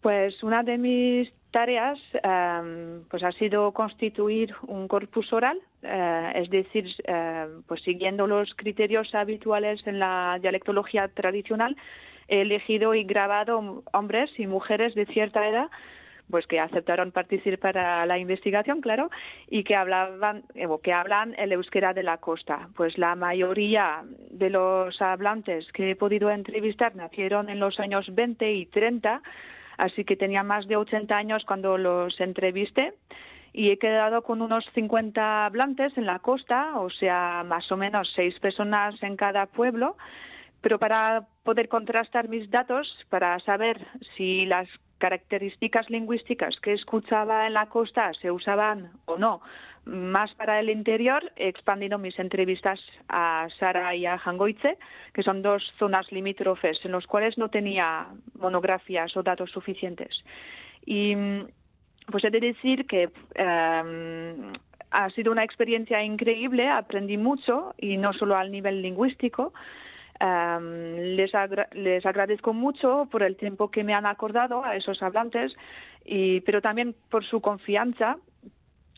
Pues 0.00 0.42
una 0.42 0.62
de 0.62 0.78
mis 0.78 1.32
tareas 1.50 1.98
em, 2.22 3.02
pues 3.10 3.22
ha 3.24 3.32
sido 3.32 3.72
constituir 3.72 4.54
un 4.66 4.86
corpus 4.88 5.32
oral, 5.32 5.58
eh, 5.82 6.32
es 6.36 6.50
decir, 6.50 6.86
eh, 7.04 7.46
pues 7.66 7.82
siguiendo 7.82 8.26
los 8.26 8.54
criterios 8.54 9.14
habituales 9.14 9.84
en 9.86 9.98
la 9.98 10.38
dialectología 10.40 11.08
tradicional, 11.08 11.76
elegido 12.30 12.94
y 12.94 13.04
grabado 13.04 13.82
hombres 13.92 14.30
y 14.38 14.46
mujeres 14.46 14.94
de 14.94 15.04
cierta 15.06 15.46
edad 15.46 15.68
pues 16.30 16.46
que 16.46 16.60
aceptaron 16.60 17.10
participar 17.10 17.76
a 17.76 18.06
la 18.06 18.16
investigación, 18.16 18.80
claro, 18.80 19.10
y 19.48 19.64
que 19.64 19.74
hablaban 19.74 20.44
eh, 20.54 20.68
que 20.82 20.92
hablan 20.92 21.34
el 21.36 21.52
euskera 21.52 21.92
de 21.92 22.04
la 22.04 22.18
costa. 22.18 22.68
Pues 22.76 22.96
la 22.98 23.16
mayoría 23.16 24.04
de 24.30 24.48
los 24.48 25.02
hablantes 25.02 25.70
que 25.72 25.90
he 25.90 25.96
podido 25.96 26.30
entrevistar 26.30 26.94
nacieron 26.94 27.48
en 27.48 27.58
los 27.58 27.80
años 27.80 28.14
20 28.14 28.52
y 28.52 28.66
30, 28.66 29.22
así 29.76 30.04
que 30.04 30.16
tenía 30.16 30.42
más 30.42 30.68
de 30.68 30.76
80 30.76 31.16
años 31.16 31.44
cuando 31.44 31.76
los 31.76 32.20
entrevisté 32.20 32.94
y 33.52 33.70
he 33.70 33.78
quedado 33.78 34.22
con 34.22 34.42
unos 34.42 34.64
50 34.74 35.46
hablantes 35.46 35.96
en 35.98 36.06
la 36.06 36.20
costa, 36.20 36.78
o 36.78 36.90
sea, 36.90 37.42
más 37.44 37.70
o 37.72 37.76
menos 37.76 38.12
seis 38.14 38.38
personas 38.38 39.02
en 39.02 39.16
cada 39.16 39.46
pueblo, 39.46 39.96
pero 40.60 40.78
para 40.78 41.26
poder 41.42 41.68
contrastar 41.68 42.28
mis 42.28 42.50
datos, 42.50 43.06
para 43.08 43.38
saber 43.40 43.86
si 44.16 44.46
las 44.46 44.68
características 44.98 45.88
lingüísticas 45.88 46.60
que 46.60 46.74
escuchaba 46.74 47.46
en 47.46 47.54
la 47.54 47.66
costa 47.66 48.12
se 48.14 48.30
usaban 48.30 48.92
o 49.06 49.16
no 49.16 49.40
más 49.84 50.34
para 50.34 50.60
el 50.60 50.70
interior, 50.70 51.32
he 51.36 51.48
expandido 51.48 51.98
mis 51.98 52.18
entrevistas 52.18 52.80
a 53.08 53.48
Sara 53.58 53.94
y 53.94 54.06
a 54.06 54.18
Jangoitze, 54.18 54.78
que 55.12 55.22
son 55.22 55.42
dos 55.42 55.72
zonas 55.78 56.10
limítrofes 56.12 56.84
en 56.84 56.92
los 56.92 57.06
cuales 57.06 57.38
no 57.38 57.48
tenía 57.48 58.08
monografías 58.38 59.16
o 59.16 59.22
datos 59.22 59.50
suficientes. 59.50 60.22
Y 60.84 61.16
pues 62.10 62.24
he 62.24 62.30
de 62.30 62.40
decir 62.40 62.86
que 62.86 63.10
em, 63.34 64.52
ha 64.90 65.10
sido 65.10 65.32
una 65.32 65.44
experiencia 65.44 66.02
increíble, 66.02 66.68
aprendí 66.68 67.16
mucho 67.16 67.74
y 67.78 67.96
no 67.96 68.12
solo 68.12 68.36
al 68.36 68.50
nivel 68.50 68.82
lingüístico. 68.82 69.52
Em, 70.20 71.16
les, 71.16 71.34
agra- 71.34 71.68
les 71.72 72.04
agradezco 72.04 72.52
mucho 72.52 73.08
por 73.10 73.22
el 73.22 73.36
tiempo 73.36 73.70
que 73.70 73.82
me 73.82 73.94
han 73.94 74.04
acordado 74.04 74.62
a 74.64 74.76
esos 74.76 75.02
hablantes, 75.02 75.56
y, 76.04 76.42
pero 76.42 76.60
también 76.60 76.94
por 77.08 77.24
su 77.24 77.40
confianza. 77.40 78.18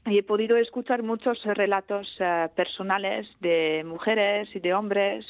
Y 0.04 0.18
he 0.18 0.24
podido 0.24 0.56
escuchar 0.56 1.04
muchos 1.04 1.44
relatos 1.44 2.16
eh, 2.18 2.48
personales 2.56 3.30
de 3.38 3.84
mujeres 3.86 4.48
y 4.56 4.58
de 4.58 4.74
hombres, 4.74 5.24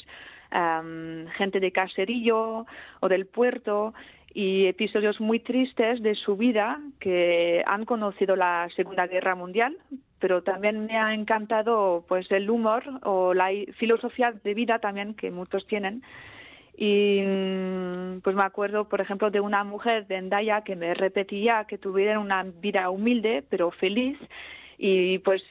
em, 0.49 1.27
gente 1.37 1.59
de 1.59 1.71
caserillo 1.71 2.65
o 2.99 3.07
del 3.07 3.27
puerto, 3.27 3.93
y 4.33 4.65
episodios 4.65 5.21
muy 5.21 5.39
tristes 5.39 6.01
de 6.01 6.15
su 6.15 6.35
vida 6.35 6.79
que 6.99 7.63
han 7.67 7.85
conocido 7.85 8.35
la 8.35 8.67
Segunda 8.75 9.05
Guerra 9.05 9.35
Mundial, 9.35 9.77
pero 10.19 10.41
también 10.41 10.85
me 10.85 10.97
ha 10.97 11.13
encantado 11.13 12.03
pues 12.07 12.31
el 12.31 12.49
humor 12.49 12.83
o 13.03 13.33
la 13.33 13.49
filosofía 13.77 14.31
de 14.31 14.53
vida 14.53 14.79
también 14.79 15.13
que 15.13 15.29
muchos 15.29 15.67
tienen. 15.67 16.01
Y 16.75 17.21
mm, 17.21 18.21
pues 18.21 18.35
me 18.35 18.43
acuerdo, 18.43 18.89
por 18.89 19.01
ejemplo, 19.01 19.29
de 19.29 19.39
una 19.39 19.63
mujer 19.63 20.07
de 20.07 20.15
Endaya 20.15 20.61
que 20.61 20.75
me 20.75 20.93
repetía 20.95 21.65
que 21.65 21.77
tuvieran 21.77 22.17
una 22.17 22.43
vida 22.43 22.89
humilde 22.89 23.43
pero 23.47 23.69
feliz. 23.69 24.17
Y 24.77 25.19
pues, 25.19 25.43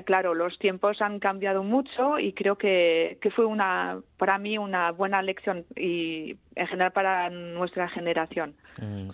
claro, 0.00 0.34
los 0.34 0.58
tiempos 0.58 1.02
han 1.02 1.18
cambiado 1.18 1.62
mucho 1.62 2.18
y 2.18 2.32
creo 2.32 2.56
que, 2.56 3.18
que 3.20 3.30
fue 3.30 3.44
una, 3.44 4.00
para 4.16 4.38
mí 4.38 4.56
una 4.56 4.90
buena 4.92 5.20
lección 5.20 5.66
y 5.76 6.36
en 6.54 6.66
general 6.66 6.92
para 6.92 7.28
nuestra 7.28 7.88
generación. 7.88 8.54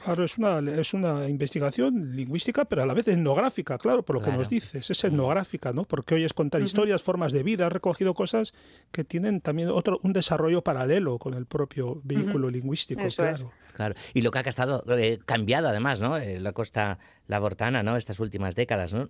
Claro, 0.05 0.25
es 0.25 0.39
una, 0.39 0.59
es 0.59 0.95
una 0.95 1.29
investigación 1.29 2.15
lingüística, 2.15 2.65
pero 2.65 2.83
a 2.83 2.87
la 2.87 2.95
vez 2.95 3.09
etnográfica, 3.09 3.79
claro, 3.79 4.05
por 4.05 4.17
lo 4.17 4.23
que 4.23 4.31
nos 4.31 4.49
dices, 4.49 4.89
es 4.89 5.05
etnográfica, 5.05 5.73
¿no? 5.73 5.85
Porque 5.85 6.15
hoy 6.15 6.25
es 6.25 6.33
contar 6.33 6.63
historias, 6.63 7.03
formas 7.03 7.33
de 7.33 7.43
vida, 7.43 7.67
has 7.67 7.73
recogido 7.73 8.15
cosas 8.15 8.55
que 8.93 9.03
tienen 9.03 9.41
también 9.41 9.71
otro 9.71 9.99
un 10.03 10.13
desarrollo 10.13 10.63
paralelo 10.63 11.19
con 11.19 11.35
el 11.35 11.47
propio 11.47 12.01
vehículo 12.05 12.51
lingüístico, 12.51 13.01
Eso 13.01 13.09
es. 13.09 13.37
claro. 13.37 13.53
Claro. 13.75 13.95
Y 14.13 14.23
lo 14.23 14.33
que 14.33 14.41
ha 14.41 14.43
estado 14.43 14.83
eh, 14.99 15.21
cambiado 15.25 15.69
además, 15.69 16.01
¿no? 16.01 16.17
Eh, 16.17 16.41
la 16.41 16.53
costa 16.53 16.99
labortana, 17.29 17.85
¿no? 17.85 17.97
Estas 17.97 18.19
últimas 18.19 18.57
décadas, 18.57 18.93
¿no? 18.93 19.09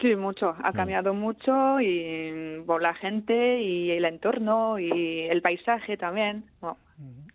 Sí, 0.00 0.16
mucho. 0.16 0.56
Ha 0.62 0.72
cambiado 0.72 1.14
mucho 1.14 1.80
y 1.80 2.62
por 2.66 2.82
la 2.82 2.94
gente 2.94 3.62
y 3.62 3.90
el 3.90 4.04
entorno 4.04 4.78
y 4.78 5.22
el 5.30 5.40
paisaje 5.40 5.96
también. 5.96 6.44
Bueno, 6.60 6.78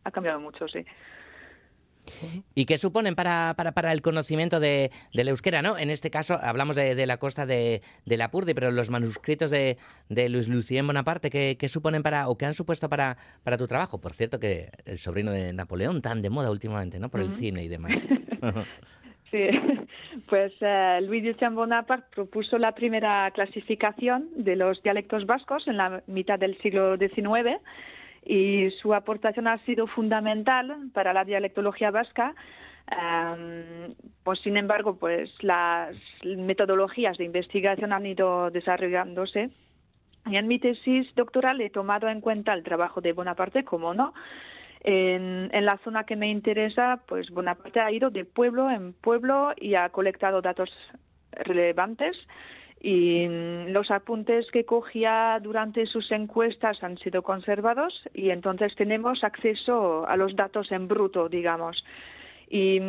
ha 0.04 0.12
cambiado 0.12 0.40
mucho, 0.40 0.68
sí. 0.68 0.86
¿Y 2.56 2.66
qué 2.66 2.78
suponen 2.78 3.16
para, 3.16 3.54
para, 3.56 3.74
para 3.74 3.92
el 3.92 4.02
conocimiento 4.02 4.60
de, 4.60 4.92
del 5.14 5.28
euskera, 5.28 5.62
no? 5.62 5.78
En 5.78 5.90
este 5.90 6.10
caso 6.10 6.40
hablamos 6.42 6.76
de, 6.76 6.96
de 6.96 7.06
la 7.06 7.18
costa 7.18 7.46
de, 7.46 7.82
de 8.06 8.18
Lapurdi, 8.18 8.54
pero 8.54 8.72
los 8.72 8.90
manuscritos 8.90 9.52
de, 9.52 9.78
de 10.10 10.30
Luis 10.30 10.48
Lucien 10.48 10.88
Bonaparte, 10.88 11.30
¿qué, 11.30 11.56
qué 11.60 11.70
suponen 11.70 12.02
para, 12.02 12.28
o 12.28 12.38
qué 12.38 12.46
han 12.46 12.54
supuesto 12.54 12.90
para, 12.90 13.18
para 13.44 13.58
tu 13.58 13.68
trabajo? 13.68 14.02
Por 14.02 14.14
cierto, 14.14 14.40
que 14.40 14.72
el 14.86 14.98
sobrino 14.98 15.32
de 15.32 15.54
Napoleón, 15.54 16.02
tan 16.02 16.22
de 16.22 16.30
moda 16.30 16.50
últimamente, 16.52 17.00
¿no? 17.00 17.10
Por 17.10 17.22
el 17.22 17.32
cine 17.32 17.64
y 17.64 17.68
demás. 17.68 18.00
Sí, 19.32 19.48
pues 20.28 20.54
eh, 20.62 21.00
Luis 21.02 21.36
Bonaparte 21.52 22.08
propuso 22.14 22.58
la 22.58 22.74
primera 22.74 23.30
clasificación 23.32 24.30
de 24.36 24.56
los 24.56 24.82
dialectos 24.84 25.26
vascos 25.26 25.68
en 25.68 25.78
la 25.78 26.02
mitad 26.08 26.40
del 26.40 26.58
siglo 26.60 26.98
XIX 26.98 27.60
y 28.26 28.70
su 28.82 28.94
aportación 28.94 29.48
ha 29.48 29.58
sido 29.60 29.88
fundamental 29.88 30.90
para 30.94 31.14
la 31.14 31.26
dialectología 31.26 31.92
vasca. 31.92 32.36
Em, 32.92 33.94
pues 34.24 34.40
sin 34.40 34.58
embargo, 34.58 34.98
pues 34.98 35.32
las 35.44 35.96
metodologías 36.24 37.18
de 37.18 37.26
investigación 37.26 37.94
han 37.94 38.06
ido 38.06 38.50
desarrollándose 38.50 39.50
y 40.26 40.36
en 40.36 40.48
mi 40.48 40.60
tesis 40.60 41.14
doctoral 41.16 41.62
he 41.62 41.70
tomado 41.70 42.10
en 42.10 42.22
cuenta 42.22 42.54
el 42.54 42.64
trabajo 42.64 43.02
de 43.02 43.14
Bonaparte, 43.14 43.64
como 43.64 43.94
no, 43.94 44.14
en, 44.82 45.50
en, 45.52 45.66
la 45.66 45.78
zona 45.80 46.06
que 46.06 46.16
me 46.16 46.30
interesa, 46.30 47.02
pues 47.08 47.30
Bonaparte 47.30 47.80
ha 47.80 47.92
ido 47.92 48.10
de 48.10 48.26
pueblo 48.26 48.70
en 48.70 48.94
pueblo 48.94 49.54
y 49.58 49.76
ha 49.76 49.90
colectado 49.90 50.42
datos 50.42 50.72
relevantes 51.32 52.18
y 52.82 53.28
los 53.68 53.92
apuntes 53.92 54.50
que 54.52 54.66
cogía 54.66 55.40
durante 55.42 55.86
sus 55.86 56.12
encuestas 56.12 56.82
han 56.82 56.98
sido 56.98 57.24
conservados 57.24 58.08
y 58.14 58.30
entonces 58.30 58.74
tenemos 58.76 59.24
acceso 59.24 60.08
a 60.08 60.16
los 60.16 60.36
datos 60.36 60.72
en 60.72 60.88
bruto, 60.88 61.28
digamos. 61.28 61.84
Y 62.52 62.82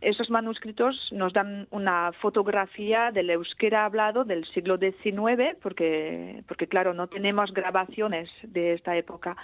esos 0.00 0.30
manuscritos 0.30 1.10
nos 1.12 1.34
dan 1.34 1.66
una 1.70 2.12
fotografía 2.12 3.10
del 3.10 3.28
euskera 3.28 3.84
hablado 3.84 4.24
del 4.24 4.46
siglo 4.46 4.78
XIX, 4.78 5.56
porque, 5.60 6.42
porque 6.48 6.66
claro, 6.66 6.94
no 6.94 7.08
tenemos 7.08 7.52
grabaciones 7.52 8.30
de 8.42 8.72
esta 8.72 8.96
época. 8.96 9.36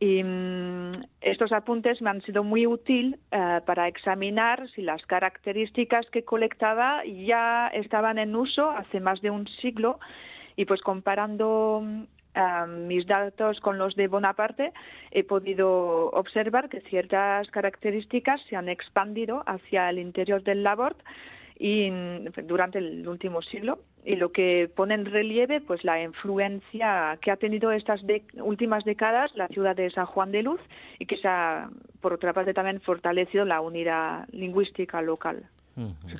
Y 0.00 0.22
mmm, 0.22 1.02
estos 1.20 1.52
apuntes 1.52 2.00
me 2.00 2.10
han 2.10 2.22
sido 2.22 2.44
muy 2.44 2.66
útil 2.66 3.18
uh, 3.32 3.64
para 3.64 3.88
examinar 3.88 4.68
si 4.70 4.82
las 4.82 5.04
características 5.06 6.08
que 6.10 6.24
colectaba 6.24 7.04
ya 7.04 7.68
estaban 7.68 8.18
en 8.18 8.36
uso 8.36 8.70
hace 8.70 9.00
más 9.00 9.20
de 9.22 9.30
un 9.30 9.48
siglo. 9.48 9.98
Y 10.54 10.66
pues 10.66 10.82
comparando 10.82 11.78
uh, 11.78 12.66
mis 12.66 13.06
datos 13.06 13.60
con 13.60 13.78
los 13.78 13.96
de 13.96 14.06
Bonaparte 14.06 14.72
he 15.10 15.24
podido 15.24 16.10
observar 16.10 16.68
que 16.68 16.80
ciertas 16.82 17.50
características 17.50 18.40
se 18.42 18.56
han 18.56 18.68
expandido 18.68 19.42
hacia 19.46 19.90
el 19.90 19.98
interior 19.98 20.42
del 20.44 20.62
labor 20.62 20.96
y 21.58 21.90
durante 22.44 22.78
el 22.78 23.06
último 23.08 23.42
siglo 23.42 23.80
y 24.04 24.14
lo 24.14 24.30
que 24.30 24.70
pone 24.74 24.94
en 24.94 25.04
relieve 25.04 25.60
pues 25.60 25.82
la 25.84 26.00
influencia 26.00 27.18
que 27.20 27.32
ha 27.32 27.36
tenido 27.36 27.72
estas 27.72 28.06
de 28.06 28.22
últimas 28.34 28.84
décadas 28.84 29.34
la 29.34 29.48
ciudad 29.48 29.74
de 29.74 29.90
San 29.90 30.06
Juan 30.06 30.30
de 30.30 30.44
Luz 30.44 30.60
y 31.00 31.06
que 31.06 31.16
se 31.16 31.26
ha 31.26 31.68
por 32.00 32.12
otra 32.12 32.32
parte 32.32 32.54
también 32.54 32.80
fortalecido 32.80 33.44
la 33.44 33.60
unidad 33.60 34.28
lingüística 34.30 35.02
local. 35.02 35.48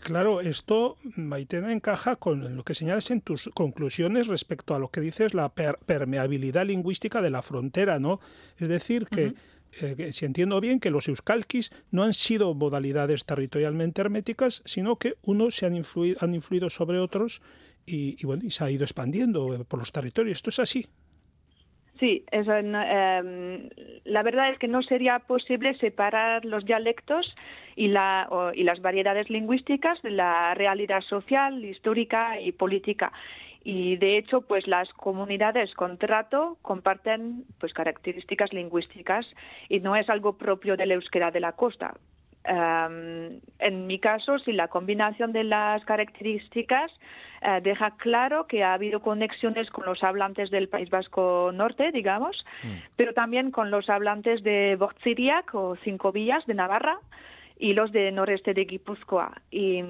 Claro, 0.03 0.41
esto, 0.41 0.99
Maitena, 1.17 1.73
encaja 1.73 2.17
con 2.17 2.57
lo 2.57 2.65
que 2.65 2.75
señalas 2.75 3.11
en 3.11 3.21
tus 3.21 3.51
conclusiones 3.55 4.27
respecto 4.27 4.75
a 4.75 4.79
lo 4.79 4.91
que 4.91 5.01
dices, 5.01 5.35
la 5.35 5.49
per 5.49 5.79
permeabilidad 5.85 6.67
lingüística 6.67 7.23
de 7.23 7.31
la 7.31 7.43
frontera, 7.43 7.99
¿no? 7.99 8.21
Es 8.59 8.69
decir, 8.69 9.07
que 9.07 9.27
uh 9.27 9.31
-huh 9.31 9.37
eh, 9.81 10.13
si 10.13 10.25
entiendo 10.25 10.61
bien, 10.61 10.81
que 10.81 10.91
los 10.91 11.09
euskalkis 11.09 11.71
no 11.91 12.03
han 12.03 12.15
sido 12.15 12.55
modalidades 12.55 13.25
territorialmente 13.27 14.01
herméticas, 14.01 14.63
sino 14.65 14.97
que 14.97 15.17
unos 15.23 15.57
se 15.57 15.67
han 15.67 15.77
influido, 15.77 16.19
han 16.21 16.35
influido 16.35 16.71
sobre 16.71 16.99
otros 16.99 17.43
y, 17.87 18.17
y, 18.19 18.27
bueno, 18.27 18.45
y 18.45 18.51
se 18.51 18.65
ha 18.65 18.71
ido 18.71 18.85
expandiendo 18.85 19.65
por 19.69 19.79
los 19.79 19.93
territorios. 19.93 20.39
¿Esto 20.39 20.51
es 20.51 20.59
así? 20.59 20.89
Sí, 21.99 22.25
eso, 22.31 22.53
eh, 22.55 23.71
la 24.05 24.23
verdad 24.23 24.51
es 24.51 24.59
que 24.59 24.69
no 24.69 24.83
sería 24.83 25.19
posible 25.19 25.75
separar 25.75 26.45
los 26.45 26.65
dialectos 26.65 27.35
y, 27.75 27.89
la, 27.89 28.29
o, 28.31 28.53
y 28.53 28.63
las 28.63 28.81
variedades 28.81 29.29
lingüísticas 29.31 30.01
de 30.03 30.11
la 30.11 30.55
realidad 30.55 31.01
social, 31.01 31.65
histórica 31.65 32.41
y 32.41 32.53
política. 32.53 33.13
Y 33.65 33.97
de 33.97 34.17
hecho 34.17 34.43
pues 34.43 34.69
las 34.69 34.93
comunidades 34.93 35.75
con 35.75 35.99
trato 35.99 36.57
comparten 36.63 37.45
pues 37.59 37.75
características 37.75 38.53
lingüísticas 38.53 39.27
y 39.69 39.81
no 39.81 39.97
es 39.97 40.09
algo 40.09 40.39
propio 40.39 40.77
del 40.77 40.93
euskera 40.93 41.33
de 41.33 41.41
la 41.41 41.53
costa 41.53 41.95
Um, 42.49 43.41
en 43.59 43.87
mi 43.87 43.99
caso, 43.99 44.39
si 44.39 44.53
la 44.53 44.69
combinación 44.69 45.33
de 45.33 45.45
las 45.45 45.85
características 45.85 46.91
uh, 47.43 47.61
deja 47.63 47.91
claro 47.99 48.47
que 48.47 48.65
ha 48.65 48.73
habido 48.73 49.01
conexiones 49.01 49.71
con 49.71 49.85
los 49.85 50.03
hablantes 50.03 50.51
del 50.51 50.69
País 50.69 50.89
Vasco 50.89 51.51
Norte, 51.53 51.93
digamos, 51.93 52.47
mm. 52.63 52.69
pero 52.97 53.13
también 53.13 53.51
con 53.51 53.71
los 53.71 53.91
hablantes 53.91 54.43
de 54.43 54.77
Bortziriak 54.77 55.55
o 55.55 55.77
Cinco 55.85 56.11
Villas 56.11 56.47
de 56.47 56.55
Navarra, 56.55 56.99
y 57.59 57.75
los 57.75 57.91
de 57.93 58.13
noreste 58.13 58.55
de 58.55 58.65
Guipúzcoa. 58.65 59.43
Y 59.51 59.83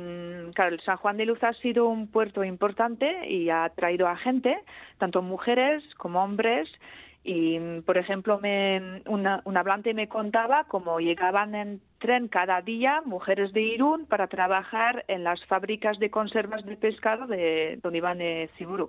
claro, 0.55 0.75
el 0.75 0.81
San 0.81 0.97
Juan 0.97 1.19
de 1.19 1.27
Luz 1.27 1.43
ha 1.45 1.53
sido 1.53 1.87
un 1.87 2.09
puerto 2.09 2.43
importante 2.43 3.29
y 3.29 3.51
ha 3.51 3.69
traído 3.77 4.09
a 4.09 4.17
gente, 4.17 4.59
tanto 4.97 5.23
mujeres 5.23 5.85
como 5.97 6.23
hombres. 6.23 6.69
Y, 7.31 7.83
por 7.83 7.99
ejemplo, 7.99 8.39
me, 8.41 9.03
una, 9.05 9.43
un 9.45 9.59
hablante 9.59 9.93
me 9.93 10.09
contaba 10.09 10.65
cómo 10.65 10.99
llegaban 10.99 11.55
en 11.55 11.83
tren 11.99 12.27
cada 12.29 12.63
día 12.63 13.03
mujeres 13.05 13.53
de 13.53 13.61
Irún 13.61 14.07
para 14.07 14.29
trabajar 14.29 15.05
en 15.09 15.25
las 15.25 15.45
fábricas 15.45 15.99
de 15.99 16.11
conservas 16.11 16.65
de 16.65 16.79
pescado 16.79 17.27
de 17.27 17.81
donde 17.83 17.99
iban 17.99 18.17
de 18.17 18.49
Ciburu. 18.57 18.89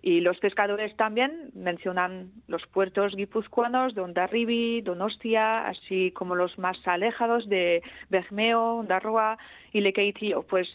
Y 0.00 0.20
los 0.20 0.38
pescadores 0.38 0.96
también 0.96 1.50
mencionan 1.52 2.30
los 2.46 2.66
puertos 2.66 3.14
guipuzcoanos 3.14 3.94
de 3.94 4.00
Ondarribi, 4.00 4.80
Donostia, 4.80 5.68
así 5.68 6.12
como 6.12 6.34
los 6.34 6.58
más 6.58 6.78
alejados 6.88 7.46
de 7.46 7.82
Bermeo, 8.08 8.76
Ondarroa 8.76 9.36
y 9.74 9.82
Lekeitio. 9.82 10.44
Pues 10.44 10.66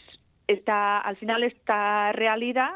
esta, 0.46 1.00
al 1.00 1.16
final 1.16 1.42
esta 1.42 2.12
realidad 2.12 2.74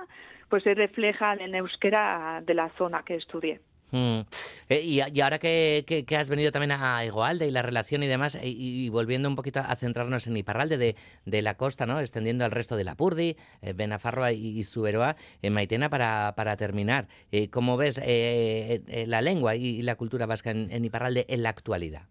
pues 0.49 0.65
se 0.65 0.75
refleja 0.75 1.33
en 1.35 1.43
el 1.43 1.55
euskera 1.55 2.43
de 2.45 2.55
la 2.55 2.71
zona 2.71 3.05
que 3.05 3.15
estudié. 3.15 3.61
Mm. 3.97 4.21
Eh, 4.69 4.81
y, 4.83 5.21
ahora 5.21 5.39
que, 5.39 6.05
has 6.19 6.29
venido 6.29 6.53
también 6.53 6.73
a 6.73 7.05
Igualde 7.05 7.47
y 7.47 7.51
la 7.51 7.63
relación 7.63 8.03
y 8.03 8.07
demás, 8.07 8.39
y, 8.43 8.89
volviendo 8.91 9.29
un 9.29 9.37
poquito 9.37 9.61
a 9.61 9.75
centrarnos 9.77 10.27
en 10.27 10.37
Iparralde 10.37 10.97
de, 11.25 11.43
la 11.43 11.55
costa, 11.55 11.87
¿no? 11.87 12.01
extendiendo 12.01 12.45
al 12.45 12.51
resto 12.51 12.77
de 12.77 12.85
la 12.85 12.95
Purdi, 12.95 13.37
eh, 13.63 13.73
Benafarroa 13.73 14.33
y, 14.33 14.59
y 14.59 14.63
Zuberoa, 14.65 15.17
en 15.43 15.53
Maitena, 15.53 15.89
para, 15.89 16.57
terminar, 16.57 17.07
eh, 17.33 17.49
¿cómo 17.49 17.77
ves 17.77 17.99
eh, 18.05 18.83
eh, 18.87 19.07
la 19.07 19.21
lengua 19.21 19.55
y 19.55 19.83
la 19.83 19.95
cultura 19.95 20.27
vasca 20.27 20.51
en, 20.51 20.71
en, 20.71 20.85
Iparralde 20.85 21.25
en 21.29 21.43
la 21.43 21.51
actualidad? 21.51 22.03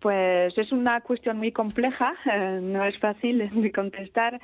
Pues 0.00 0.56
es 0.56 0.72
una 0.72 1.00
cuestión 1.00 1.38
muy 1.38 1.52
compleja, 1.52 2.14
no 2.62 2.84
es 2.84 2.98
fácil 2.98 3.50
de 3.62 3.72
contestar. 3.72 4.40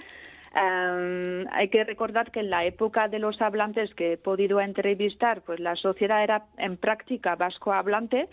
Um, 0.55 1.47
hay 1.51 1.69
que 1.69 1.83
recordar 1.83 2.31
que 2.31 2.39
en 2.41 2.51
la 2.51 2.65
época 2.65 3.09
de 3.09 3.19
los 3.19 3.43
hablantes 3.43 3.93
que 3.95 4.13
he 4.13 4.17
podido 4.17 4.61
entrevistar, 4.61 5.43
pues 5.43 5.59
la 5.59 5.75
sociedad 5.75 6.23
era 6.23 6.45
en 6.59 6.77
práctica 6.77 7.35
vasco 7.35 7.73
hablante. 7.73 8.29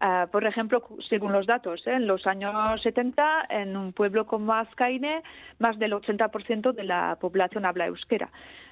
Uh, 0.00 0.28
por 0.30 0.46
ejemplo, 0.46 0.82
según 1.08 1.32
los 1.32 1.46
datos, 1.46 1.86
¿eh? 1.86 1.94
en 1.94 2.06
los 2.06 2.26
años 2.26 2.80
70, 2.80 3.48
en 3.50 3.76
un 3.76 3.92
pueblo 3.92 4.26
como 4.26 4.54
Azcaine, 4.54 5.22
más 5.58 5.78
del 5.78 5.92
80% 5.92 6.72
de 6.72 6.84
la 6.84 7.18
población 7.20 7.66
habla 7.66 7.86
euskera. 7.86 8.30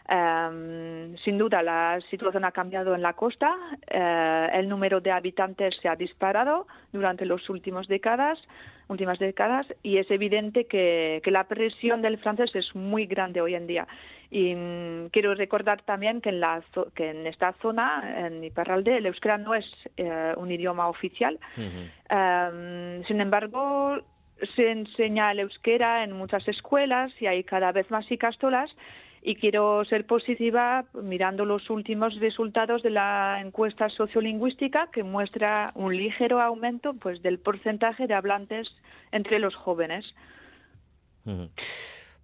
Um, 0.09 1.17
sin 1.17 1.37
duda, 1.37 1.63
la 1.63 1.99
situación 2.11 2.45
ha 2.45 2.53
cambiado 2.53 2.95
en 2.95 3.03
la 3.03 3.15
costa. 3.15 3.57
Uh, 3.93 4.57
el 4.57 4.69
número 4.69 5.01
de 5.01 5.11
habitantes 5.11 5.77
se 5.83 5.89
ha 5.89 5.97
disparado 5.97 6.69
durante 6.93 7.27
las 7.27 7.49
últimas 7.51 7.89
décadas, 7.89 8.39
últimas 8.87 9.19
décadas 9.19 9.67
y 9.83 9.99
es 9.99 10.09
evidente 10.13 10.67
que, 10.67 11.21
que, 11.25 11.31
la 11.33 11.45
presión 11.45 12.03
del 12.03 12.19
francés 12.19 12.55
es 12.55 12.73
muy 12.77 13.07
grande 13.07 13.41
hoy 13.41 13.57
en 13.57 13.67
día. 13.67 13.89
Y 14.31 14.55
um, 14.55 15.09
quiero 15.09 15.35
recordar 15.35 15.83
también 15.83 16.21
que 16.21 16.29
en, 16.29 16.39
la, 16.39 16.63
que 16.95 17.11
en 17.11 17.27
esta 17.27 17.55
zona, 17.55 18.27
en 18.27 18.45
Iparralde, 18.45 18.99
el 18.99 19.07
euskera 19.07 19.39
no 19.39 19.55
es 19.55 19.67
uh, 19.99 20.39
un 20.41 20.53
idioma 20.53 20.89
oficial. 20.89 21.37
Uh 21.57 21.63
-huh. 21.63 22.99
um, 23.01 23.05
sin 23.07 23.21
embargo, 23.21 23.99
se 24.55 24.71
enseña 24.71 25.33
el 25.33 25.41
euskera 25.41 26.05
en 26.05 26.13
muchas 26.13 26.47
escuelas 26.47 27.11
y 27.21 27.27
hay 27.27 27.43
cada 27.43 27.73
vez 27.73 27.91
más 27.91 28.09
icastolas 28.11 28.77
y 29.27 29.35
quiero 29.35 29.85
ser 29.85 30.07
positiva 30.07 30.85
mirando 30.95 31.45
los 31.45 31.69
últimos 31.69 32.15
resultados 32.21 32.85
de 32.85 32.91
la 32.91 33.41
encuesta 33.45 33.89
sociolingüística 33.89 34.89
que 34.93 35.03
muestra 35.03 35.73
un 35.75 35.97
ligero 35.97 36.41
aumento 36.41 36.95
pues 36.95 37.21
del 37.23 37.41
porcentaje 37.41 38.07
de 38.07 38.15
hablantes 38.15 38.73
entre 39.11 39.41
los 39.41 39.57
jóvenes. 39.57 40.15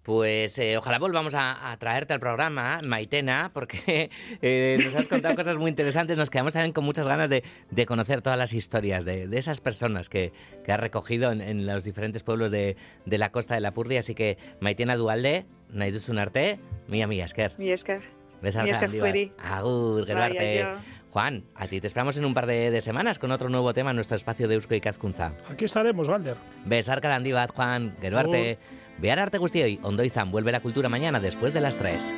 Pues 0.01 0.57
eh, 0.59 0.77
ojalá 0.77 0.97
volvamos 0.97 1.33
a, 1.35 1.75
traerte 1.77 2.13
al 2.13 2.21
programa, 2.21 2.79
Maitena, 2.81 3.51
porque 3.53 4.09
eh, 4.41 4.79
nos 4.81 4.95
has 4.95 5.09
contado 5.09 5.35
cosas 5.35 5.57
muy 5.57 5.69
interesantes. 5.69 6.17
Nos 6.17 6.29
quedamos 6.29 6.53
también 6.53 6.71
con 6.71 6.85
muchas 6.85 7.05
ganas 7.05 7.29
de, 7.29 7.43
conocer 7.85 8.21
todas 8.21 8.39
las 8.39 8.53
historias 8.53 9.03
de, 9.03 9.27
esas 9.37 9.59
personas 9.59 10.07
que, 10.07 10.31
has 10.67 10.79
recogido 10.79 11.33
en, 11.33 11.41
en, 11.41 11.65
los 11.65 11.83
diferentes 11.83 12.23
pueblos 12.23 12.49
de, 12.51 12.77
de, 13.05 13.17
la 13.17 13.29
costa 13.33 13.55
de 13.55 13.59
la 13.59 13.73
Purdia. 13.73 13.99
Así 13.99 14.15
que, 14.15 14.37
Maitena 14.61 14.95
Dualde, 14.95 15.45
nahi 15.73 15.91
duzun 15.91 16.19
arte, 16.19 16.59
mila 16.87 17.07
mila 17.07 17.25
esker. 17.25 17.53
Mila 17.57 17.75
esker. 17.75 18.01
Besarka 18.41 18.79
handi. 18.79 19.31
Agur, 19.39 20.05
gero 20.05 20.21
arte. 20.21 20.65
Juan, 21.11 21.45
a 21.55 21.67
ti 21.67 21.79
te 21.79 21.87
esperamos 21.87 22.17
en 22.17 22.25
un 22.25 22.33
par 22.33 22.47
de, 22.47 22.71
de 22.71 22.81
semanas 22.81 23.19
con 23.19 23.31
otro 23.31 23.47
nuevo 23.47 23.71
tema 23.73 23.91
en 23.91 23.95
nuestro 23.95 24.15
espacio 24.15 24.47
de 24.47 24.55
Eusko 24.55 24.73
y 24.75 24.81
Cascunza. 24.81 25.33
Aquí 25.49 25.65
estaremos, 25.65 26.09
Galder. 26.09 26.37
Besar 26.65 27.05
handi 27.05 27.31
bat, 27.31 27.51
Juan, 27.51 27.95
gero 28.01 28.17
arte. 28.17 28.57
Behar 28.97 29.19
arte 29.19 29.37
guztioi, 29.37 29.79
ondo 29.83 30.03
izan, 30.03 30.31
vuelve 30.31 30.51
la 30.51 30.59
cultura 30.59 30.89
mañana 30.89 31.19
después 31.19 31.53
de 31.53 31.61
las 31.61 31.77
3. 31.77 32.13